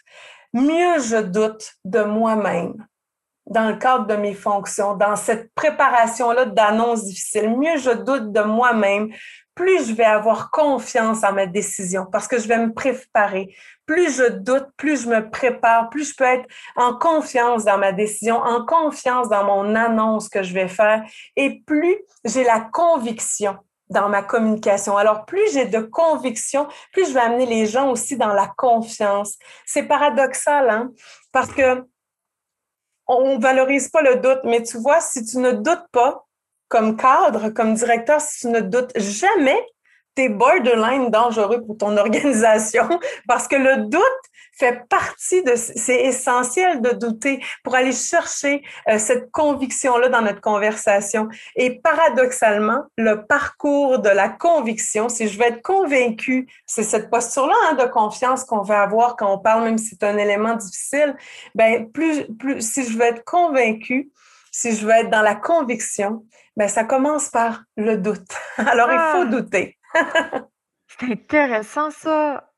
Mieux 0.53 0.99
je 0.99 1.21
doute 1.21 1.73
de 1.85 2.03
moi-même 2.03 2.75
dans 3.47 3.69
le 3.69 3.75
cadre 3.75 4.05
de 4.05 4.15
mes 4.15 4.33
fonctions, 4.33 4.95
dans 4.95 5.15
cette 5.15 5.53
préparation-là 5.55 6.45
d'annonces 6.45 7.05
difficiles, 7.05 7.49
mieux 7.49 7.77
je 7.77 7.91
doute 7.91 8.31
de 8.31 8.41
moi-même, 8.41 9.09
plus 9.55 9.89
je 9.89 9.93
vais 9.93 10.05
avoir 10.05 10.51
confiance 10.51 11.23
en 11.23 11.33
ma 11.33 11.45
décision 11.45 12.05
parce 12.11 12.27
que 12.27 12.39
je 12.39 12.47
vais 12.47 12.57
me 12.57 12.73
préparer. 12.73 13.55
Plus 13.85 14.15
je 14.15 14.29
doute, 14.31 14.67
plus 14.77 15.03
je 15.03 15.09
me 15.09 15.29
prépare, 15.29 15.89
plus 15.89 16.09
je 16.11 16.15
peux 16.15 16.23
être 16.23 16.47
en 16.75 16.97
confiance 16.97 17.65
dans 17.65 17.77
ma 17.77 17.91
décision, 17.91 18.37
en 18.37 18.65
confiance 18.65 19.29
dans 19.29 19.43
mon 19.43 19.75
annonce 19.75 20.29
que 20.29 20.43
je 20.43 20.53
vais 20.53 20.67
faire 20.67 21.03
et 21.35 21.61
plus 21.65 21.97
j'ai 22.23 22.43
la 22.43 22.61
conviction 22.71 23.57
dans 23.89 24.07
ma 24.07 24.23
communication. 24.23 24.95
Alors, 24.97 25.25
plus 25.25 25.51
j'ai 25.53 25.65
de 25.65 25.81
conviction, 25.81 26.67
plus 26.93 27.09
je 27.09 27.13
vais 27.13 27.19
amener 27.19 27.45
les 27.45 27.65
gens 27.65 27.91
aussi 27.91 28.17
dans 28.17 28.33
la 28.33 28.47
confiance. 28.57 29.37
C'est 29.65 29.83
paradoxal, 29.83 30.69
hein? 30.69 30.91
Parce 31.33 31.51
que 31.51 31.83
on 33.05 33.39
valorise 33.39 33.89
pas 33.89 34.01
le 34.01 34.15
doute, 34.15 34.39
mais 34.45 34.63
tu 34.63 34.77
vois, 34.77 35.01
si 35.01 35.25
tu 35.25 35.37
ne 35.39 35.51
doutes 35.51 35.87
pas, 35.91 36.25
comme 36.71 36.95
cadre, 36.95 37.49
comme 37.49 37.73
directeur, 37.73 38.21
si 38.21 38.39
tu 38.39 38.47
ne 38.47 38.61
doutes 38.61 38.93
jamais, 38.95 39.61
tu 40.15 40.23
es 40.23 40.29
borderline 40.29 41.11
dangereux 41.11 41.61
pour 41.63 41.77
ton 41.77 41.95
organisation 42.05 42.87
parce 43.27 43.47
que 43.47 43.57
le 43.57 43.89
doute 43.89 44.01
fait 44.53 44.87
partie 44.89 45.43
de, 45.43 45.55
c'est 45.55 46.03
essentiel 46.03 46.81
de 46.81 46.91
douter 46.91 47.43
pour 47.63 47.75
aller 47.75 47.91
chercher 47.91 48.63
euh, 48.89 48.97
cette 48.99 49.31
conviction-là 49.31 50.09
dans 50.09 50.21
notre 50.21 50.41
conversation. 50.41 51.27
Et 51.55 51.79
paradoxalement, 51.81 52.83
le 52.97 53.25
parcours 53.25 53.99
de 53.99 54.09
la 54.09 54.29
conviction, 54.29 55.09
si 55.09 55.27
je 55.27 55.37
veux 55.37 55.45
être 55.45 55.61
convaincu, 55.61 56.47
c'est 56.65 56.83
cette 56.83 57.09
posture-là 57.09 57.55
hein, 57.69 57.73
de 57.75 57.85
confiance 57.89 58.43
qu'on 58.43 58.61
va 58.61 58.81
avoir 58.81 59.15
quand 59.15 59.33
on 59.33 59.39
parle, 59.39 59.63
même 59.63 59.77
si 59.77 59.97
c'est 59.99 60.03
un 60.03 60.17
élément 60.17 60.55
difficile, 60.55 61.15
ben 61.55 61.89
plus, 61.91 62.25
plus, 62.37 62.61
si 62.61 62.85
je 62.85 62.97
veux 62.97 63.05
être 63.05 63.23
convaincu, 63.23 64.11
si 64.51 64.75
je 64.75 64.85
veux 64.85 64.91
être 64.91 65.09
dans 65.09 65.21
la 65.21 65.35
conviction, 65.35 66.23
ben 66.57 66.67
ça 66.67 66.83
commence 66.83 67.29
par 67.29 67.63
le 67.77 67.97
doute. 67.97 68.31
Alors, 68.57 68.89
il 68.91 68.97
faut 68.97 69.23
ah! 69.23 69.25
douter. 69.25 69.77
C'est 70.87 71.11
intéressant, 71.11 71.91
ça. 71.91 72.51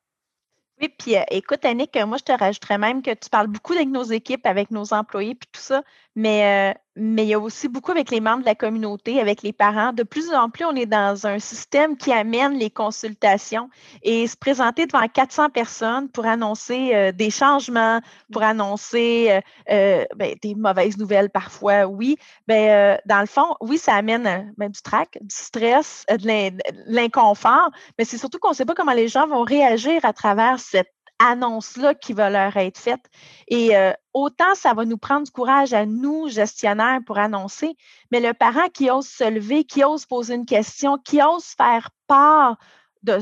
Oui, 0.81 0.89
puis 0.89 1.15
euh, 1.15 1.23
écoute, 1.29 1.63
Annick, 1.65 1.95
moi, 2.05 2.17
je 2.17 2.23
te 2.23 2.31
rajouterais 2.31 2.77
même 2.77 3.01
que 3.01 3.13
tu 3.13 3.29
parles 3.29 3.47
beaucoup 3.47 3.73
avec 3.73 3.89
nos 3.89 4.03
équipes, 4.03 4.45
avec 4.45 4.71
nos 4.71 4.93
employés, 4.93 5.35
puis 5.35 5.47
tout 5.51 5.61
ça, 5.61 5.83
mais, 6.15 6.73
euh, 6.73 6.79
mais 6.95 7.23
il 7.23 7.29
y 7.29 7.33
a 7.33 7.39
aussi 7.39 7.67
beaucoup 7.67 7.91
avec 7.91 8.11
les 8.11 8.19
membres 8.19 8.41
de 8.41 8.45
la 8.45 8.55
communauté, 8.55 9.19
avec 9.19 9.41
les 9.41 9.53
parents. 9.53 9.93
De 9.93 10.03
plus 10.03 10.33
en 10.33 10.49
plus, 10.49 10.65
on 10.65 10.75
est 10.75 10.85
dans 10.85 11.25
un 11.25 11.39
système 11.39 11.97
qui 11.97 12.11
amène 12.11 12.57
les 12.57 12.69
consultations 12.69 13.69
et 14.03 14.27
se 14.27 14.37
présenter 14.37 14.85
devant 14.85 15.07
400 15.07 15.49
personnes 15.49 16.09
pour 16.09 16.25
annoncer 16.25 16.93
euh, 16.93 17.11
des 17.11 17.29
changements, 17.29 18.01
pour 18.31 18.43
annoncer 18.43 19.39
ben, 19.67 20.35
des 20.41 20.55
mauvaises 20.55 20.97
nouvelles 20.97 21.29
parfois, 21.29 21.85
oui. 21.85 22.17
Ben, 22.47 22.97
dans 23.05 23.19
le 23.19 23.25
fond, 23.25 23.55
oui, 23.61 23.77
ça 23.77 23.93
amène 23.95 24.53
ben, 24.57 24.69
du 24.69 24.81
trac, 24.81 25.17
du 25.21 25.35
stress, 25.35 26.05
de 26.09 26.51
l'inconfort, 26.87 27.69
mais 27.97 28.05
c'est 28.05 28.17
surtout 28.17 28.39
qu'on 28.39 28.49
ne 28.49 28.55
sait 28.55 28.65
pas 28.65 28.75
comment 28.75 28.93
les 28.93 29.07
gens 29.07 29.27
vont 29.27 29.43
réagir 29.43 30.03
à 30.03 30.13
travers 30.13 30.59
cette 30.59 30.91
annonce-là 31.23 31.95
qui 31.95 32.13
va 32.13 32.29
leur 32.29 32.55
être 32.57 32.77
faite. 32.77 33.09
Et 33.47 33.75
euh, 33.77 33.93
autant 34.13 34.55
ça 34.55 34.73
va 34.73 34.85
nous 34.85 34.97
prendre 34.97 35.23
du 35.23 35.31
courage 35.31 35.73
à 35.73 35.85
nous, 35.85 36.27
gestionnaires, 36.27 36.99
pour 37.05 37.17
annoncer, 37.17 37.75
mais 38.11 38.19
le 38.19 38.33
parent 38.33 38.67
qui 38.73 38.89
ose 38.89 39.07
se 39.07 39.29
lever, 39.29 39.63
qui 39.63 39.83
ose 39.83 40.05
poser 40.05 40.35
une 40.35 40.45
question, 40.45 40.97
qui 40.97 41.21
ose 41.21 41.45
faire 41.45 41.89
part 42.07 42.57
de, 43.03 43.19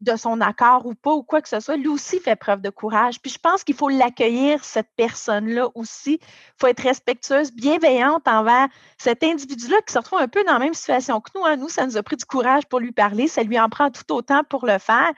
de 0.00 0.16
son 0.16 0.40
accord 0.40 0.86
ou 0.86 0.94
pas, 0.94 1.12
ou 1.12 1.22
quoi 1.22 1.40
que 1.40 1.48
ce 1.48 1.60
soit, 1.60 1.76
lui 1.76 1.88
aussi 1.88 2.18
fait 2.18 2.36
preuve 2.36 2.60
de 2.60 2.70
courage. 2.70 3.20
Puis 3.20 3.32
je 3.32 3.38
pense 3.38 3.64
qu'il 3.64 3.74
faut 3.74 3.88
l'accueillir, 3.88 4.64
cette 4.64 4.88
personne-là 4.96 5.68
aussi. 5.74 6.18
Il 6.22 6.54
faut 6.60 6.66
être 6.66 6.82
respectueuse, 6.82 7.52
bienveillante 7.52 8.26
envers 8.28 8.68
cet 8.98 9.22
individu-là 9.22 9.76
qui 9.86 9.92
se 9.92 9.98
retrouve 9.98 10.20
un 10.20 10.28
peu 10.28 10.44
dans 10.44 10.54
la 10.54 10.58
même 10.58 10.74
situation 10.74 11.20
que 11.20 11.30
nous. 11.34 11.44
Hein. 11.44 11.56
Nous, 11.56 11.68
ça 11.68 11.86
nous 11.86 11.96
a 11.96 12.02
pris 12.02 12.16
du 12.16 12.24
courage 12.24 12.66
pour 12.66 12.80
lui 12.80 12.92
parler, 12.92 13.28
ça 13.28 13.42
lui 13.42 13.58
en 13.58 13.68
prend 13.68 13.90
tout 13.90 14.12
autant 14.12 14.42
pour 14.44 14.66
le 14.66 14.78
faire. 14.78 15.12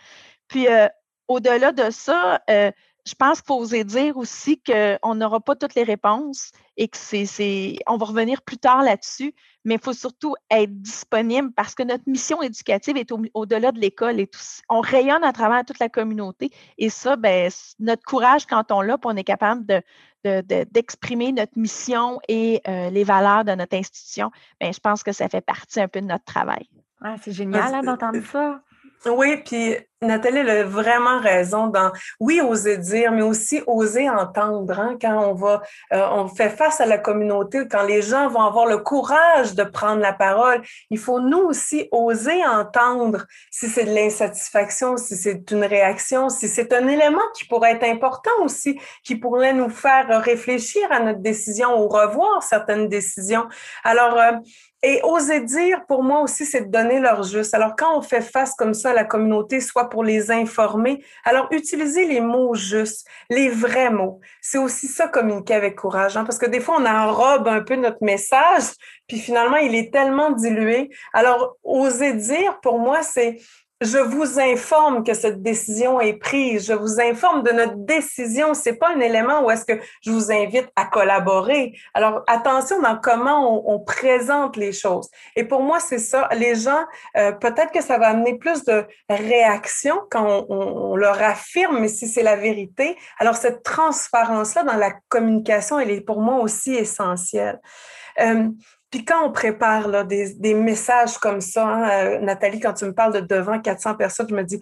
Puis 0.48 0.68
euh, 0.68 0.88
au-delà 1.28 1.72
de 1.72 1.90
ça, 1.90 2.40
euh, 2.50 2.70
je 3.06 3.14
pense 3.14 3.40
qu'il 3.40 3.46
faut 3.46 3.58
oser 3.60 3.84
dire 3.84 4.16
aussi 4.16 4.60
qu'on 4.60 5.14
n'aura 5.14 5.40
pas 5.40 5.54
toutes 5.54 5.76
les 5.76 5.84
réponses 5.84 6.50
et 6.76 6.88
que 6.88 6.96
c'est, 6.96 7.76
on 7.86 7.96
va 7.96 8.06
revenir 8.06 8.42
plus 8.42 8.58
tard 8.58 8.82
là-dessus, 8.82 9.32
mais 9.64 9.74
il 9.74 9.80
faut 9.80 9.92
surtout 9.92 10.34
être 10.50 10.82
disponible 10.82 11.52
parce 11.52 11.74
que 11.74 11.84
notre 11.84 12.02
mission 12.08 12.42
éducative 12.42 12.96
est 12.96 13.12
au, 13.12 13.46
delà 13.46 13.70
de 13.70 13.78
l'école 13.78 14.18
et 14.18 14.26
tout. 14.26 14.40
On 14.68 14.80
rayonne 14.80 15.22
à 15.22 15.32
travers 15.32 15.64
toute 15.64 15.78
la 15.78 15.88
communauté 15.88 16.50
et 16.78 16.90
ça, 16.90 17.14
ben, 17.14 17.50
notre 17.78 18.02
courage 18.02 18.44
quand 18.46 18.72
on 18.72 18.80
l'a, 18.80 18.98
on 19.04 19.16
est 19.16 19.24
capable 19.24 19.64
de, 19.66 19.82
d'exprimer 20.72 21.30
notre 21.30 21.56
mission 21.56 22.18
et 22.26 22.60
euh, 22.66 22.90
les 22.90 23.04
valeurs 23.04 23.44
de 23.44 23.52
notre 23.52 23.76
institution, 23.76 24.32
ben, 24.60 24.72
je 24.72 24.80
pense 24.80 25.04
que 25.04 25.12
ça 25.12 25.28
fait 25.28 25.40
partie 25.40 25.80
un 25.80 25.86
peu 25.86 26.00
de 26.00 26.06
notre 26.06 26.24
travail. 26.24 26.68
Ah, 27.00 27.14
c'est 27.22 27.32
génial 27.32 27.72
hein, 27.72 27.82
d'entendre 27.82 28.20
ça. 28.24 28.60
Oui, 29.04 29.36
puis 29.44 29.76
Nathalie 30.02 30.38
elle 30.38 30.50
a 30.50 30.62
vraiment 30.64 31.20
raison 31.20 31.68
dans, 31.68 31.90
oui, 32.20 32.42
oser 32.42 32.76
dire, 32.76 33.12
mais 33.12 33.22
aussi 33.22 33.62
oser 33.66 34.11
entendre. 34.11 34.78
Hein, 34.78 34.98
quand 35.00 35.30
on 35.30 35.32
va, 35.32 35.62
euh, 35.94 36.06
on 36.12 36.28
fait 36.28 36.50
face 36.50 36.82
à 36.82 36.87
la 36.87 36.98
communauté, 36.98 37.66
quand 37.66 37.82
les 37.82 38.02
gens 38.02 38.28
vont 38.28 38.42
avoir 38.42 38.66
le 38.66 38.76
courage 38.78 39.54
de 39.54 39.64
prendre 39.64 40.02
la 40.02 40.12
parole, 40.12 40.61
il 40.90 40.98
faut 40.98 41.18
nous 41.18 41.38
aussi 41.38 41.88
oser 41.92 42.44
entendre 42.44 43.24
si 43.50 43.68
c'est 43.68 43.85
de 43.85 43.94
l'insatisfaction, 43.94 44.98
si 44.98 45.16
c'est 45.16 45.50
une 45.50 45.64
réaction, 45.64 46.28
si 46.28 46.46
c'est 46.48 46.74
un 46.74 46.87
élément 46.88 47.18
qui 47.35 47.46
pourrait 47.46 47.72
être 47.72 47.85
important 47.85 48.30
aussi, 48.42 48.78
qui 49.02 49.16
pourrait 49.16 49.54
nous 49.54 49.70
faire 49.70 50.22
réfléchir 50.22 50.82
à 50.90 51.00
notre 51.00 51.20
décision 51.20 51.82
ou 51.82 51.88
revoir 51.88 52.42
certaines 52.42 52.88
décisions. 52.88 53.46
Alors, 53.82 54.18
euh, 54.18 54.32
et 54.82 55.00
oser 55.02 55.40
dire, 55.40 55.85
pour 55.87 56.02
moi 56.04 56.20
aussi, 56.20 56.44
c'est 56.44 56.66
de 56.66 56.70
donner 56.70 57.00
leur 57.00 57.22
juste. 57.24 57.54
Alors, 57.54 57.74
quand 57.76 57.98
on 57.98 58.02
fait 58.02 58.20
face 58.20 58.54
comme 58.54 58.74
ça 58.74 58.90
à 58.90 58.92
la 58.92 59.04
communauté, 59.04 59.61
soit 59.61 59.86
pour 59.87 60.05
les 60.05 60.31
informer, 60.31 61.05
alors 61.25 61.49
utilisez 61.51 62.07
les 62.07 62.20
mots 62.20 62.55
justes, 62.55 63.07
les 63.31 63.49
vrais 63.49 63.90
mots. 63.90 64.20
C'est 64.40 64.59
aussi 64.59 64.87
ça, 64.87 65.09
communiquer 65.09 65.55
avec 65.55 65.77
courage, 65.77 66.16
hein, 66.16 66.25
parce 66.25 66.38
que 66.38 66.46
des 66.46 66.61
fois, 66.61 66.77
on 66.79 66.87
enrobe 66.87 67.49
un 67.49 67.62
peu 67.62 67.77
notre 67.77 68.03
message, 68.03 68.64
puis 69.07 69.18
finalement, 69.18 69.57
il 69.57 69.75
est 69.75 69.92
tellement 69.92 70.31
dilué. 70.31 70.90
Alors, 71.12 71.57
oser 71.62 72.12
dire, 72.14 72.61
pour 72.61 72.79
moi, 72.79 73.03
c'est 73.03 73.38
je 73.82 73.98
vous 73.98 74.40
informe 74.40 75.04
que 75.04 75.12
cette 75.12 75.42
décision 75.42 76.00
est 76.00 76.14
prise. 76.14 76.66
Je 76.66 76.72
vous 76.72 76.98
informe 76.98 77.42
de 77.42 77.50
notre 77.50 77.76
décision. 77.76 78.54
C'est 78.54 78.74
pas 78.74 78.94
un 78.94 79.00
élément 79.00 79.44
où 79.44 79.50
est-ce 79.50 79.66
que 79.66 79.78
je 80.00 80.10
vous 80.10 80.32
invite 80.32 80.68
à 80.76 80.86
collaborer. 80.86 81.78
Alors, 81.92 82.22
attention 82.26 82.80
dans 82.80 82.96
comment 82.96 83.70
on, 83.70 83.78
présente 83.80 84.56
les 84.56 84.72
choses. 84.72 85.08
Et 85.36 85.44
pour 85.44 85.62
moi, 85.62 85.78
c'est 85.78 85.98
ça. 85.98 86.28
Les 86.32 86.54
gens, 86.54 86.84
euh, 87.16 87.32
peut-être 87.32 87.70
que 87.70 87.82
ça 87.82 87.98
va 87.98 88.08
amener 88.08 88.38
plus 88.38 88.64
de 88.64 88.86
réaction 89.10 90.00
quand 90.10 90.46
on, 90.48 90.96
leur 90.96 91.22
affirme, 91.22 91.80
mais 91.80 91.88
si 91.88 92.08
c'est 92.08 92.22
la 92.22 92.36
vérité. 92.36 92.96
Alors, 93.18 93.36
cette 93.36 93.62
transparence-là 93.62 94.62
dans 94.62 94.76
la 94.76 94.92
communication, 95.08 95.78
elle 95.78 95.90
est 95.90 96.00
pour 96.00 96.22
moi 96.22 96.36
aussi 96.36 96.74
essentielle. 96.74 97.60
Euh, 98.20 98.48
puis 98.90 99.05
quand 99.05 99.27
on 99.27 99.33
prépare 99.33 100.05
des, 100.05 100.55
messages 100.55 101.18
comme 101.18 101.40
ça, 101.40 101.66
hein, 101.66 101.90
euh, 101.90 102.18
Nathalie, 102.20 102.61
quand 102.61 102.75
tu 102.75 102.85
me 102.85 102.94
parles 102.94 103.14
de 103.14 103.20
devant 103.20 103.61
400 103.61 103.94
personnes, 103.94 104.29
je 104.31 104.35
me 104.35 104.44
dis, 104.44 104.61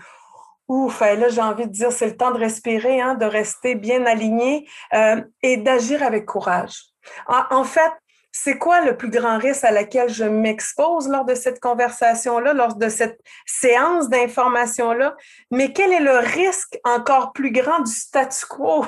ouf, 0.69 1.01
là 1.01 1.29
j'ai 1.29 1.43
envie 1.43 1.67
de 1.67 1.73
dire, 1.73 1.93
c'est 1.93 2.07
le 2.07 2.17
temps 2.17 2.31
de 2.31 2.39
respirer, 2.39 3.01
hein, 3.01 3.15
de 3.15 3.27
rester 3.27 3.75
bien 3.75 4.07
aligné 4.07 4.69
euh, 4.95 5.23
et 5.43 5.57
d'agir 5.59 6.03
avec 6.03 6.25
courage. 6.25 6.85
en 7.29 7.65
fait, 7.65 7.93
c'est 8.37 8.59
quoi 8.59 8.81
le 8.81 8.97
plus 8.97 9.11
grand 9.11 9.39
risque 9.39 9.63
à 9.63 9.71
laquelle 9.71 10.09
je 10.09 10.25
m'expose 10.25 11.09
lors 11.09 11.25
de 11.25 11.37
cette 11.37 11.61
conversation-là, 11.61 12.53
lors 12.53 12.75
de 12.75 12.89
cette 12.89 13.21
séance 13.47 14.09
d'information-là, 14.09 15.15
mais 15.53 15.73
quel 15.73 15.93
est 15.93 16.01
le 16.01 16.19
risque 16.19 16.77
encore 16.83 17.33
plus 17.33 17.53
grand 17.53 17.79
du 17.79 17.93
statu 17.93 18.45
quo? 18.47 18.85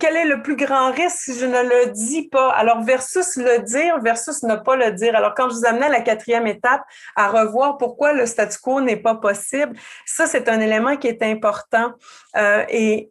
Quel 0.00 0.16
est 0.16 0.24
le 0.24 0.40
plus 0.40 0.56
grand 0.56 0.90
risque 0.90 1.18
si 1.18 1.38
je 1.38 1.44
ne 1.44 1.62
le 1.62 1.92
dis 1.92 2.28
pas? 2.30 2.50
Alors, 2.52 2.82
versus 2.82 3.36
le 3.36 3.58
dire, 3.58 4.00
versus 4.00 4.42
ne 4.42 4.56
pas 4.56 4.74
le 4.76 4.92
dire. 4.92 5.14
Alors, 5.14 5.34
quand 5.34 5.50
je 5.50 5.56
vous 5.56 5.66
amenais 5.66 5.86
à 5.86 5.90
la 5.90 6.00
quatrième 6.00 6.46
étape, 6.46 6.82
à 7.14 7.28
revoir 7.28 7.76
pourquoi 7.76 8.14
le 8.14 8.24
statu 8.24 8.56
quo 8.58 8.80
n'est 8.80 8.96
pas 8.96 9.16
possible, 9.16 9.78
ça, 10.06 10.26
c'est 10.26 10.48
un 10.48 10.60
élément 10.60 10.96
qui 10.96 11.08
est 11.08 11.22
important. 11.22 11.92
Euh, 12.36 12.64
et 12.70 13.10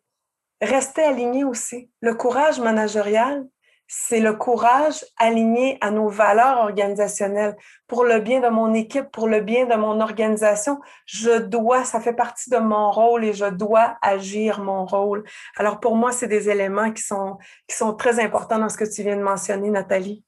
rester 0.59 1.03
aligné 1.03 1.43
aussi. 1.43 1.91
Le 2.01 2.15
courage 2.15 2.59
managérial, 2.59 3.45
c'est 3.87 4.19
le 4.19 4.33
courage 4.33 5.05
aligné 5.17 5.77
à 5.79 5.91
nos 5.91 6.09
valeurs 6.09 6.59
organisationnelles. 6.59 7.55
Pour 7.87 8.03
le 8.03 8.19
bien 8.19 8.41
de 8.41 8.49
mon 8.49 8.73
équipe, 8.73 9.09
pour 9.11 9.27
le 9.27 9.39
bien 9.39 9.65
de 9.65 9.75
mon 9.75 10.01
organisation, 10.01 10.79
je 11.05 11.39
dois, 11.39 11.85
ça 11.85 12.01
fait 12.01 12.13
partie 12.13 12.49
de 12.49 12.57
mon 12.57 12.91
rôle 12.91 13.23
et 13.23 13.33
je 13.33 13.45
dois 13.45 13.97
agir 14.01 14.61
mon 14.61 14.85
rôle. 14.85 15.23
Alors 15.55 15.79
pour 15.79 15.95
moi, 15.95 16.11
c'est 16.11 16.27
des 16.27 16.49
éléments 16.49 16.91
qui 16.91 17.01
sont, 17.01 17.37
qui 17.67 17.75
sont 17.75 17.93
très 17.93 18.19
importants 18.19 18.59
dans 18.59 18.69
ce 18.69 18.77
que 18.77 18.93
tu 18.93 19.03
viens 19.03 19.15
de 19.15 19.23
mentionner, 19.23 19.69
Nathalie. 19.69 20.23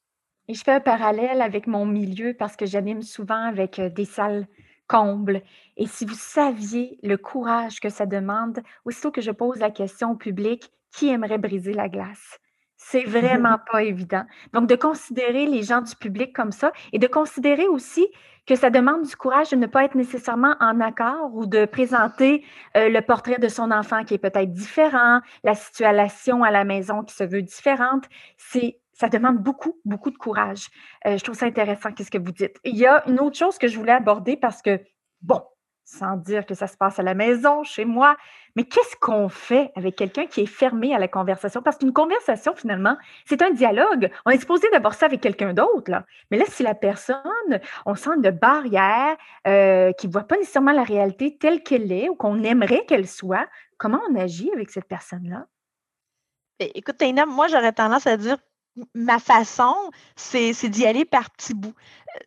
Et 0.47 0.53
je 0.53 0.63
fais 0.63 0.71
un 0.71 0.79
parallèle 0.79 1.41
avec 1.41 1.67
mon 1.67 1.85
milieu 1.85 2.33
parce 2.33 2.55
que 2.55 2.65
j'anime 2.65 3.01
souvent 3.01 3.43
avec 3.43 3.77
euh, 3.77 3.89
des 3.89 4.05
salles 4.05 4.47
combles. 4.87 5.43
Et 5.77 5.85
si 5.85 6.05
vous 6.05 6.15
saviez 6.15 6.97
le 7.03 7.17
courage 7.17 7.79
que 7.79 7.89
ça 7.89 8.05
demande, 8.05 8.61
aussitôt 8.85 9.11
que 9.11 9.21
je 9.21 9.31
pose 9.31 9.59
la 9.59 9.69
question 9.69 10.11
au 10.11 10.15
public, 10.15 10.71
qui 10.91 11.09
aimerait 11.09 11.37
briser 11.37 11.73
la 11.73 11.87
glace? 11.87 12.39
C'est 12.79 13.03
vraiment 13.03 13.57
pas 13.71 13.83
évident. 13.83 14.23
Donc, 14.53 14.67
de 14.67 14.75
considérer 14.75 15.45
les 15.45 15.61
gens 15.61 15.81
du 15.81 15.95
public 15.95 16.33
comme 16.33 16.51
ça 16.51 16.71
et 16.93 16.97
de 16.97 17.07
considérer 17.07 17.67
aussi 17.67 18.07
que 18.47 18.55
ça 18.55 18.71
demande 18.71 19.03
du 19.03 19.15
courage 19.15 19.51
de 19.51 19.57
ne 19.57 19.67
pas 19.67 19.83
être 19.83 19.93
nécessairement 19.93 20.55
en 20.59 20.79
accord 20.79 21.35
ou 21.35 21.45
de 21.45 21.65
présenter 21.65 22.43
euh, 22.75 22.89
le 22.89 23.01
portrait 23.01 23.37
de 23.37 23.47
son 23.47 23.69
enfant 23.69 24.03
qui 24.03 24.15
est 24.15 24.17
peut-être 24.17 24.51
différent, 24.51 25.19
la 25.43 25.53
situation 25.53 26.43
à 26.43 26.49
la 26.49 26.63
maison 26.63 27.03
qui 27.03 27.13
se 27.13 27.23
veut 27.23 27.43
différente. 27.43 28.05
C'est 28.37 28.79
ça 28.93 29.07
demande 29.07 29.37
beaucoup, 29.37 29.79
beaucoup 29.85 30.11
de 30.11 30.17
courage. 30.17 30.67
Euh, 31.05 31.17
je 31.17 31.23
trouve 31.23 31.35
ça 31.35 31.45
intéressant, 31.45 31.93
qu'est-ce 31.93 32.11
que 32.11 32.17
vous 32.17 32.31
dites. 32.33 32.57
Il 32.65 32.75
y 32.75 32.85
a 32.85 33.07
une 33.07 33.19
autre 33.19 33.37
chose 33.37 33.57
que 33.57 33.67
je 33.67 33.77
voulais 33.77 33.93
aborder 33.93 34.35
parce 34.35 34.61
que, 34.61 34.81
bon, 35.21 35.41
sans 35.89 36.17
dire 36.17 36.45
que 36.45 36.54
ça 36.54 36.67
se 36.67 36.78
passe 36.78 36.99
à 36.99 37.04
la 37.04 37.15
maison, 37.15 37.63
chez 37.63 37.84
moi. 37.84 38.15
Mais 38.56 38.63
qu'est-ce 38.63 38.95
qu'on 38.97 39.28
fait 39.28 39.71
avec 39.75 39.95
quelqu'un 39.95 40.28
qui 40.28 40.41
est 40.41 40.45
fermé 40.45 40.93
à 40.93 40.99
la 40.99 41.08
conversation? 41.08 41.62
Parce 41.62 41.78
qu'une 41.78 41.93
conversation, 41.93 42.54
finalement, 42.56 42.95
c'est 43.25 43.41
un 43.41 43.52
dialogue. 43.52 44.12
On 44.25 44.30
est 44.30 44.39
supposé 44.39 44.67
d'abord 44.71 44.93
ça 44.93 45.08
avec 45.08 45.21
quelqu'un 45.21 45.54
d'autre. 45.54 45.89
Là. 45.89 46.06
Mais 46.30 46.38
là, 46.38 46.45
si 46.47 46.62
la 46.62 46.75
personne, 46.75 47.60
on 47.86 47.95
sent 47.95 48.12
une 48.17 48.30
barrière, 48.30 49.17
euh, 49.47 49.91
qui 49.93 50.08
ne 50.08 50.12
voit 50.12 50.23
pas 50.23 50.38
nécessairement 50.38 50.73
la 50.73 50.84
réalité 50.84 51.38
telle 51.38 51.63
qu'elle 51.63 51.91
est 51.91 52.08
ou 52.10 52.15
qu'on 52.15 52.43
aimerait 52.43 52.86
qu'elle 52.86 53.08
soit, 53.08 53.47
comment 53.78 53.99
on 54.10 54.15
agit 54.15 54.52
avec 54.54 54.69
cette 54.69 54.88
personne-là? 54.88 55.47
Ben, 56.60 56.69
écoute, 56.75 56.97
Taina, 56.97 57.25
moi, 57.25 57.47
j'aurais 57.47 57.71
tendance 57.71 58.06
à 58.06 58.17
dire 58.17 58.38
ma 58.93 59.19
façon, 59.19 59.75
c'est 60.15 60.53
d'y 60.69 60.85
aller 60.85 61.05
par 61.05 61.31
petits 61.31 61.53
bouts. 61.53 61.73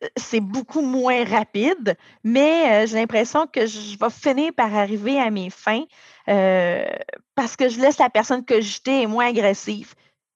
Euh, 0.03 0.09
c'est 0.17 0.41
beaucoup 0.41 0.83
moins 0.83 1.25
rapide, 1.25 1.97
mais 2.25 2.85
euh, 2.85 2.87
j'ai 2.87 2.97
l'impression 2.97 3.47
que 3.47 3.67
je 3.67 3.99
vais 3.99 4.11
finir 4.11 4.53
par 4.55 4.75
arriver 4.75 5.19
à 5.19 5.31
mes 5.31 5.51
fins 5.51 5.85
euh, 6.29 6.87
parce 7.35 7.57
que 7.57 7.69
je 7.69 7.81
laisse 7.81 7.99
la 7.99 8.11
personne 8.11 8.45
que 8.45 8.61
j'étais 8.61 9.07
moins 9.07 9.27
agressive. 9.27 9.95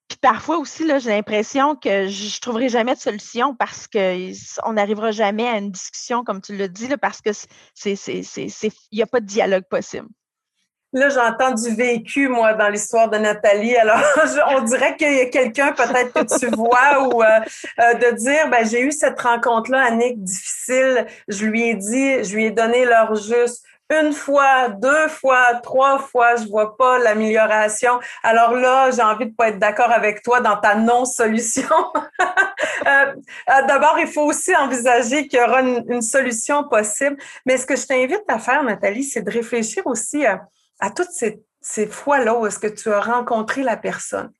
Puis 0.08 0.18
parfois 0.20 0.58
aussi, 0.58 0.84
j'ai 1.00 1.10
l'impression 1.10 1.74
que 1.74 2.06
je 2.08 2.26
ne 2.26 2.40
trouverai 2.40 2.68
jamais 2.68 2.94
de 2.94 3.00
solution 3.00 3.56
parce 3.56 3.88
qu'on 3.88 4.72
n'arrivera 4.72 5.10
jamais 5.10 5.48
à 5.48 5.58
une 5.58 5.72
discussion, 5.72 6.22
comme 6.22 6.40
tu 6.40 6.56
l'as 6.56 6.68
dit, 6.68 6.88
parce 7.00 7.20
qu'il 7.20 7.32
n'y 8.92 9.02
a 9.02 9.06
pas 9.06 9.20
de 9.20 9.26
dialogue 9.26 9.64
possible. 9.68 10.08
Là, 10.96 11.10
j'entends 11.10 11.50
du 11.50 11.74
vécu, 11.74 12.26
moi, 12.26 12.54
dans 12.54 12.70
l'histoire 12.70 13.10
de 13.10 13.18
Nathalie. 13.18 13.76
Alors, 13.76 14.00
on 14.48 14.62
dirait 14.62 14.96
qu'il 14.96 15.12
y 15.12 15.20
a 15.20 15.26
quelqu'un 15.26 15.72
peut-être 15.72 16.14
que 16.14 16.38
tu 16.38 16.46
vois 16.56 17.06
ou 17.06 17.22
euh, 17.22 17.26
euh, 17.80 17.94
de 17.94 18.16
dire, 18.16 18.48
ben, 18.48 18.66
j'ai 18.66 18.80
eu 18.80 18.90
cette 18.90 19.20
rencontre-là, 19.20 19.82
Annick, 19.88 20.24
difficile. 20.24 21.04
Je 21.28 21.44
lui 21.44 21.68
ai 21.68 21.74
dit, 21.74 22.24
je 22.24 22.34
lui 22.34 22.46
ai 22.46 22.50
donné 22.50 22.86
l'heure 22.86 23.14
juste 23.14 23.62
une 23.90 24.14
fois, 24.14 24.70
deux 24.70 25.08
fois, 25.08 25.60
trois 25.62 25.98
fois, 25.98 26.36
je 26.36 26.48
vois 26.48 26.76
pas 26.78 26.98
l'amélioration. 26.98 28.00
Alors 28.22 28.54
là, 28.54 28.90
j'ai 28.90 29.02
envie 29.02 29.26
de 29.26 29.34
pas 29.34 29.48
être 29.50 29.58
d'accord 29.58 29.92
avec 29.92 30.22
toi 30.22 30.40
dans 30.40 30.56
ta 30.56 30.76
non-solution. 30.76 31.68
Euh, 32.86 33.62
d'abord, 33.66 33.96
il 33.98 34.06
faut 34.06 34.22
aussi 34.22 34.54
envisager 34.54 35.26
qu'il 35.26 35.40
y 35.40 35.42
aura 35.42 35.60
une, 35.60 36.02
solution 36.02 36.62
possible. 36.68 37.16
Mais 37.44 37.56
ce 37.56 37.66
que 37.66 37.74
je 37.74 37.84
t'invite 37.84 38.22
à 38.28 38.38
faire, 38.38 38.62
Nathalie, 38.62 39.02
c'est 39.02 39.22
de 39.22 39.30
réfléchir 39.30 39.84
aussi 39.86 40.24
à, 40.24 40.42
toutes 40.94 41.10
ces, 41.10 41.86
fois-là 41.86 42.38
où 42.38 42.46
est-ce 42.46 42.58
que 42.58 42.66
tu 42.66 42.92
as 42.92 43.00
rencontré 43.00 43.62
la 43.62 43.76
personne. 43.76 44.32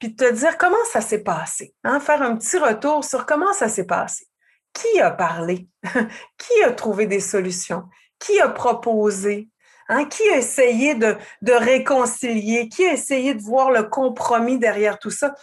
Puis 0.00 0.16
te 0.16 0.30
dire 0.32 0.58
comment 0.58 0.84
ça 0.90 1.00
s'est 1.00 1.22
passé. 1.22 1.74
Hein? 1.84 2.00
Faire 2.00 2.22
un 2.22 2.36
petit 2.36 2.58
retour 2.58 3.04
sur 3.04 3.26
comment 3.26 3.52
ça 3.52 3.68
s'est 3.68 3.86
passé. 3.86 4.26
Qui 4.72 5.00
a 5.00 5.10
parlé? 5.10 5.68
Qui 6.38 6.62
a 6.64 6.72
trouvé 6.72 7.06
des 7.06 7.20
solutions? 7.20 7.84
qui 8.22 8.40
a 8.40 8.48
proposé, 8.48 9.48
hein, 9.88 10.04
qui 10.04 10.22
a 10.30 10.36
essayé 10.36 10.94
de, 10.94 11.16
réconcilier, 11.52 12.68
qui 12.68 12.86
a 12.86 12.92
essayé 12.92 13.34
de 13.34 13.42
voir 13.42 13.70
le 13.70 13.84
compromis 13.84 14.58
derrière 14.58 14.98
tout 14.98 15.10
ça? 15.10 15.34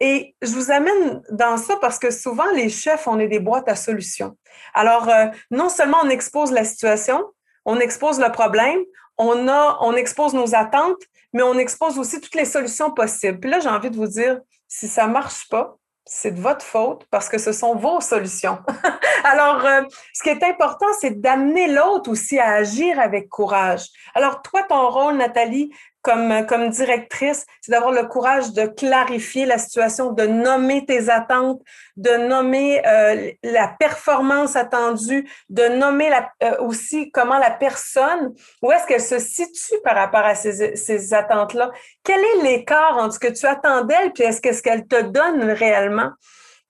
Et 0.00 0.34
je 0.42 0.52
vous 0.52 0.70
amène 0.70 1.22
dans 1.30 1.56
ça 1.56 1.76
parce 1.80 1.98
que 1.98 2.10
souvent, 2.10 2.50
les 2.54 2.68
chefs, 2.68 3.06
on 3.06 3.18
est 3.18 3.28
des 3.28 3.38
boîtes 3.38 3.68
à 3.68 3.76
solutions. 3.76 4.36
Alors, 4.74 5.08
euh, 5.08 5.26
non 5.50 5.68
seulement 5.68 5.98
on 6.02 6.10
expose 6.10 6.50
la 6.50 6.64
situation, 6.64 7.24
on 7.64 7.78
expose 7.78 8.18
le 8.18 8.30
problème, 8.32 8.80
on, 9.18 9.48
a, 9.48 9.78
on 9.80 9.94
expose 9.94 10.34
nos 10.34 10.54
attentes, 10.54 11.02
mais 11.32 11.42
on 11.42 11.58
expose 11.58 11.98
aussi 11.98 12.20
toutes 12.20 12.34
les 12.34 12.44
solutions 12.44 12.90
possibles. 12.90 13.40
Puis 13.40 13.50
là, 13.50 13.60
j'ai 13.60 13.68
envie 13.68 13.90
de 13.90 13.96
vous 13.96 14.06
dire, 14.06 14.40
si 14.68 14.88
ça 14.88 15.06
ne 15.06 15.12
marche 15.12 15.48
pas, 15.48 15.76
c'est 16.06 16.32
de 16.32 16.40
votre 16.40 16.64
faute 16.64 17.06
parce 17.10 17.28
que 17.28 17.38
ce 17.38 17.52
sont 17.52 17.74
vos 17.76 18.00
solutions. 18.00 18.58
Alors, 19.24 19.64
euh, 19.64 19.82
ce 20.12 20.22
qui 20.22 20.28
est 20.28 20.42
important, 20.42 20.86
c'est 21.00 21.20
d'amener 21.20 21.68
l'autre 21.68 22.10
aussi 22.10 22.38
à 22.38 22.52
agir 22.52 23.00
avec 23.00 23.28
courage. 23.28 23.86
Alors, 24.14 24.42
toi, 24.42 24.62
ton 24.64 24.90
rôle, 24.90 25.16
Nathalie, 25.16 25.72
comme, 26.04 26.46
comme 26.46 26.68
directrice, 26.68 27.46
c'est 27.62 27.72
d'avoir 27.72 27.90
le 27.90 28.04
courage 28.06 28.52
de 28.52 28.66
clarifier 28.66 29.46
la 29.46 29.56
situation, 29.58 30.12
de 30.12 30.26
nommer 30.26 30.84
tes 30.84 31.08
attentes, 31.08 31.62
de 31.96 32.28
nommer 32.28 32.86
euh, 32.86 33.32
la 33.42 33.68
performance 33.68 34.54
attendue, 34.54 35.26
de 35.48 35.66
nommer 35.68 36.10
la, 36.10 36.30
euh, 36.42 36.56
aussi 36.58 37.10
comment 37.10 37.38
la 37.38 37.50
personne, 37.50 38.34
où 38.62 38.70
est-ce 38.70 38.86
qu'elle 38.86 39.00
se 39.00 39.18
situe 39.18 39.80
par 39.82 39.96
rapport 39.96 40.24
à 40.24 40.34
ces, 40.34 40.76
ces 40.76 41.14
attentes-là? 41.14 41.70
Quel 42.04 42.20
est 42.20 42.42
l'écart 42.42 42.98
entre 42.98 43.14
ce 43.14 43.18
que 43.18 43.32
tu 43.32 43.46
attends 43.46 43.84
d'elle 43.84 44.12
puis 44.12 44.24
est-ce 44.24 44.42
qu'est-ce 44.42 44.62
qu'elle 44.62 44.86
te 44.86 45.00
donne 45.00 45.42
réellement? 45.50 46.10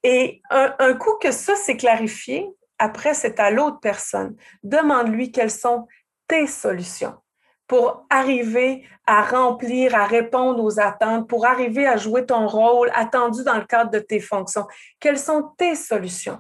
Et 0.05 0.41
un, 0.51 0.75
un 0.79 0.95
coup 0.95 1.17
que 1.21 1.33
ça 1.33 1.57
s'est 1.57 1.77
clarifié, 1.77 2.47
après, 2.79 3.15
c'est 3.15 3.41
à 3.41 3.51
l'autre 3.51 3.81
personne. 3.81 4.37
Demande-lui 4.63 5.33
quelles 5.33 5.51
sont 5.51 5.87
tes 6.29 6.47
solutions 6.47 7.15
pour 7.67 8.07
arriver 8.11 8.87
à 9.07 9.23
remplir, 9.23 9.95
à 9.95 10.07
répondre 10.07 10.63
aux 10.63 10.81
attentes, 10.81 11.29
pour 11.29 11.47
arriver 11.47 11.87
à 11.87 11.97
jouer 11.97 12.27
ton 12.27 12.47
rôle 12.47 12.91
attendu 12.95 13.43
dans 13.45 13.57
le 13.57 13.65
cadre 13.65 13.91
de 13.91 13.99
tes 13.99 14.21
fonctions. 14.21 14.67
Quelles 15.01 15.19
sont 15.19 15.51
tes 15.57 15.75
solutions? 15.75 16.39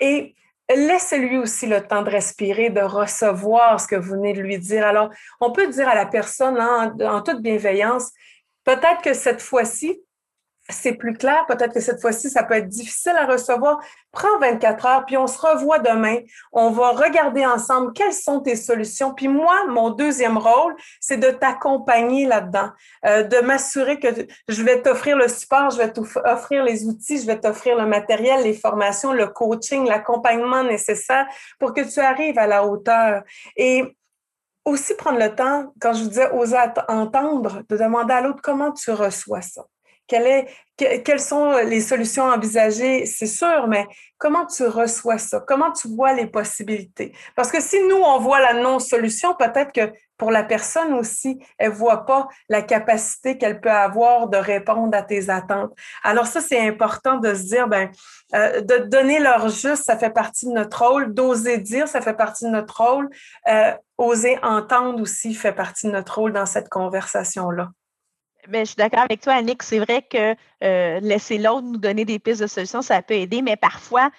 Et 0.00 0.34
laissez-lui 0.68 1.38
aussi 1.38 1.66
le 1.66 1.86
temps 1.86 2.02
de 2.02 2.10
respirer, 2.10 2.70
de 2.70 2.80
recevoir 2.80 3.80
ce 3.80 3.86
que 3.86 3.96
vous 3.96 4.12
venez 4.12 4.32
de 4.32 4.40
lui 4.40 4.58
dire. 4.58 4.86
Alors, 4.86 5.10
on 5.40 5.52
peut 5.52 5.68
dire 5.68 5.88
à 5.88 5.94
la 5.94 6.06
personne 6.06 6.56
hein, 6.58 6.94
en 7.00 7.22
toute 7.22 7.40
bienveillance, 7.40 8.10
peut-être 8.64 9.02
que 9.02 9.14
cette 9.14 9.42
fois-ci, 9.42 10.00
c'est 10.70 10.94
plus 10.94 11.14
clair. 11.14 11.44
Peut-être 11.46 11.74
que 11.74 11.80
cette 11.80 12.00
fois-ci, 12.00 12.30
ça 12.30 12.42
peut 12.42 12.54
être 12.54 12.68
difficile 12.68 13.12
à 13.18 13.26
recevoir. 13.26 13.80
Prends 14.12 14.38
24 14.40 14.86
heures, 14.86 15.06
puis 15.06 15.16
on 15.16 15.26
se 15.26 15.38
revoit 15.38 15.78
demain. 15.78 16.18
On 16.52 16.70
va 16.70 16.90
regarder 16.90 17.44
ensemble 17.44 17.92
quelles 17.92 18.14
sont 18.14 18.40
tes 18.40 18.56
solutions. 18.56 19.12
Puis 19.12 19.28
moi, 19.28 19.66
mon 19.68 19.90
deuxième 19.90 20.38
rôle, 20.38 20.74
c'est 21.00 21.18
de 21.18 21.30
t'accompagner 21.30 22.26
là-dedans, 22.26 22.70
euh, 23.04 23.24
de 23.24 23.38
m'assurer 23.40 23.98
que 23.98 24.08
je 24.48 24.62
vais 24.62 24.80
t'offrir 24.80 25.16
le 25.16 25.28
support, 25.28 25.70
je 25.70 25.78
vais 25.78 25.92
t'offrir 25.92 26.64
les 26.64 26.86
outils, 26.86 27.20
je 27.20 27.26
vais 27.26 27.38
t'offrir 27.38 27.76
le 27.76 27.86
matériel, 27.86 28.42
les 28.42 28.54
formations, 28.54 29.12
le 29.12 29.26
coaching, 29.26 29.86
l'accompagnement 29.86 30.62
nécessaire 30.62 31.26
pour 31.58 31.74
que 31.74 31.82
tu 31.82 32.00
arrives 32.00 32.38
à 32.38 32.46
la 32.46 32.64
hauteur. 32.64 33.22
Et 33.56 33.84
aussi 34.64 34.94
prendre 34.94 35.18
le 35.18 35.34
temps, 35.34 35.74
quand 35.78 35.92
je 35.92 36.04
vous 36.04 36.08
disais 36.08 36.30
oser 36.30 36.56
entendre, 36.88 37.62
de 37.68 37.76
demander 37.76 38.14
à 38.14 38.22
l'autre 38.22 38.40
comment 38.42 38.72
tu 38.72 38.90
reçois 38.92 39.42
ça 39.42 39.66
quelles 40.06 41.20
sont 41.20 41.52
les 41.58 41.80
solutions 41.80 42.24
envisagées, 42.24 43.06
c'est 43.06 43.26
sûr, 43.26 43.66
mais 43.68 43.86
comment 44.18 44.46
tu 44.46 44.64
reçois 44.64 45.18
ça? 45.18 45.40
Comment 45.46 45.72
tu 45.72 45.88
vois 45.88 46.12
les 46.12 46.26
possibilités? 46.26 47.12
Parce 47.36 47.50
que 47.50 47.60
si 47.60 47.82
nous, 47.84 47.96
on 47.96 48.18
voit 48.18 48.40
la 48.40 48.54
non-solution, 48.54 49.34
peut-être 49.34 49.72
que 49.72 49.92
pour 50.16 50.30
la 50.30 50.44
personne 50.44 50.94
aussi, 50.94 51.38
elle 51.58 51.70
ne 51.70 51.74
voit 51.74 52.06
pas 52.06 52.28
la 52.48 52.62
capacité 52.62 53.36
qu'elle 53.36 53.60
peut 53.60 53.70
avoir 53.70 54.28
de 54.28 54.36
répondre 54.36 54.96
à 54.96 55.02
tes 55.02 55.28
attentes. 55.28 55.72
Alors 56.04 56.26
ça, 56.26 56.40
c'est 56.40 56.60
important 56.60 57.18
de 57.18 57.34
se 57.34 57.42
dire, 57.42 57.68
ben, 57.68 57.90
euh, 58.34 58.60
de 58.60 58.78
donner 58.88 59.18
leur 59.18 59.48
juste, 59.48 59.84
ça 59.84 59.98
fait 59.98 60.10
partie 60.10 60.46
de 60.46 60.52
notre 60.52 60.86
rôle. 60.86 61.12
D'oser 61.14 61.58
dire, 61.58 61.88
ça 61.88 62.00
fait 62.00 62.14
partie 62.14 62.44
de 62.44 62.50
notre 62.50 62.80
rôle. 62.80 63.10
Euh, 63.48 63.72
oser 63.98 64.38
entendre 64.42 65.02
aussi 65.02 65.34
fait 65.34 65.52
partie 65.52 65.86
de 65.86 65.92
notre 65.92 66.20
rôle 66.20 66.32
dans 66.32 66.46
cette 66.46 66.68
conversation-là. 66.68 67.70
Ben, 68.48 68.60
je 68.64 68.70
suis 68.70 68.76
d'accord 68.76 69.00
avec 69.00 69.20
toi, 69.22 69.34
Annick. 69.34 69.62
C'est 69.62 69.78
vrai 69.78 70.02
que 70.02 70.34
euh, 70.62 71.00
laisser 71.00 71.38
l'autre 71.38 71.66
nous 71.66 71.78
donner 71.78 72.04
des 72.04 72.18
pistes 72.18 72.42
de 72.42 72.46
solutions, 72.46 72.82
ça 72.82 73.00
peut 73.02 73.14
aider, 73.14 73.42
mais 73.42 73.56
parfois, 73.56 74.10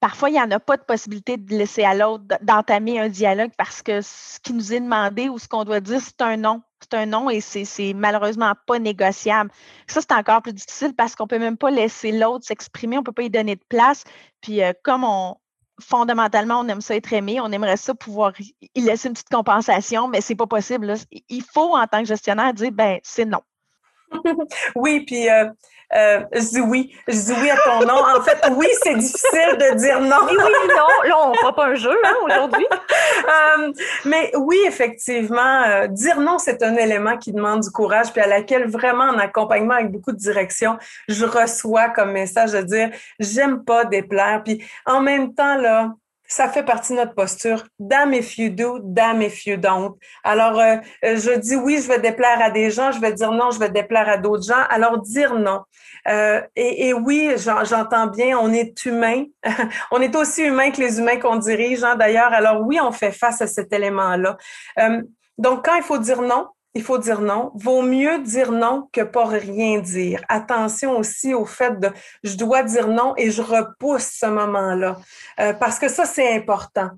parfois, 0.00 0.30
il 0.30 0.32
n'y 0.32 0.40
en 0.40 0.50
a 0.50 0.58
pas 0.58 0.76
de 0.76 0.82
possibilité 0.82 1.36
de 1.36 1.54
laisser 1.54 1.84
à 1.84 1.94
l'autre 1.94 2.24
d'entamer 2.42 2.98
un 3.00 3.08
dialogue 3.08 3.52
parce 3.56 3.82
que 3.82 4.00
ce 4.00 4.40
qui 4.40 4.52
nous 4.52 4.72
est 4.72 4.80
demandé 4.80 5.28
ou 5.28 5.38
ce 5.38 5.48
qu'on 5.48 5.64
doit 5.64 5.80
dire, 5.80 6.00
c'est 6.00 6.20
un 6.22 6.36
non. 6.36 6.62
C'est 6.80 6.94
un 6.94 7.06
non 7.06 7.30
et 7.30 7.40
c'est 7.40 7.94
malheureusement 7.94 8.54
pas 8.66 8.80
négociable. 8.80 9.50
Ça, 9.86 10.00
c'est 10.00 10.12
encore 10.12 10.42
plus 10.42 10.52
difficile 10.52 10.94
parce 10.96 11.14
qu'on 11.14 11.24
ne 11.24 11.28
peut 11.28 11.38
même 11.38 11.56
pas 11.56 11.70
laisser 11.70 12.10
l'autre 12.10 12.44
s'exprimer, 12.44 12.96
on 12.96 13.02
ne 13.02 13.04
peut 13.04 13.12
pas 13.12 13.22
y 13.22 13.30
donner 13.30 13.54
de 13.54 13.64
place. 13.68 14.02
Puis 14.40 14.62
euh, 14.62 14.72
comme 14.82 15.04
on, 15.04 15.36
fondamentalement, 15.80 16.60
on 16.60 16.68
aime 16.68 16.80
ça 16.80 16.96
être 16.96 17.12
aimé, 17.12 17.40
on 17.40 17.52
aimerait 17.52 17.76
ça 17.76 17.94
pouvoir 17.94 18.32
y 18.40 18.80
laisser 18.80 19.08
une 19.08 19.14
petite 19.14 19.28
compensation, 19.28 20.08
mais 20.08 20.20
c'est 20.20 20.34
pas 20.34 20.48
possible. 20.48 20.94
Il 21.28 21.44
faut, 21.44 21.76
en 21.76 21.86
tant 21.86 22.00
que 22.00 22.08
gestionnaire, 22.08 22.52
dire 22.52 22.72
ben 22.72 22.98
c'est 23.04 23.24
non. 23.24 23.42
Oui, 24.76 25.00
puis 25.06 25.28
euh, 25.28 25.46
euh, 25.94 26.20
je 26.32 26.40
dis 26.40 26.60
oui. 26.60 26.94
Je 27.06 27.14
dis 27.14 27.32
oui 27.40 27.50
à 27.50 27.56
ton 27.56 27.86
nom. 27.86 27.94
En 27.94 28.22
fait, 28.22 28.38
oui, 28.56 28.66
c'est 28.82 28.94
difficile 28.94 29.56
de 29.58 29.76
dire 29.76 30.00
non. 30.00 30.16
Oui, 30.26 30.36
oui, 30.36 30.68
non. 30.68 31.08
Là, 31.08 31.26
on 31.26 31.30
ne 31.30 31.36
fera 31.36 31.54
pas 31.54 31.66
un 31.66 31.74
jeu 31.74 31.96
hein, 32.04 32.14
aujourd'hui. 32.24 32.66
Euh, 33.22 33.72
mais 34.04 34.32
oui, 34.36 34.56
effectivement, 34.66 35.86
dire 35.88 36.18
non, 36.20 36.38
c'est 36.38 36.62
un 36.64 36.74
élément 36.74 37.16
qui 37.16 37.32
demande 37.32 37.60
du 37.60 37.70
courage, 37.70 38.12
puis 38.12 38.20
à 38.20 38.26
laquelle 38.26 38.68
vraiment, 38.68 39.04
en 39.04 39.18
accompagnement 39.18 39.74
avec 39.74 39.92
beaucoup 39.92 40.10
de 40.10 40.16
direction, 40.16 40.76
je 41.08 41.24
reçoa 41.24 41.90
comme 41.90 42.10
message 42.10 42.50
de 42.52 42.62
dire 42.62 42.90
j'aime 43.20 43.64
pas 43.64 43.84
déplaire. 43.84 44.42
Puis 44.44 44.64
en 44.86 45.00
même 45.00 45.34
temps, 45.34 45.56
là, 45.56 45.92
ça 46.32 46.48
fait 46.48 46.62
partie 46.62 46.94
de 46.94 46.98
notre 46.98 47.14
posture. 47.14 47.62
Damn 47.78 48.14
if 48.14 48.38
you 48.38 48.48
do, 48.48 48.78
damn 48.82 49.20
if 49.20 49.44
you 49.44 49.58
don't. 49.58 49.98
Alors, 50.24 50.58
euh, 50.58 50.76
euh, 51.04 51.16
je 51.16 51.38
dis 51.38 51.56
oui, 51.56 51.78
je 51.82 51.88
vais 51.88 51.98
déplaire 51.98 52.40
à 52.40 52.50
des 52.50 52.70
gens, 52.70 52.90
je 52.90 53.00
vais 53.00 53.12
dire 53.12 53.32
non, 53.32 53.50
je 53.50 53.58
vais 53.58 53.68
déplaire 53.68 54.08
à 54.08 54.16
d'autres 54.16 54.44
gens. 54.44 54.64
Alors, 54.70 54.98
dire 54.98 55.34
non. 55.34 55.60
Euh, 56.08 56.40
et, 56.56 56.94
oui, 56.94 57.34
j'entends 57.36 58.06
bien, 58.06 58.38
on 58.38 58.50
est 58.50 58.82
humain. 58.86 59.24
on 59.90 60.00
est 60.00 60.16
aussi 60.16 60.44
humain 60.44 60.70
que 60.70 60.80
les 60.80 60.98
humains 60.98 61.18
qu'on 61.18 61.36
dirige, 61.36 61.84
hein, 61.84 61.96
d'ailleurs. 61.96 62.32
Alors, 62.32 62.62
oui, 62.62 62.80
on 62.80 62.92
fait 62.92 63.12
face 63.12 63.42
à 63.42 63.46
cet 63.46 63.70
élément-là. 63.70 64.38
donc, 65.36 65.66
quand 65.66 65.74
il 65.76 65.82
faut 65.82 65.98
dire 65.98 66.22
non, 66.22 66.46
il 66.74 66.82
faut 66.82 66.98
dire 66.98 67.20
non. 67.20 67.52
Vaut 67.54 67.82
mieux 67.82 68.18
dire 68.20 68.52
non 68.52 68.88
que 68.92 69.02
pas 69.02 69.26
rien 69.26 69.78
dire. 69.78 70.22
Attention 70.28 70.98
aussi 70.98 71.34
au 71.34 71.44
fait 71.44 71.78
de 71.78 71.90
je 72.22 72.36
dois 72.36 72.62
dire 72.62 72.88
non 72.88 73.14
et 73.16 73.30
je 73.30 73.42
repousse 73.42 74.10
ce 74.20 74.26
moment-là. 74.26 74.96
Euh, 75.40 75.52
parce 75.52 75.78
que 75.78 75.88
ça, 75.88 76.04
c'est 76.04 76.34
important. 76.34 76.90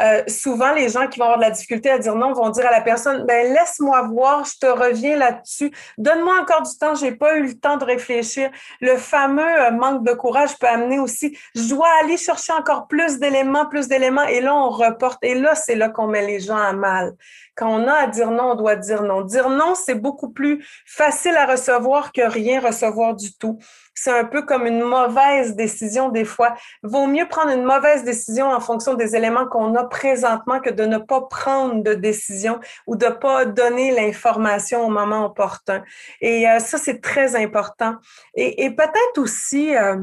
Euh, 0.00 0.22
souvent, 0.28 0.72
les 0.72 0.88
gens 0.88 1.08
qui 1.08 1.18
vont 1.18 1.26
avoir 1.26 1.38
de 1.38 1.44
la 1.44 1.50
difficulté 1.50 1.90
à 1.90 1.98
dire 1.98 2.14
non 2.14 2.32
vont 2.32 2.48
dire 2.48 2.66
à 2.66 2.70
la 2.70 2.80
personne, 2.80 3.24
ben 3.26 3.52
laisse-moi 3.52 4.02
voir, 4.02 4.44
je 4.46 4.58
te 4.58 4.66
reviens 4.66 5.16
là-dessus. 5.16 5.70
Donne-moi 5.98 6.40
encore 6.40 6.62
du 6.62 6.76
temps, 6.78 6.94
j'ai 6.94 7.12
pas 7.12 7.36
eu 7.36 7.42
le 7.42 7.54
temps 7.54 7.76
de 7.76 7.84
réfléchir. 7.84 8.50
Le 8.80 8.96
fameux 8.96 9.42
euh, 9.42 9.70
manque 9.72 10.06
de 10.06 10.12
courage 10.12 10.58
peut 10.58 10.68
amener 10.68 10.98
aussi, 10.98 11.36
je 11.54 11.68
dois 11.68 11.88
aller 12.02 12.16
chercher 12.16 12.52
encore 12.54 12.86
plus 12.86 13.18
d'éléments, 13.18 13.66
plus 13.66 13.88
d'éléments, 13.88 14.24
et 14.24 14.40
là 14.40 14.54
on 14.54 14.70
reporte. 14.70 15.22
Et 15.22 15.34
là, 15.34 15.54
c'est 15.54 15.74
là 15.74 15.90
qu'on 15.90 16.06
met 16.06 16.26
les 16.26 16.40
gens 16.40 16.56
à 16.56 16.72
mal. 16.72 17.12
Quand 17.56 17.68
on 17.68 17.86
a 17.86 17.92
à 17.92 18.06
dire 18.06 18.30
non, 18.30 18.52
on 18.52 18.54
doit 18.54 18.76
dire 18.76 19.02
non. 19.02 19.22
Dire 19.22 19.50
non, 19.50 19.74
c'est 19.74 19.94
beaucoup 19.94 20.30
plus 20.30 20.64
facile 20.86 21.36
à 21.36 21.46
recevoir 21.46 22.12
que 22.12 22.22
rien 22.22 22.60
recevoir 22.60 23.14
du 23.14 23.36
tout. 23.36 23.58
C'est 23.94 24.18
un 24.18 24.24
peu 24.24 24.42
comme 24.42 24.66
une 24.66 24.82
mauvaise 24.82 25.56
décision 25.56 26.08
des 26.08 26.24
fois. 26.24 26.54
Vaut 26.82 27.06
mieux 27.06 27.28
prendre 27.28 27.50
une 27.50 27.64
mauvaise 27.64 28.04
décision 28.04 28.46
en 28.46 28.60
fonction 28.60 28.94
des 28.94 29.14
éléments 29.14 29.46
qu'on 29.46 29.74
a 29.74 29.84
présentement 29.84 30.60
que 30.60 30.70
de 30.70 30.84
ne 30.84 30.98
pas 30.98 31.22
prendre 31.22 31.82
de 31.82 31.94
décision 31.94 32.60
ou 32.86 32.96
de 32.96 33.08
pas 33.08 33.44
donner 33.44 33.90
l'information 33.90 34.86
au 34.86 34.90
moment 34.90 35.26
opportun. 35.26 35.82
Et 36.20 36.48
euh, 36.48 36.60
ça, 36.60 36.78
c'est 36.78 37.00
très 37.00 37.36
important. 37.36 37.96
Et, 38.34 38.64
et 38.64 38.70
peut-être 38.70 39.18
aussi, 39.18 39.76
euh, 39.76 39.96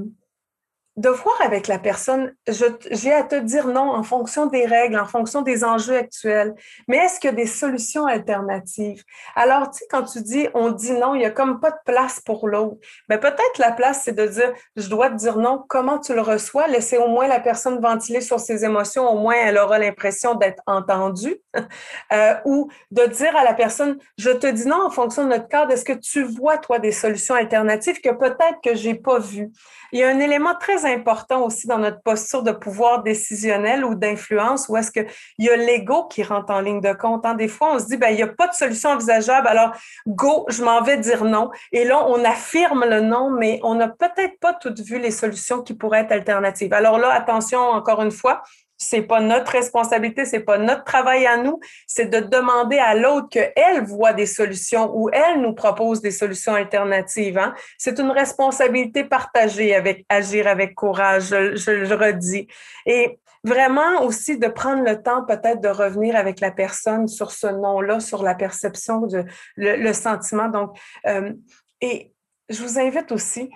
de 0.98 1.10
voir 1.10 1.36
avec 1.42 1.68
la 1.68 1.78
personne, 1.78 2.34
j'ai 2.48 3.14
à 3.14 3.24
te 3.24 3.36
dire 3.36 3.68
non 3.68 3.92
en 3.92 4.02
fonction 4.02 4.48
des 4.48 4.66
règles, 4.66 4.98
en 4.98 5.06
fonction 5.06 5.44
des 5.44 5.64
enjeux 5.64 5.96
actuels, 5.96 6.56
mais 6.88 6.98
est-ce 6.98 7.20
qu'il 7.20 7.30
y 7.30 7.34
a 7.34 7.36
des 7.36 7.46
solutions 7.46 8.08
alternatives? 8.08 9.04
Alors, 9.36 9.70
tu 9.70 9.78
sais, 9.78 9.86
quand 9.92 10.04
tu 10.04 10.22
dis 10.22 10.48
on 10.56 10.72
dit 10.72 10.94
non, 10.94 11.14
il 11.14 11.20
n'y 11.20 11.26
a 11.26 11.30
comme 11.30 11.60
pas 11.60 11.70
de 11.70 11.78
place 11.86 12.20
pour 12.20 12.48
l'autre, 12.48 12.78
mais 13.10 13.18
ben, 13.18 13.30
peut-être 13.30 13.60
la 13.60 13.72
place, 13.72 14.02
c'est 14.06 14.16
de 14.16 14.26
dire 14.26 14.52
je 14.76 14.90
dois 14.90 15.12
te 15.12 15.16
dire 15.16 15.38
non, 15.38 15.64
comment 15.70 16.00
tu 16.00 16.16
le 16.16 16.22
reçois? 16.22 16.68
Laisser 16.68 16.98
au 16.98 17.08
moins 17.08 17.28
la 17.28 17.40
personne 17.40 17.80
ventiler 17.80 18.22
sur 18.22 18.40
ses 18.40 18.66
émotions, 18.66 19.08
au 19.08 19.20
moins 19.20 19.36
elle 19.36 19.60
aura 19.60 19.78
l'impression 19.78 20.34
d'être 20.34 20.64
entendue, 20.66 21.38
euh, 22.12 22.34
ou 22.46 22.70
de 22.90 23.06
dire 23.06 23.36
à 23.36 23.44
la 23.44 23.54
personne 23.54 24.00
je 24.18 24.32
te 24.32 24.48
dis 24.48 24.66
non 24.66 24.88
en 24.88 24.90
fonction 24.90 25.24
de 25.26 25.30
notre 25.30 25.48
cadre, 25.48 25.72
est-ce 25.72 25.86
que 25.86 25.94
tu 25.94 26.24
vois, 26.24 26.58
toi, 26.58 26.80
des 26.80 26.92
solutions 26.92 27.36
alternatives 27.36 28.02
que 28.02 28.10
peut-être 28.10 28.62
que 28.64 28.74
j'ai 28.74 28.96
pas 28.96 29.20
vues? 29.20 29.52
Il 29.92 30.00
y 30.00 30.04
a 30.04 30.10
un 30.10 30.20
élément 30.20 30.56
très 30.56 30.87
important 30.88 31.44
aussi 31.44 31.68
dans 31.68 31.78
notre 31.78 32.02
posture 32.02 32.44
de 32.44 32.52
pouvoir 32.52 33.04
décisionnel 33.04 33.86
ou 33.86 33.96
d'influence 33.96 34.68
où 34.70 34.78
est-ce 34.78 34.92
qu'il 34.92 35.08
y 35.40 35.50
a 35.50 35.56
l'ego 35.56 36.06
qui 36.06 36.24
rentre 36.24 36.52
en 36.52 36.60
ligne 36.60 36.82
de 36.82 36.94
compte. 36.94 37.26
Hein? 37.26 37.36
Des 37.36 37.48
fois, 37.48 37.74
on 37.74 37.80
se 37.80 37.86
dit, 37.86 37.98
ben, 37.98 38.10
il 38.10 38.16
n'y 38.16 38.24
a 38.24 38.28
pas 38.28 38.48
de 38.48 38.54
solution 38.54 38.92
envisageable, 38.92 39.48
alors 39.48 39.72
go, 40.08 40.46
je 40.50 40.64
m'en 40.64 40.82
vais 40.82 40.98
dire 40.98 41.24
non. 41.24 41.52
Et 41.72 41.84
là, 41.84 42.06
on 42.08 42.24
affirme 42.24 42.86
le 42.86 43.02
non, 43.02 43.30
mais 43.30 43.60
on 43.64 43.76
n'a 43.76 43.88
peut-être 43.88 44.40
pas 44.40 44.54
toutes 44.54 44.80
vu 44.80 45.00
les 45.00 45.12
solutions 45.12 45.62
qui 45.62 45.74
pourraient 45.74 46.02
être 46.02 46.12
alternatives. 46.12 46.74
Alors 46.74 46.98
là, 46.98 47.12
attention, 47.12 47.60
encore 47.60 48.02
une 48.02 48.12
fois, 48.12 48.44
c'est 48.78 49.02
pas 49.02 49.20
notre 49.20 49.52
responsabilité, 49.52 50.26
c'est 50.26 50.42
pas 50.42 50.58
notre 50.58 50.84
travail 50.84 51.26
à 51.26 51.38
nous, 51.38 51.60
c'est 51.88 52.06
de 52.06 52.20
demander 52.20 52.78
à 52.78 52.94
l'autre 52.94 53.30
qu'elle 53.30 53.84
voit 53.84 54.14
des 54.14 54.26
solutions 54.26 54.92
ou 54.96 55.10
elle 55.12 55.42
nous 55.42 55.54
propose 55.54 56.02
des 56.02 56.12
solutions 56.12 56.54
alternatives. 56.54 57.38
Hein. 57.38 57.54
C'est 57.78 58.00
une 58.00 58.12
responsabilité 58.12 59.04
partagée 59.04 59.76
avec 59.76 60.06
agir 60.10 60.48
avec 60.48 60.76
courage, 60.76 61.30
je, 61.30 61.72
le 61.72 61.96
redis. 61.96 62.48
Et 62.86 63.20
vraiment 63.44 64.04
aussi 64.04 64.38
de 64.38 64.48
prendre 64.48 64.84
le 64.84 65.02
temps 65.02 65.26
peut-être 65.26 65.62
de 65.62 65.70
revenir 65.70 66.16
avec 66.16 66.40
la 66.40 66.52
personne 66.52 67.08
sur 67.08 67.32
ce 67.32 67.48
nom-là, 67.48 68.00
sur 68.00 68.24
la 68.24 68.36
perception, 68.36 69.02
de, 69.02 69.26
le, 69.56 69.94
sentiment. 69.94 70.50
Donc, 70.50 70.78
euh, 71.08 71.34
et 71.82 72.14
je 72.50 72.62
vous 72.62 72.80
invite 72.80 73.12
aussi 73.12 73.50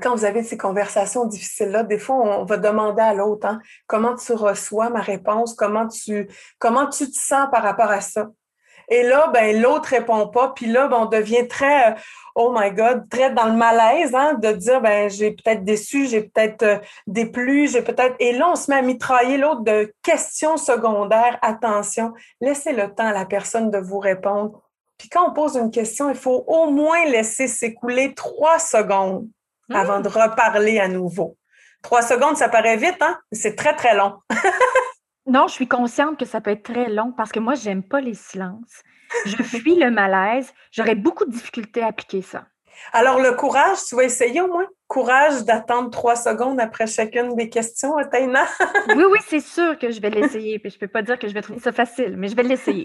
quand 0.00 0.14
vous 0.14 0.24
avez 0.24 0.42
ces 0.42 0.56
conversations 0.56 1.26
difficiles-là, 1.26 1.82
des 1.82 1.98
fois, 1.98 2.16
on 2.16 2.44
va 2.44 2.56
demander 2.56 3.02
à 3.02 3.14
l'autre 3.14 3.46
hein, 3.46 3.60
comment 3.86 4.14
tu 4.14 4.32
reçois 4.32 4.90
ma 4.90 5.00
réponse, 5.00 5.54
comment 5.54 5.88
tu, 5.88 6.28
comment 6.58 6.86
tu 6.88 7.10
te 7.10 7.16
sens 7.16 7.48
par 7.50 7.62
rapport 7.62 7.90
à 7.90 8.00
ça? 8.00 8.28
Et 8.88 9.02
là, 9.02 9.28
ben, 9.32 9.60
l'autre 9.60 9.90
répond 9.90 10.28
pas, 10.28 10.48
puis 10.48 10.66
là, 10.66 10.88
ben, 10.88 10.98
on 11.02 11.06
devient 11.06 11.48
très, 11.48 11.92
euh, 11.92 11.94
oh 12.34 12.54
my 12.56 12.70
God, 12.70 13.08
très 13.08 13.30
dans 13.30 13.46
le 13.46 13.54
malaise, 13.54 14.14
hein, 14.14 14.34
de 14.34 14.52
dire, 14.52 14.80
ben, 14.80 15.08
j'ai 15.08 15.32
peut-être 15.32 15.64
déçu, 15.64 16.06
j'ai 16.06 16.22
peut-être 16.22 16.62
euh, 16.62 16.78
déplu, 17.06 17.66
j'ai 17.68 17.82
peut-être. 17.82 18.14
Et 18.18 18.32
là, 18.32 18.50
on 18.50 18.56
se 18.56 18.70
met 18.70 18.76
à 18.76 18.82
mitrailler 18.82 19.38
l'autre 19.38 19.62
de 19.62 19.92
questions 20.02 20.56
secondaires. 20.56 21.38
Attention, 21.42 22.12
laissez 22.40 22.72
le 22.72 22.94
temps 22.94 23.06
à 23.06 23.12
la 23.12 23.24
personne 23.24 23.70
de 23.70 23.78
vous 23.78 23.98
répondre. 23.98 24.60
Puis 24.98 25.08
quand 25.08 25.28
on 25.28 25.32
pose 25.32 25.56
une 25.56 25.70
question, 25.70 26.08
il 26.10 26.16
faut 26.16 26.44
au 26.46 26.70
moins 26.70 27.04
laisser 27.06 27.48
s'écouler 27.48 28.14
trois 28.14 28.58
secondes 28.58 29.28
avant 29.72 30.00
de 30.00 30.08
reparler 30.08 30.78
à 30.78 30.88
nouveau. 30.88 31.36
Trois 31.82 32.02
secondes, 32.02 32.36
ça 32.36 32.48
paraît 32.48 32.76
vite, 32.76 33.00
hein? 33.00 33.18
C'est 33.32 33.56
très, 33.56 33.74
très 33.76 33.94
long. 33.94 34.14
non, 35.26 35.46
je 35.48 35.52
suis 35.52 35.68
consciente 35.68 36.18
que 36.18 36.24
ça 36.24 36.40
peut 36.40 36.50
être 36.50 36.62
très 36.62 36.88
long 36.88 37.12
parce 37.12 37.30
que 37.30 37.40
moi, 37.40 37.54
j'aime 37.54 37.82
pas 37.82 38.00
les 38.00 38.14
silences. 38.14 38.82
Je 39.26 39.42
fuis 39.42 39.76
le 39.76 39.90
malaise. 39.90 40.52
J'aurais 40.72 40.94
beaucoup 40.94 41.24
de 41.24 41.30
difficultés 41.30 41.82
à 41.82 41.88
appliquer 41.88 42.22
ça. 42.22 42.46
Alors, 42.92 43.20
le 43.20 43.32
courage, 43.32 43.78
tu 43.88 43.96
vas 43.96 44.04
essayer 44.04 44.40
au 44.40 44.48
moins? 44.48 44.66
Courage 44.88 45.44
d'attendre 45.44 45.90
trois 45.90 46.16
secondes 46.16 46.60
après 46.60 46.86
chacune 46.86 47.34
des 47.34 47.48
questions, 47.48 47.96
Athéna? 47.96 48.44
oui, 48.88 49.04
oui, 49.10 49.18
c'est 49.26 49.40
sûr 49.40 49.78
que 49.78 49.90
je 49.90 50.00
vais 50.00 50.10
l'essayer. 50.10 50.58
Puis 50.58 50.70
je 50.70 50.76
ne 50.76 50.80
peux 50.80 50.88
pas 50.88 51.02
dire 51.02 51.18
que 51.18 51.26
je 51.28 51.34
vais 51.34 51.42
trouver 51.42 51.60
ça 51.60 51.72
facile, 51.72 52.16
mais 52.16 52.28
je 52.28 52.36
vais 52.36 52.42
l'essayer. 52.42 52.84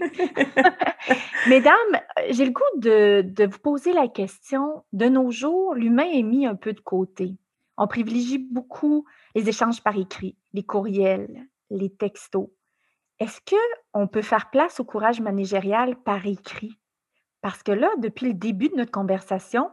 Mesdames, 1.48 1.74
j'ai 2.30 2.44
le 2.44 2.52
goût 2.52 2.62
de, 2.78 3.22
de, 3.22 3.46
vous 3.46 3.58
poser 3.58 3.92
la 3.92 4.08
question. 4.08 4.84
De 4.92 5.06
nos 5.06 5.30
jours, 5.30 5.74
l'humain 5.74 6.08
est 6.12 6.22
mis 6.22 6.46
un 6.46 6.54
peu 6.56 6.72
de 6.72 6.80
côté. 6.80 7.36
On 7.76 7.86
privilégie 7.86 8.38
beaucoup 8.38 9.04
les 9.34 9.48
échanges 9.48 9.82
par 9.82 9.96
écrit, 9.96 10.36
les 10.52 10.62
courriels, 10.62 11.46
les 11.70 11.90
textos. 11.90 12.48
Est-ce 13.20 13.40
qu'on 13.40 14.06
peut 14.06 14.22
faire 14.22 14.50
place 14.50 14.80
au 14.80 14.84
courage 14.84 15.20
managérial 15.20 15.96
par 15.96 16.26
écrit? 16.26 16.79
Parce 17.42 17.62
que 17.62 17.72
là, 17.72 17.88
depuis 17.98 18.28
le 18.28 18.34
début 18.34 18.68
de 18.68 18.76
notre 18.76 18.90
conversation, 18.90 19.70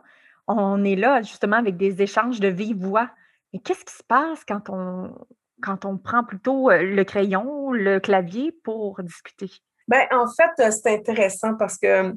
on 0.48 0.84
est 0.84 0.96
là 0.96 1.22
justement 1.22 1.58
avec 1.58 1.78
des 1.78 2.02
échanges 2.02 2.40
de 2.40 2.48
vive 2.48 2.78
voix. 2.78 3.10
Mais 3.54 3.60
qu'est-ce 3.60 3.84
qui 3.86 3.94
se 3.94 4.04
passe 4.04 4.44
quand 4.46 4.70
on, 4.70 5.14
quand 5.62 5.86
on 5.86 5.98
prend 5.98 6.24
plutôt 6.24 6.70
euh, 6.70 6.82
le 6.82 7.04
crayon, 7.04 7.72
le 7.72 8.00
clavier 8.00 8.52
pour 8.64 9.02
discuter? 9.04 9.50
Bien, 9.88 10.06
en 10.12 10.26
fait, 10.28 10.64
euh, 10.64 10.72
c'est 10.72 10.94
intéressant 10.94 11.56
parce 11.56 11.78
que 11.78 12.14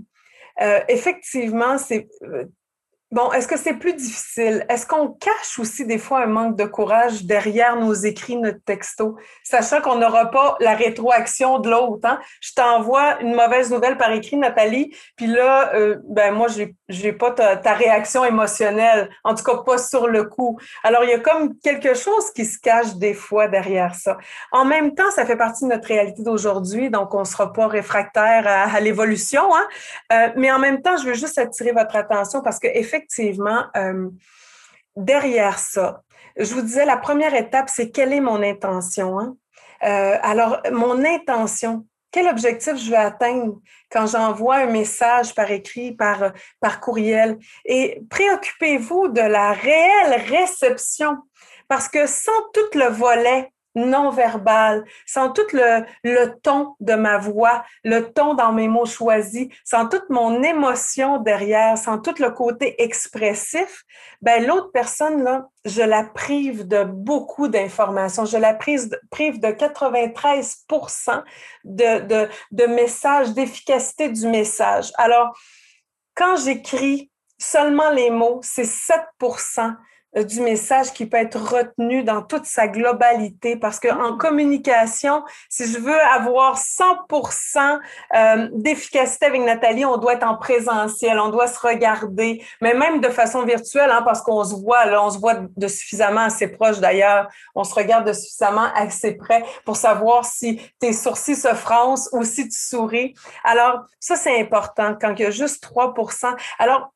euh, 0.60 0.80
effectivement, 0.88 1.78
c'est 1.78 2.08
Bon, 3.12 3.32
est-ce 3.32 3.48
que 3.48 3.58
c'est 3.58 3.74
plus 3.74 3.94
difficile? 3.94 4.64
Est-ce 4.68 4.86
qu'on 4.86 5.08
cache 5.08 5.58
aussi 5.58 5.84
des 5.84 5.98
fois 5.98 6.20
un 6.22 6.26
manque 6.26 6.56
de 6.56 6.64
courage 6.64 7.24
derrière 7.24 7.74
nos 7.74 7.92
écrits, 7.92 8.36
notre 8.36 8.62
texto, 8.64 9.16
sachant 9.42 9.80
qu'on 9.80 9.96
n'aura 9.96 10.26
pas 10.26 10.56
la 10.60 10.76
rétroaction 10.76 11.58
de 11.58 11.68
l'autre? 11.68 12.08
Hein? 12.08 12.20
Je 12.40 12.52
t'envoie 12.54 13.20
une 13.20 13.34
mauvaise 13.34 13.72
nouvelle 13.72 13.96
par 13.96 14.12
écrit, 14.12 14.36
Nathalie, 14.36 14.94
puis 15.16 15.26
là, 15.26 15.74
euh, 15.74 15.96
ben 16.04 16.32
moi, 16.32 16.46
j'ai, 16.46 16.76
j'ai 16.88 17.12
pas 17.12 17.32
ta, 17.32 17.56
ta, 17.56 17.74
réaction 17.74 18.24
émotionnelle, 18.24 19.10
en 19.24 19.34
tout 19.34 19.42
cas 19.42 19.56
pas 19.56 19.78
sur 19.78 20.06
le 20.06 20.22
coup. 20.22 20.60
Alors, 20.84 21.02
il 21.02 21.10
y 21.10 21.14
a 21.14 21.18
comme 21.18 21.58
quelque 21.58 21.94
chose 21.94 22.30
qui 22.32 22.44
se 22.44 22.60
cache 22.60 22.94
des 22.94 23.14
fois 23.14 23.48
derrière 23.48 23.96
ça. 23.96 24.18
En 24.52 24.64
même 24.64 24.94
temps, 24.94 25.10
ça 25.10 25.26
fait 25.26 25.36
partie 25.36 25.64
de 25.64 25.70
notre 25.70 25.88
réalité 25.88 26.22
d'aujourd'hui, 26.22 26.90
donc 26.90 27.12
on 27.12 27.20
ne 27.20 27.24
sera 27.24 27.52
pas 27.52 27.66
réfractaire 27.66 28.46
à, 28.46 28.78
l'évolution. 28.78 29.52
Hein? 29.52 29.66
Euh, 30.12 30.28
mais 30.36 30.52
en 30.52 30.60
même 30.60 30.80
temps, 30.80 30.96
je 30.96 31.06
veux 31.06 31.14
juste 31.14 31.38
attirer 31.38 31.72
votre 31.72 31.96
attention 31.96 32.40
parce 32.40 32.60
que 32.60 32.68
effectivement, 32.68 32.99
euh, 33.76 34.08
derrière 34.96 35.58
ça, 35.58 36.02
je 36.36 36.54
vous 36.54 36.62
disais, 36.62 36.84
la 36.84 36.96
première 36.96 37.34
étape, 37.34 37.68
c'est 37.68 37.90
quelle 37.90 38.12
est 38.12 38.20
mon 38.20 38.42
intention. 38.42 39.18
Hein? 39.18 39.36
Euh, 39.84 40.18
alors, 40.22 40.60
mon 40.72 41.04
intention, 41.04 41.86
quel 42.12 42.28
objectif 42.28 42.76
je 42.76 42.90
veux 42.90 42.96
atteindre 42.96 43.60
quand 43.90 44.06
j'envoie 44.06 44.56
un 44.56 44.66
message 44.66 45.34
par 45.34 45.50
écrit, 45.50 45.92
par, 45.92 46.32
par 46.60 46.80
courriel? 46.80 47.38
Et 47.64 48.02
préoccupez-vous 48.10 49.08
de 49.08 49.20
la 49.20 49.52
réelle 49.52 50.20
réception, 50.28 51.18
parce 51.68 51.88
que 51.88 52.06
sans 52.06 52.42
tout 52.52 52.78
le 52.78 52.88
volet 52.88 53.52
non 53.74 54.10
verbal, 54.10 54.84
sans 55.06 55.30
tout 55.30 55.46
le, 55.52 56.40
ton 56.42 56.74
de 56.80 56.94
ma 56.94 57.18
voix, 57.18 57.64
le 57.84 58.12
ton 58.12 58.34
dans 58.34 58.52
mes 58.52 58.68
mots 58.68 58.86
choisis, 58.86 59.48
sans 59.64 59.88
toute 59.88 60.08
mon 60.10 60.42
émotion 60.42 61.18
derrière, 61.18 61.78
sans 61.78 61.98
tout 61.98 62.14
le 62.18 62.30
côté 62.30 62.82
expressif, 62.82 63.84
ben 64.22 64.46
l'autre 64.46 64.70
personne 64.72 65.22
là, 65.22 65.46
je 65.64 65.82
la 65.82 66.04
prive 66.04 66.66
de 66.66 66.84
beaucoup 66.84 67.48
d'informations, 67.48 68.24
je 68.24 68.38
la 68.38 68.54
prive, 68.54 68.88
de 68.88 69.48
93% 69.48 71.22
de, 71.64 72.00
de, 72.00 72.28
de 72.50 72.64
messages, 72.66 73.32
d'efficacité 73.32 74.08
du 74.08 74.26
message. 74.26 74.90
Alors, 74.96 75.36
quand 76.14 76.36
j'écris 76.36 77.10
seulement 77.38 77.90
les 77.90 78.10
mots, 78.10 78.40
c'est 78.42 78.62
7% 78.62 79.00
euh, 79.58 79.70
du 80.16 80.40
message 80.40 80.92
qui 80.92 81.06
peut 81.06 81.16
être 81.16 81.38
retenu 81.38 82.02
dans 82.02 82.22
toute 82.22 82.44
sa 82.44 82.66
globalité 82.66 83.56
parce 83.56 83.78
qu'en 83.78 84.12
mm. 84.12 84.18
communication, 84.18 85.22
si 85.48 85.70
je 85.70 85.78
veux 85.78 86.00
avoir 86.00 86.58
100% 86.58 87.78
euh, 88.14 88.48
d'efficacité 88.52 89.26
avec 89.26 89.42
Nathalie, 89.42 89.84
on 89.84 89.98
doit 89.98 90.14
être 90.14 90.26
en 90.26 90.36
présentiel, 90.36 91.18
on 91.20 91.28
doit 91.28 91.46
se 91.46 91.60
regarder, 91.60 92.44
mais 92.60 92.74
même 92.74 93.00
de 93.00 93.08
façon 93.08 93.44
virtuelle, 93.44 93.90
hein, 93.90 94.02
parce 94.02 94.22
qu'on 94.22 94.42
se 94.44 94.54
voit, 94.54 94.84
là, 94.86 95.02
on 95.04 95.10
se 95.10 95.18
voit 95.18 95.36
de 95.56 95.68
suffisamment 95.68 96.22
assez 96.22 96.48
proche 96.48 96.80
d'ailleurs, 96.80 97.28
on 97.54 97.64
se 97.64 97.74
regarde 97.74 98.06
de 98.06 98.12
suffisamment 98.12 98.68
assez 98.74 99.12
près 99.16 99.44
pour 99.64 99.76
savoir 99.76 100.24
si 100.24 100.60
tes 100.80 100.92
sourcils 100.92 101.36
se 101.36 101.54
froncent 101.54 102.08
ou 102.12 102.24
si 102.24 102.48
tu 102.48 102.58
souris. 102.58 103.14
Alors, 103.44 103.84
ça, 104.00 104.16
c'est 104.16 104.40
important 104.40 104.96
quand 105.00 105.14
il 105.14 105.22
y 105.22 105.26
a 105.26 105.30
juste 105.30 105.62
3%. 105.64 106.36
Alors, 106.58 106.92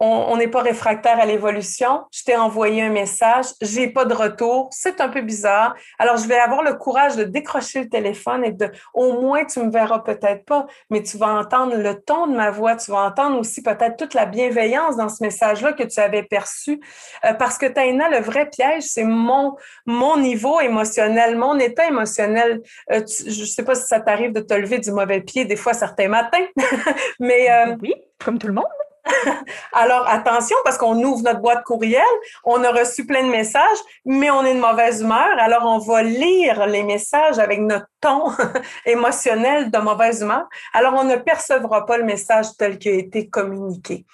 on 0.00 0.36
n'est 0.36 0.48
pas 0.48 0.60
réfractaire 0.60 1.18
à 1.20 1.26
l'évolution. 1.26 2.02
Je 2.12 2.24
t'ai 2.24 2.36
envoyé 2.36 2.82
un 2.82 2.90
message, 2.90 3.46
j'ai 3.60 3.88
pas 3.88 4.04
de 4.04 4.14
retour, 4.14 4.68
c'est 4.72 5.00
un 5.00 5.08
peu 5.08 5.20
bizarre. 5.20 5.74
Alors, 5.98 6.16
je 6.16 6.26
vais 6.26 6.38
avoir 6.38 6.62
le 6.62 6.74
courage 6.74 7.16
de 7.16 7.24
décrocher 7.24 7.84
le 7.84 7.88
téléphone 7.88 8.44
et 8.44 8.52
de, 8.52 8.70
au 8.92 9.20
moins, 9.20 9.44
tu 9.44 9.60
me 9.60 9.70
verras 9.70 10.00
peut-être 10.00 10.44
pas, 10.44 10.66
mais 10.90 11.02
tu 11.02 11.16
vas 11.16 11.28
entendre 11.28 11.76
le 11.76 12.00
ton 12.00 12.26
de 12.26 12.36
ma 12.36 12.50
voix, 12.50 12.76
tu 12.76 12.90
vas 12.90 13.04
entendre 13.06 13.38
aussi 13.38 13.62
peut-être 13.62 13.96
toute 13.96 14.14
la 14.14 14.26
bienveillance 14.26 14.96
dans 14.96 15.08
ce 15.08 15.22
message-là 15.22 15.72
que 15.72 15.84
tu 15.84 16.00
avais 16.00 16.22
perçu. 16.22 16.80
Euh, 17.24 17.34
parce 17.34 17.58
que 17.58 17.66
Taina, 17.66 18.08
le 18.08 18.18
vrai 18.18 18.48
piège, 18.50 18.82
c'est 18.82 19.04
mon, 19.04 19.56
mon 19.86 20.18
niveau 20.18 20.60
émotionnel, 20.60 21.36
mon 21.36 21.58
état 21.58 21.86
émotionnel. 21.86 22.62
Euh, 22.92 23.02
je 23.06 23.44
sais 23.44 23.64
pas 23.64 23.74
si 23.74 23.86
ça 23.86 24.00
t'arrive 24.00 24.32
de 24.32 24.40
te 24.40 24.54
lever 24.54 24.78
du 24.78 24.90
mauvais 24.92 25.20
pied 25.20 25.44
des 25.44 25.56
fois 25.56 25.72
certains 25.72 26.08
matins, 26.08 26.46
mais... 27.20 27.50
Euh, 27.50 27.76
oui, 27.80 27.94
comme 28.24 28.38
tout 28.38 28.46
le 28.46 28.54
monde. 28.54 28.64
Alors, 29.72 30.08
attention, 30.08 30.56
parce 30.64 30.78
qu'on 30.78 31.02
ouvre 31.02 31.22
notre 31.22 31.40
boîte 31.40 31.64
courriel, 31.64 32.02
on 32.44 32.62
a 32.64 32.70
reçu 32.70 33.06
plein 33.06 33.22
de 33.22 33.30
messages, 33.30 33.78
mais 34.04 34.30
on 34.30 34.44
est 34.44 34.54
de 34.54 34.60
mauvaise 34.60 35.02
humeur. 35.02 35.38
Alors, 35.38 35.64
on 35.66 35.78
va 35.78 36.02
lire 36.02 36.66
les 36.66 36.82
messages 36.82 37.38
avec 37.38 37.60
notre 37.60 37.86
ton 38.00 38.30
émotionnel 38.86 39.70
de 39.70 39.78
mauvaise 39.78 40.22
humeur. 40.22 40.48
Alors, 40.72 40.94
on 40.94 41.04
ne 41.04 41.16
percevra 41.16 41.86
pas 41.86 41.98
le 41.98 42.04
message 42.04 42.46
tel 42.58 42.78
qu'il 42.78 42.92
a 42.92 42.96
été 42.96 43.28
communiqué. 43.28 44.04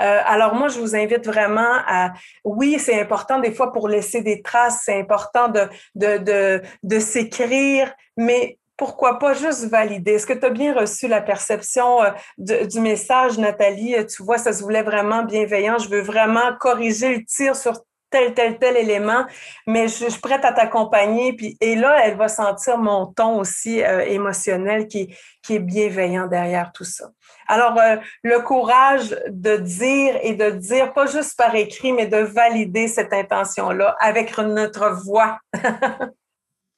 Euh, 0.00 0.20
alors 0.24 0.54
moi, 0.54 0.68
je 0.68 0.78
vous 0.78 0.94
invite 0.94 1.26
vraiment 1.26 1.82
à, 1.86 2.12
oui, 2.44 2.78
c'est 2.78 3.00
important 3.00 3.40
des 3.40 3.52
fois 3.52 3.72
pour 3.72 3.88
laisser 3.88 4.22
des 4.22 4.42
traces, 4.42 4.82
c'est 4.84 4.98
important 4.98 5.48
de, 5.48 6.98
s'écrire, 7.00 7.92
mais 8.16 8.57
pourquoi 8.78 9.18
pas 9.18 9.34
juste 9.34 9.68
valider? 9.68 10.12
Est-ce 10.12 10.26
que 10.26 10.32
tu 10.32 10.46
as 10.46 10.50
bien 10.50 10.72
reçu 10.72 11.08
la 11.08 11.20
perception 11.20 12.00
euh, 12.02 12.64
du 12.64 12.80
message, 12.80 13.36
Nathalie? 13.36 13.96
Euh, 13.96 14.04
tu 14.04 14.22
vois, 14.22 14.38
ça 14.38 14.52
se 14.52 14.62
voulait 14.62 14.84
vraiment 14.84 15.24
bienveillant. 15.24 15.78
Je 15.78 15.90
veux 15.90 16.00
vraiment 16.00 16.56
corriger 16.58 17.16
le 17.16 17.24
tir 17.24 17.56
sur 17.56 17.82
tel, 18.10 18.32
tel, 18.34 18.56
tel 18.58 18.76
élément, 18.76 19.26
mais 19.66 19.88
je, 19.88 20.08
suis 20.08 20.20
prête 20.20 20.44
à 20.44 20.52
t'accompagner. 20.52 21.36
Et 21.60 21.74
là, 21.74 21.98
elle 22.04 22.16
va 22.16 22.28
sentir 22.28 22.78
mon 22.78 23.06
ton 23.06 23.40
aussi 23.40 23.82
euh, 23.82 24.00
émotionnel 24.06 24.86
qui, 24.86 25.14
qui 25.42 25.56
est 25.56 25.60
bienveillant 25.60 26.28
derrière 26.28 26.70
tout 26.72 26.84
ça. 26.84 27.10
Alors, 27.48 27.78
le 28.22 28.38
courage 28.40 29.16
de 29.28 29.56
dire 29.56 30.18
et 30.22 30.34
de 30.34 30.50
dire, 30.50 30.92
pas 30.92 31.06
juste 31.06 31.36
par 31.36 31.54
écrit, 31.54 31.92
mais 31.92 32.06
de 32.06 32.18
valider 32.18 32.86
cette 32.86 33.12
intention-là 33.12 33.96
avec 34.00 34.38
notre 34.38 34.90
voix. 35.04 35.38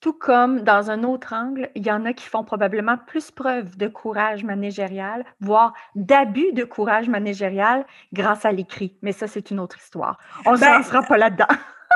Tout 0.01 0.15
comme 0.15 0.61
dans 0.63 0.91
un 0.91 1.05
autre 1.05 1.35
angle, 1.35 1.69
il 1.75 1.87
y 1.87 1.91
en 1.91 2.07
a 2.07 2.15
qui 2.15 2.27
font 2.27 2.43
probablement 2.43 2.97
plus 2.97 3.31
preuve 3.31 3.77
de 3.77 3.87
courage 3.87 4.45
managérial, 4.45 5.25
voire 5.41 5.75
d'abus 5.95 6.53
de 6.53 6.65
courage 6.65 7.09
managérial 7.09 7.85
grâce 8.15 8.47
à 8.47 8.53
l'écrit. 8.53 8.97
Mais 9.03 9.13
ça, 9.13 9.27
c'est 9.27 9.51
une 9.51 9.61
autre 9.61 9.79
histoire. 9.79 10.19
On 10.47 10.53
ne 10.53 10.59
ben, 10.59 10.83
sera 10.83 11.03
pas 11.03 11.19
là-dedans. 11.19 11.49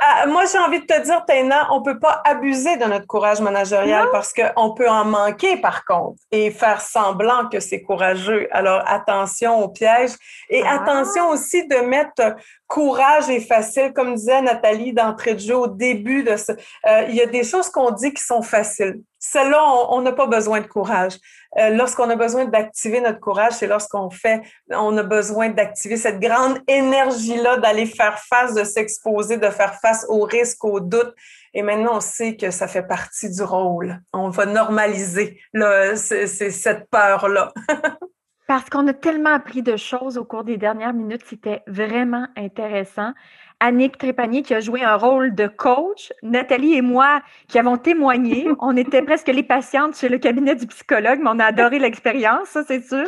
Ah, 0.03 0.26
moi, 0.26 0.45
j'ai 0.51 0.59
envie 0.59 0.80
de 0.80 0.86
te 0.86 1.01
dire, 1.03 1.24
Taina, 1.24 1.68
on 1.72 1.80
peut 1.80 2.01
pas 2.01 2.20
abuser 2.24 2.76
de 2.76 2.84
notre 2.84 3.07
courage 3.07 3.40
managérial 3.40 4.09
parce 4.11 4.32
qu'on 4.32 4.74
peut 4.74 4.88
en 4.88 5.05
manquer, 5.05 5.57
par 5.57 5.84
contre, 5.84 6.20
et 6.32 6.51
faire 6.51 6.80
semblant 6.80 7.49
que 7.49 7.61
c'est 7.61 7.80
courageux. 7.80 8.49
Alors, 8.51 8.82
attention 8.86 9.62
au 9.62 9.68
piège 9.68 10.11
et 10.51 10.62
ah. 10.64 10.80
attention 10.80 11.28
aussi 11.28 11.66
de 11.68 11.76
mettre 11.76 12.36
courage 12.66 13.30
et 13.30 13.40
facile, 13.40 13.92
comme 13.92 14.16
disait 14.16 14.42
Nathalie 14.42 14.92
d'entrée 14.92 15.34
de 15.34 15.40
jeu 15.40 15.57
au 15.57 15.68
début 15.68 16.24
de 16.24 16.36
ce. 16.36 16.53
Euh, 16.53 17.07
il 17.09 17.14
y 17.14 17.22
a 17.22 17.26
des 17.26 17.45
choses 17.45 17.70
qu'on 17.70 17.92
dit 17.92 18.12
qui 18.12 18.22
sont 18.22 18.42
faciles. 18.42 19.01
Celles-là, 19.20 19.62
on 19.90 20.01
n'a 20.03 20.12
pas 20.12 20.26
besoin 20.26 20.61
de 20.61 20.66
courage. 20.66 21.14
Euh, 21.59 21.70
lorsqu'on 21.70 22.11
a 22.11 22.16
besoin 22.16 22.46
d'activer 22.46 23.00
notre 23.00 23.20
courage, 23.20 23.52
c'est 23.52 23.66
lorsqu'on 23.66 24.11
fait, 24.11 24.42
on 24.70 24.96
a 24.96 25.02
besoin 25.02 25.50
d'activer 25.50 25.96
cette 25.96 26.20
grande 26.20 26.59
énergie-là, 26.66 27.59
d'aller 27.59 27.86
faire 27.86 28.18
face, 28.18 28.55
de 28.55 28.64
s'exposer, 28.64 29.38
de 29.38 29.50
faire 29.50 29.74
face 29.80 30.05
aux 30.09 30.24
risques, 30.24 30.64
aux 30.64 30.80
doutes. 30.80 31.14
Et 31.52 31.62
maintenant, 31.62 31.96
on 31.96 32.00
sait 32.00 32.36
que 32.36 32.50
ça 32.50 32.66
fait 32.66 32.82
partie 32.82 33.30
du 33.30 33.42
rôle. 33.42 34.00
On 34.12 34.28
va 34.28 34.46
normaliser 34.46 35.40
là, 35.52 35.94
c'est, 35.96 36.26
cette 36.26 36.90
peur-là. 36.90 37.52
Parce 38.47 38.68
qu'on 38.68 38.86
a 38.88 38.92
tellement 38.92 39.30
appris 39.30 39.62
de 39.62 39.76
choses 39.76 40.18
au 40.18 40.24
cours 40.24 40.45
des 40.45 40.59
dernières 40.59 40.92
minutes, 40.92 41.22
c'était 41.24 41.62
vraiment 41.66 42.26
intéressant. 42.36 43.12
Annick 43.59 43.97
Trépanier 43.97 44.42
qui 44.42 44.53
a 44.53 44.61
joué 44.61 44.82
un 44.82 44.97
rôle 44.97 45.34
de 45.34 45.47
coach, 45.47 46.12
Nathalie 46.22 46.74
et 46.74 46.82
moi 46.82 47.22
qui 47.49 47.59
avons 47.59 47.78
témoigné. 47.78 48.47
On 48.61 48.76
était 48.76 49.01
presque 49.01 49.28
les 49.28 49.42
patientes 49.42 49.97
chez 49.97 50.11
le 50.11 50.18
cabinet 50.18 50.57
du 50.57 50.66
psychologue, 50.66 51.20
mais 51.22 51.30
on 51.32 51.38
a 51.38 51.47
adoré 51.47 51.78
l'expérience, 51.80 52.49
ça 52.49 52.64
c'est 52.64 52.82
sûr. 52.82 53.07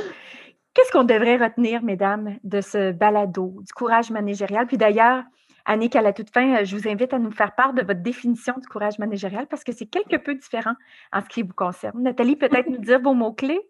Qu'est-ce 0.72 0.93
qu'on 0.93 1.05
devrait 1.05 1.37
retenir, 1.37 1.82
mesdames, 1.82 2.37
de 2.45 2.61
ce 2.61 2.93
balado, 2.93 3.55
du 3.61 3.72
courage 3.72 4.11
managérial? 4.11 4.66
Puis 4.66 4.76
d'ailleurs, 4.76 5.24
Annick, 5.64 5.97
à 5.97 6.03
la 6.03 6.12
toute 6.12 6.30
fin, 6.30 6.64
je 6.64 6.76
vous 6.76 6.89
invite 6.89 7.12
à 7.12 7.18
nous 7.18 7.30
faire 7.30 7.55
part 7.55 7.72
de 7.72 7.82
votre 7.82 8.03
définition 8.03 8.55
du 8.61 8.68
courage 8.68 8.99
managérial 8.99 9.47
parce 9.47 9.64
que 9.64 9.72
c'est 9.72 9.87
quelque 9.87 10.16
peu 10.16 10.34
différent 10.34 10.74
en 11.12 11.20
ce 11.22 11.26
qui 11.26 11.43
vous 11.43 11.55
concerne. 11.55 12.03
Nathalie, 12.03 12.37
peut-être 12.37 12.68
nous 12.68 12.78
dire 12.78 13.01
vos 13.01 13.14
mots-clés? 13.14 13.61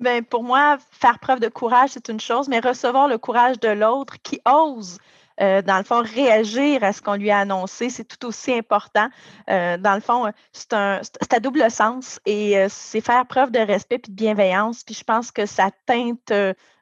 Bien, 0.00 0.22
pour 0.22 0.42
moi, 0.42 0.78
faire 0.90 1.18
preuve 1.18 1.40
de 1.40 1.48
courage, 1.48 1.90
c'est 1.90 2.08
une 2.08 2.20
chose, 2.20 2.48
mais 2.48 2.60
recevoir 2.60 3.06
le 3.06 3.18
courage 3.18 3.60
de 3.60 3.68
l'autre 3.68 4.16
qui 4.22 4.40
ose 4.46 4.98
euh, 5.40 5.62
dans 5.62 5.78
le 5.78 5.84
fond, 5.84 6.02
réagir 6.02 6.84
à 6.84 6.92
ce 6.92 7.00
qu'on 7.00 7.14
lui 7.14 7.30
a 7.30 7.38
annoncé, 7.38 7.88
c'est 7.88 8.04
tout 8.04 8.26
aussi 8.26 8.52
important. 8.52 9.08
Euh, 9.48 9.78
dans 9.78 9.94
le 9.94 10.00
fond, 10.00 10.30
c'est 10.52 10.72
à 10.74 11.40
double 11.40 11.70
sens 11.70 12.20
et 12.26 12.58
euh, 12.58 12.66
c'est 12.68 13.00
faire 13.00 13.26
preuve 13.26 13.50
de 13.50 13.58
respect 13.58 13.96
et 14.06 14.10
de 14.10 14.12
bienveillance. 14.12 14.84
Puis 14.84 14.94
je 14.94 15.04
pense 15.04 15.30
que 15.30 15.46
ça 15.46 15.70
teinte 15.86 16.32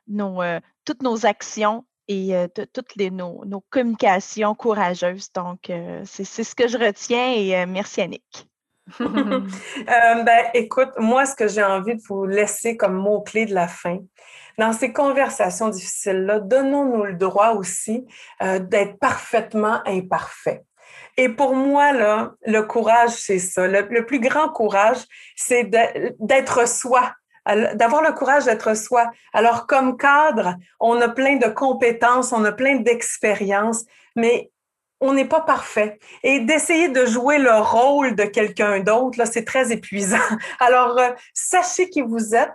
nos, 0.08 0.42
toutes 0.84 1.02
nos 1.02 1.26
actions 1.26 1.84
et 2.08 2.32
toutes 2.72 2.96
les, 2.96 3.10
nos, 3.10 3.44
nos, 3.44 3.60
communications 3.68 4.54
courageuses. 4.54 5.30
Donc, 5.32 5.70
c'est 6.04 6.24
ce 6.24 6.54
que 6.54 6.66
je 6.66 6.78
retiens 6.78 7.32
et 7.34 7.66
merci 7.66 8.00
Annick. 8.00 8.48
ben, 9.00 10.44
écoute, 10.54 10.90
moi, 10.98 11.26
ce 11.26 11.34
que 11.34 11.48
j'ai 11.48 11.62
envie 11.62 11.96
de 11.96 12.02
vous 12.08 12.26
laisser 12.26 12.76
comme 12.76 12.94
mot-clé 12.94 13.46
de 13.46 13.54
la 13.54 13.68
fin, 13.68 13.98
dans 14.58 14.72
ces 14.72 14.92
conversations 14.92 15.68
difficiles-là, 15.68 16.40
donnons-nous 16.40 17.04
le 17.04 17.14
droit 17.14 17.50
aussi 17.50 18.06
euh, 18.42 18.58
d'être 18.58 18.98
parfaitement 18.98 19.80
imparfait. 19.86 20.64
Et 21.16 21.28
pour 21.28 21.54
moi, 21.54 21.92
là, 21.92 22.32
le 22.46 22.62
courage, 22.62 23.10
c'est 23.10 23.38
ça. 23.38 23.66
Le, 23.66 24.06
plus 24.06 24.20
grand 24.20 24.48
courage, 24.48 24.98
c'est 25.36 25.64
d'être 25.64 26.68
soi, 26.68 27.12
d'avoir 27.74 28.02
le 28.02 28.12
courage 28.12 28.44
d'être 28.44 28.76
soi. 28.76 29.10
Alors, 29.32 29.66
comme 29.66 29.96
cadre, 29.96 30.54
on 30.78 31.00
a 31.00 31.08
plein 31.08 31.36
de 31.36 31.48
compétences, 31.48 32.32
on 32.32 32.44
a 32.44 32.52
plein 32.52 32.76
d'expériences, 32.76 33.84
mais 34.14 34.50
on 35.00 35.12
n'est 35.12 35.28
pas 35.28 35.40
parfait. 35.40 35.98
Et 36.22 36.40
d'essayer 36.40 36.88
de 36.88 37.06
jouer 37.06 37.38
le 37.38 37.54
rôle 37.58 38.14
de 38.14 38.24
quelqu'un 38.24 38.80
d'autre, 38.80 39.18
là, 39.18 39.26
c'est 39.26 39.44
très 39.44 39.72
épuisant. 39.72 40.16
Alors, 40.60 40.98
euh, 40.98 41.10
sachez 41.34 41.88
qui 41.88 42.02
vous 42.02 42.34
êtes, 42.34 42.52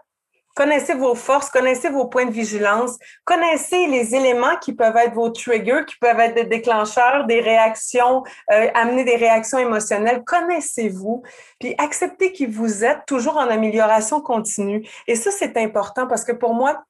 Connaissez 0.55 0.93
vos 0.93 1.15
forces, 1.15 1.49
connaissez 1.49 1.89
vos 1.89 2.05
points 2.05 2.25
de 2.25 2.31
vigilance, 2.31 2.99
connaissez 3.25 3.87
les 3.87 4.13
éléments 4.13 4.55
qui 4.61 4.73
peuvent 4.73 4.95
être 4.97 5.15
vos 5.15 5.29
triggers, 5.29 5.83
qui 5.87 5.95
peuvent 5.95 6.19
être 6.19 6.35
des 6.35 6.43
déclencheurs, 6.43 7.25
des 7.25 7.39
réactions, 7.39 8.23
euh, 8.51 8.67
amener 8.75 9.03
des 9.03 9.15
réactions 9.15 9.57
émotionnelles. 9.57 10.23
Connaissez-vous, 10.23 11.23
puis 11.59 11.73
acceptez 11.79 12.33
qui 12.33 12.45
vous 12.45 12.83
êtes, 12.83 12.99
toujours 13.07 13.37
en 13.37 13.49
amélioration 13.49 14.21
continue. 14.21 14.87
Et 15.07 15.15
ça, 15.15 15.31
c'est 15.31 15.57
important 15.57 16.05
parce 16.05 16.23
que 16.23 16.33
pour 16.33 16.53
moi, 16.53 16.83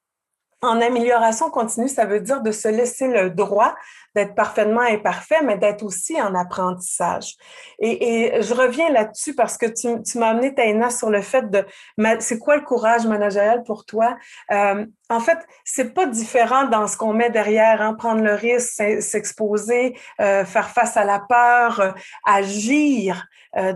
en 0.62 0.82
amélioration 0.82 1.50
continue, 1.50 1.88
ça 1.88 2.06
veut 2.06 2.20
dire 2.20 2.42
de 2.42 2.52
se 2.52 2.68
laisser 2.68 3.08
le 3.08 3.30
droit 3.30 3.76
d'être 4.16 4.36
parfaitement 4.36 4.82
imparfait, 4.82 5.42
mais 5.44 5.58
d'être 5.58 5.84
aussi 5.84 6.22
en 6.22 6.36
apprentissage. 6.36 7.36
Et, 7.80 8.42
je 8.42 8.54
reviens 8.54 8.90
là-dessus 8.90 9.36
parce 9.36 9.58
que 9.58 9.66
tu, 9.66 10.18
m'as 10.18 10.30
amené, 10.30 10.54
Taina, 10.54 10.90
sur 10.90 11.10
le 11.10 11.22
fait 11.22 11.50
de 11.50 11.66
c'est 12.20 12.40
quoi 12.40 12.56
le 12.56 12.64
courage 12.64 13.06
managérial 13.06 13.64
pour 13.64 13.86
toi? 13.86 14.18
Euh, 14.52 14.86
en 15.10 15.20
fait, 15.20 15.38
c'est 15.64 15.94
pas 15.94 16.06
différent 16.06 16.66
dans 16.66 16.88
ce 16.88 16.98
qu'on 16.98 17.14
met 17.14 17.30
derrière, 17.30 17.82
hein, 17.82 17.94
prendre 17.94 18.22
le 18.22 18.34
risque, 18.34 18.82
s'exposer, 19.02 19.98
euh, 20.22 20.46
faire 20.46 20.70
face 20.70 20.98
à 20.98 21.04
la 21.04 21.20
peur, 21.20 21.80
euh, 21.80 21.92
agir 22.26 23.26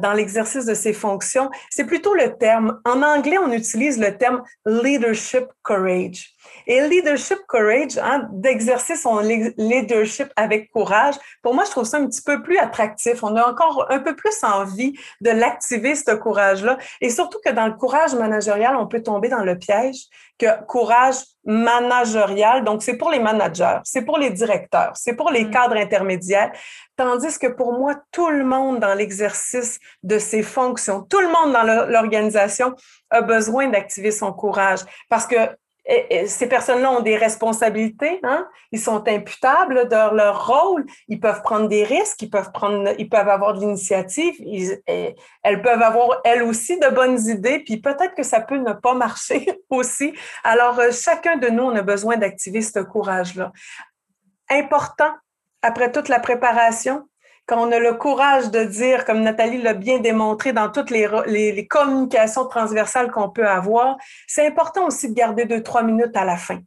dans 0.02 0.14
l'exercice 0.14 0.66
de 0.66 0.74
ses 0.74 0.92
fonctions. 0.92 1.52
C'est 1.70 1.86
plutôt 1.86 2.16
le 2.16 2.36
terme. 2.36 2.82
En 2.84 3.04
anglais, 3.04 3.38
on 3.38 3.52
utilise 3.52 4.00
le 4.00 4.18
terme 4.18 4.42
leadership 4.66 5.46
courage. 5.62 6.32
Et 6.66 6.82
leadership 6.82 7.38
courage, 7.48 7.98
hein, 8.02 8.28
d'exercer 8.32 8.96
son 8.96 9.20
leadership 9.20 10.27
avec 10.36 10.72
courage, 10.72 11.16
pour 11.42 11.54
moi, 11.54 11.64
je 11.66 11.72
trouve 11.72 11.86
ça 11.86 11.98
un 11.98 12.08
petit 12.08 12.22
peu 12.22 12.42
plus 12.42 12.58
attractif. 12.58 13.24
On 13.24 13.36
a 13.36 13.48
encore 13.48 13.88
un 13.90 14.00
peu 14.00 14.16
plus 14.16 14.44
envie 14.44 14.94
de 15.22 15.30
l'activer, 15.30 15.96
ce 15.96 16.12
courage-là. 16.12 16.78
Et 17.02 17.10
surtout 17.10 17.40
que 17.44 17.52
dans 17.52 17.68
le 17.68 17.74
courage 17.74 18.14
managérial, 18.16 18.76
on 18.76 18.88
peut 18.88 19.04
tomber 19.04 19.30
dans 19.30 19.44
le 19.44 19.58
piège 19.58 20.08
que 20.38 20.64
courage 20.66 21.18
managérial, 21.46 22.64
donc 22.64 22.84
c'est 22.84 22.98
pour 22.98 23.10
les 23.10 23.20
managers, 23.20 23.80
c'est 23.84 24.04
pour 24.04 24.18
les 24.18 24.30
directeurs, 24.30 24.92
c'est 24.96 25.14
pour 25.14 25.32
les 25.32 25.46
mm. 25.46 25.52
cadres 25.52 25.78
intermédiaires, 25.78 26.52
tandis 26.96 27.40
que 27.40 27.48
pour 27.48 27.74
moi, 27.74 27.96
tout 28.12 28.30
le 28.30 28.44
monde 28.44 28.80
dans 28.80 28.94
l'exercice 28.94 29.80
de 30.04 30.20
ses 30.20 30.44
fonctions, 30.44 31.02
tout 31.04 31.20
le 31.20 31.28
monde 31.28 31.54
dans 31.54 31.64
l'organisation 31.88 32.76
a 33.10 33.22
besoin 33.22 33.70
d'activer 33.70 34.12
son 34.12 34.34
courage 34.34 34.82
parce 35.10 35.26
que 35.26 35.36
ces 36.26 36.48
personnes-là 36.48 36.92
ont 36.92 37.02
des 37.02 37.16
responsabilités, 37.16 38.20
hein? 38.24 38.48
ils 38.72 38.80
sont 38.80 39.08
imputables 39.08 39.88
de 39.88 40.16
leur 40.16 40.48
rôle, 40.48 40.86
ils 41.08 41.20
peuvent 41.20 41.42
prendre 41.42 41.68
des 41.70 41.84
risques, 41.84 42.22
ils 42.22 42.30
peuvent, 42.30 42.52
prendre, 42.52 42.90
ils 42.98 43.08
peuvent 43.08 43.30
avoir 43.30 43.54
de 43.54 43.62
l'initiative, 43.62 44.36
elles 44.86 45.62
peuvent 45.62 45.82
avoir 45.82 46.20
elles 46.26 46.44
aussi 46.44 46.78
de 46.78 46.90
bonnes 46.90 47.20
idées, 47.28 47.60
puis 47.60 47.78
peut-être 47.78 48.16
que 48.16 48.24
ça 48.24 48.42
peut 48.42 48.58
ne 48.58 48.74
pas 48.74 48.96
marcher 48.96 49.48
aussi. 49.70 50.14
Alors, 50.44 50.78
euh, 50.80 50.92
chacun 50.92 51.38
de 51.38 51.48
nous, 51.48 51.64
on 51.64 51.76
a 51.76 51.82
besoin 51.82 52.18
d'activer 52.18 52.62
ce 52.62 52.80
courage-là. 52.80 53.52
Important, 54.50 55.14
après 55.62 55.92
toute 55.92 56.10
la 56.10 56.20
préparation, 56.20 57.08
quand 57.48 57.66
on 57.66 57.72
a 57.72 57.80
le 57.80 57.94
courage 57.94 58.52
de 58.52 58.64
dire, 58.66 59.06
comme 59.06 59.22
Nathalie 59.22 59.62
l'a 59.62 59.74
bien 59.74 60.00
démontré 60.00 60.52
dans 60.52 60.70
toutes 60.70 60.92
les, 60.92 61.68
communications 61.68 62.46
transversales 62.46 63.10
qu'on 63.10 63.30
peut 63.30 63.48
avoir, 63.48 63.96
c'est 64.28 64.46
important 64.46 64.86
aussi 64.86 65.10
de 65.10 65.14
garder 65.14 65.46
deux, 65.46 65.64
trois 65.64 65.82
minutes 65.82 66.16
à 66.16 66.26
la 66.26 66.36
fin. 66.36 66.60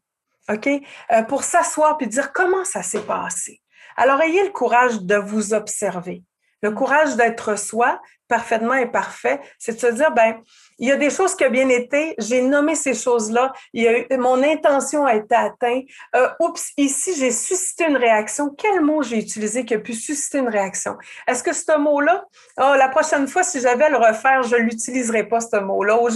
OK? 0.50 0.68
Euh, 1.12 1.22
pour 1.24 1.44
s'asseoir 1.44 1.98
puis 1.98 2.08
dire 2.08 2.32
comment 2.32 2.64
ça 2.64 2.82
s'est 2.82 3.02
passé. 3.02 3.60
Alors, 3.96 4.22
ayez 4.22 4.42
le 4.42 4.50
courage 4.50 5.02
de 5.02 5.16
vous 5.16 5.52
observer. 5.52 6.22
Le 6.62 6.72
courage 6.72 7.16
d'être 7.16 7.58
soi, 7.58 8.00
parfaitement 8.28 8.72
imparfait, 8.72 9.40
c'est 9.58 9.74
de 9.74 9.80
se 9.80 9.94
dire, 9.94 10.12
ben, 10.12 10.40
il 10.78 10.88
y 10.88 10.92
a 10.92 10.96
des 10.96 11.10
choses 11.10 11.34
qui 11.34 11.44
ont 11.44 11.50
bien 11.50 11.68
été, 11.68 12.14
j'ai 12.18 12.42
nommé 12.42 12.74
ces 12.74 12.94
choses-là, 12.94 13.52
il 13.72 13.82
y 13.82 13.88
a 13.88 13.98
eu, 13.98 14.06
mon 14.16 14.42
intention 14.42 15.04
a 15.04 15.14
été 15.14 15.34
atteinte. 15.34 15.84
Euh, 16.14 16.28
oups, 16.38 16.72
ici, 16.76 17.14
j'ai 17.18 17.30
suscité 17.30 17.84
une 17.86 17.96
réaction. 17.96 18.50
Quel 18.56 18.80
mot 18.80 19.02
j'ai 19.02 19.18
utilisé 19.18 19.64
qui 19.64 19.74
a 19.74 19.78
pu 19.78 19.94
susciter 19.94 20.38
une 20.38 20.48
réaction? 20.48 20.96
Est-ce 21.26 21.42
que 21.42 21.52
ce 21.52 21.76
mot-là, 21.76 22.24
oh, 22.58 22.74
la 22.76 22.88
prochaine 22.88 23.26
fois, 23.26 23.42
si 23.42 23.60
j'avais 23.60 23.84
à 23.84 23.90
le 23.90 23.98
refaire, 23.98 24.42
je 24.42 24.56
ne 24.56 24.62
l'utiliserais 24.62 25.24
pas, 25.24 25.40
ce 25.40 25.56
mot-là, 25.56 25.98
ou, 26.00 26.08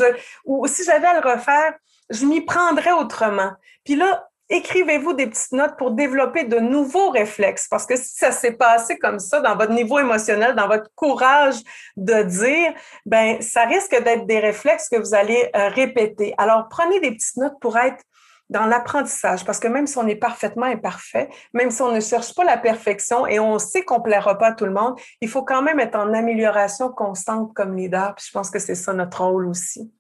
ou 0.45 0.67
si 0.67 0.85
j'avais 0.85 1.09
à 1.09 1.21
le 1.21 1.29
refaire, 1.29 1.75
je 2.11 2.25
m'y 2.27 2.43
prendrais 2.43 2.93
autrement. 2.93 3.53
Puis 3.85 3.97
là, 3.97 4.29
écrivez-vous 4.55 5.15
des 5.15 5.27
petites 5.27 5.53
notes 5.53 5.77
pour 5.77 5.91
développer 5.91 6.45
de 6.45 6.59
nouveaux 6.59 7.11
réflexes. 7.11 7.67
Parce 7.69 7.87
que 7.87 7.97
si 7.97 8.15
ça 8.17 8.31
s'est 8.31 8.53
passé 8.53 8.99
comme 8.99 9.19
ça 9.19 9.41
dans 9.41 9.57
votre 9.57 9.73
niveau 9.73 9.99
émotionnel, 9.99 10.55
dans 10.55 10.69
votre 10.69 10.89
courage 10.95 11.57
de 11.97 12.23
dire, 12.23 12.73
ben, 13.05 13.43
ça 13.43 13.65
risque 13.65 14.01
d'être 14.03 14.27
des 14.27 14.39
réflexes 14.39 14.89
que 14.89 14.97
vous 14.97 15.15
allez 15.15 15.51
euh, 15.57 15.69
répéter. 15.69 16.35
Alors, 16.39 16.69
prenez 16.71 17.01
des 17.01 17.11
petites 17.11 17.37
notes 17.37 17.59
pour 17.61 17.77
être 17.77 18.03
dans 18.51 18.67
l'apprentissage, 18.67 19.45
parce 19.45 19.59
que 19.59 19.69
même 19.69 19.87
si 19.87 19.97
on 19.97 20.07
est 20.07 20.17
parfaitement 20.17 20.67
imparfait, 20.67 21.31
même 21.55 21.71
si 21.71 21.81
on 21.81 21.91
ne 21.91 22.01
cherche 22.01 22.35
pas 22.35 22.45
la 22.45 22.59
perfection 22.59 23.27
et 23.27 23.41
on 23.41 23.59
sait 23.59 23.85
qu'on 23.85 23.99
ne 23.99 24.03
plaira 24.03 24.37
pas 24.37 24.49
à 24.49 24.53
tout 24.53 24.67
le 24.67 24.73
monde, 24.73 25.01
il 25.23 25.29
faut 25.29 25.43
quand 25.43 25.63
même 25.63 25.81
être 25.81 25.97
en 25.97 26.13
amélioration 26.13 26.91
constante 26.91 27.55
comme 27.55 27.75
leader. 27.75 28.15
Puis 28.15 28.27
je 28.29 28.33
pense 28.33 28.51
que 28.51 28.59
c'est 28.59 28.75
ça 28.75 28.93
notre 28.93 29.25
rôle 29.25 29.49
aussi. 29.49 29.91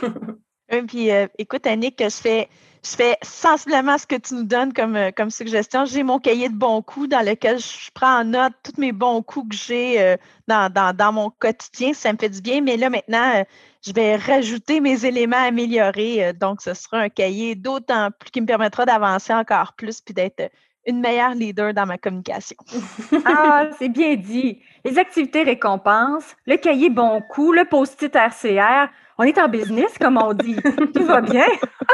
puis 0.86 1.10
euh, 1.10 1.26
écoute, 1.38 1.66
Annick, 1.66 2.02
je 2.02 2.08
fais 2.08 2.48
je 2.84 2.96
fais 2.96 3.18
sensiblement 3.22 3.98
ce 3.98 4.06
que 4.06 4.16
tu 4.16 4.34
nous 4.34 4.44
donnes 4.44 4.72
comme, 4.72 4.96
euh, 4.96 5.10
comme 5.14 5.30
suggestion. 5.30 5.84
J'ai 5.84 6.02
mon 6.02 6.18
cahier 6.18 6.48
de 6.48 6.54
bons 6.54 6.82
coups 6.82 7.08
dans 7.08 7.24
lequel 7.24 7.58
je 7.58 7.90
prends 7.92 8.20
en 8.20 8.24
note 8.24 8.52
tous 8.62 8.80
mes 8.80 8.92
bons 8.92 9.22
coups 9.22 9.48
que 9.50 9.56
j'ai 9.56 10.00
euh, 10.00 10.16
dans, 10.46 11.12
mon 11.12 11.30
quotidien. 11.30 11.92
Ça 11.92 12.12
me 12.12 12.18
fait 12.18 12.28
du 12.28 12.40
bien. 12.40 12.60
Mais 12.60 12.76
là, 12.76 12.90
maintenant, 12.90 13.36
euh, 13.36 13.44
je 13.86 13.92
vais 13.92 14.16
rajouter 14.16 14.80
mes 14.80 15.04
éléments 15.04 15.36
améliorés. 15.36 16.32
donc, 16.34 16.60
ce 16.62 16.74
sera 16.74 16.98
un 16.98 17.08
cahier 17.08 17.54
d'autant 17.54 18.10
plus 18.18 18.30
qui 18.30 18.40
me 18.40 18.46
permettra 18.46 18.84
d'avancer 18.84 19.32
encore 19.32 19.74
plus 19.74 20.00
puis 20.00 20.14
d'être 20.14 20.50
une 20.86 21.00
meilleure 21.00 21.34
leader 21.34 21.74
dans 21.74 21.86
ma 21.86 21.98
communication. 21.98 22.56
ah, 23.24 23.68
c'est 23.78 23.88
bien 23.88 24.16
dit. 24.16 24.60
Les 24.84 24.98
activités 24.98 25.42
récompenses, 25.42 26.36
le 26.46 26.56
cahier 26.56 26.90
bon 26.90 27.20
coup, 27.20 27.52
le 27.52 27.64
post-it 27.64 28.14
RCR. 28.14 28.88
On 29.20 29.24
est 29.24 29.38
en 29.38 29.48
business, 29.48 29.98
comme 29.98 30.16
on 30.16 30.32
dit. 30.32 30.54
Tout 30.94 31.04
va 31.04 31.20
bien. 31.20 31.46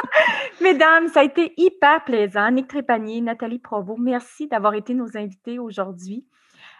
Mesdames, 0.60 1.08
ça 1.08 1.20
a 1.20 1.24
été 1.24 1.54
hyper 1.56 2.04
plaisant. 2.04 2.50
Nick 2.50 2.68
Trépanier, 2.68 3.22
Nathalie 3.22 3.58
Provo, 3.58 3.96
merci 3.96 4.46
d'avoir 4.46 4.74
été 4.74 4.92
nos 4.92 5.16
invités 5.16 5.58
aujourd'hui. 5.58 6.26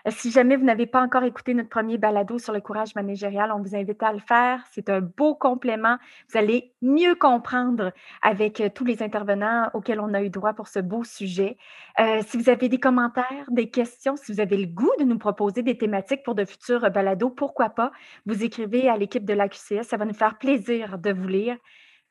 Euh, 0.07 0.11
si 0.11 0.30
jamais 0.30 0.57
vous 0.57 0.64
n'avez 0.64 0.86
pas 0.86 1.00
encore 1.00 1.24
écouté 1.24 1.55
notre 1.55 1.68
premier 1.68 1.98
balado 1.98 2.38
sur 2.38 2.52
le 2.52 2.61
courage 2.61 2.94
managérial, 2.94 3.50
on 3.52 3.61
vous 3.61 3.74
invite 3.74 4.02
à 4.02 4.12
le 4.12 4.18
faire. 4.18 4.62
C'est 4.70 4.88
un 4.90 5.00
beau 5.00 5.34
complément. 5.34 5.96
Vous 6.30 6.38
allez 6.38 6.74
mieux 6.82 7.14
comprendre 7.14 7.92
avec 8.22 8.61
euh, 8.61 8.68
tous 8.74 8.84
les 8.84 9.02
intervenants 9.02 9.70
auxquels 9.72 10.00
on 10.00 10.12
a 10.14 10.22
eu 10.22 10.30
droit 10.30 10.52
pour 10.52 10.68
ce 10.68 10.78
beau 10.78 11.05
sujet. 11.05 11.57
Euh, 11.98 12.20
si 12.26 12.36
vous 12.36 12.50
avez 12.50 12.68
des 12.68 12.78
commentaires, 12.78 13.46
des 13.50 13.70
questions, 13.70 14.16
si 14.16 14.32
vous 14.32 14.40
avez 14.40 14.57
le 14.57 14.66
goût 14.66 14.92
de 14.98 15.05
nous 15.05 15.18
proposer 15.18 15.62
des 15.62 15.78
thématiques 15.78 16.22
pour 16.22 16.34
de 16.34 16.44
futurs 16.44 16.90
balados, 16.90 17.30
pourquoi 17.30 17.70
pas, 17.70 17.90
vous 18.26 18.44
écrivez 18.44 18.88
à 18.88 18.96
l'équipe 18.96 19.24
de 19.24 19.34
la 19.34 19.48
QCS. 19.48 19.84
Ça 19.84 19.96
va 19.96 20.05
nous 20.05 20.14
faire 20.14 20.38
plaisir 20.38 20.98
de 20.98 21.12
vous 21.12 21.28
lire. 21.28 21.57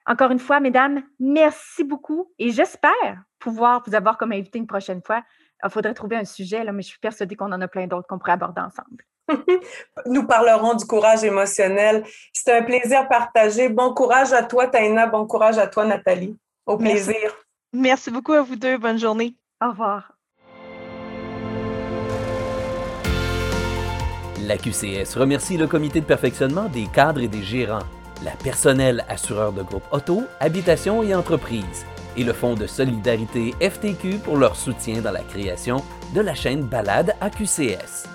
Encore 0.05 0.31
une 0.31 0.39
fois, 0.39 0.59
mesdames, 0.59 1.01
merci 1.19 1.83
beaucoup 1.83 2.33
et 2.37 2.51
j'espère 2.51 3.23
pouvoir 3.39 3.83
vous 3.85 3.95
avoir 3.95 4.17
comme 4.17 4.31
invité 4.31 4.59
une 4.59 4.67
prochaine 4.67 5.01
fois 5.01 5.23
il 5.63 5.69
faudrait 5.69 5.93
trouver 5.93 6.17
un 6.17 6.25
sujet, 6.25 6.63
là, 6.63 6.71
mais 6.71 6.81
je 6.81 6.89
suis 6.89 6.99
persuadée 6.99 7.35
qu'on 7.35 7.51
en 7.51 7.61
a 7.61 7.67
plein 7.67 7.87
d'autres 7.87 8.07
qu'on 8.07 8.19
pourrait 8.19 8.33
aborder 8.33 8.61
ensemble. 8.61 9.05
Nous 10.05 10.25
parlerons 10.25 10.73
du 10.75 10.85
courage 10.85 11.23
émotionnel. 11.23 12.03
C'est 12.33 12.57
un 12.57 12.63
plaisir 12.63 13.07
partagé. 13.07 13.69
Bon 13.69 13.93
courage 13.93 14.33
à 14.33 14.43
toi, 14.43 14.67
Taina. 14.67 15.07
Bon 15.07 15.25
courage 15.25 15.57
à 15.57 15.67
toi, 15.67 15.85
Nathalie. 15.85 16.37
Au 16.65 16.77
plaisir. 16.77 17.33
Merci, 17.71 18.11
beaucoup 18.11 18.33
à 18.33 18.41
vous 18.41 18.55
deux. 18.55 18.77
Bonne 18.77 18.99
journée. 18.99 19.35
Au 19.63 19.69
revoir. 19.69 20.11
La 24.45 24.57
QCS 24.57 25.15
remercie 25.15 25.55
le 25.55 25.67
comité 25.67 26.01
de 26.01 26.05
perfectionnement 26.05 26.67
des 26.67 26.87
cadres 26.87 27.21
et 27.21 27.29
des 27.29 27.43
gérants, 27.43 27.85
la 28.25 28.31
personnel 28.31 29.05
assureur 29.07 29.53
de 29.53 29.63
groupe 29.63 29.85
auto, 29.93 30.23
habitation 30.41 31.01
et 31.01 31.15
entreprise 31.15 31.85
et 32.17 32.23
le 32.23 32.33
Fonds 32.33 32.55
de 32.55 32.67
solidarité 32.67 33.53
FTQ 33.61 34.19
pour 34.23 34.37
leur 34.37 34.55
soutien 34.55 35.01
dans 35.01 35.11
la 35.11 35.21
création 35.21 35.83
de 36.13 36.21
la 36.21 36.35
chaîne 36.35 36.63
Balade 36.63 37.15
AQCS. 37.21 38.07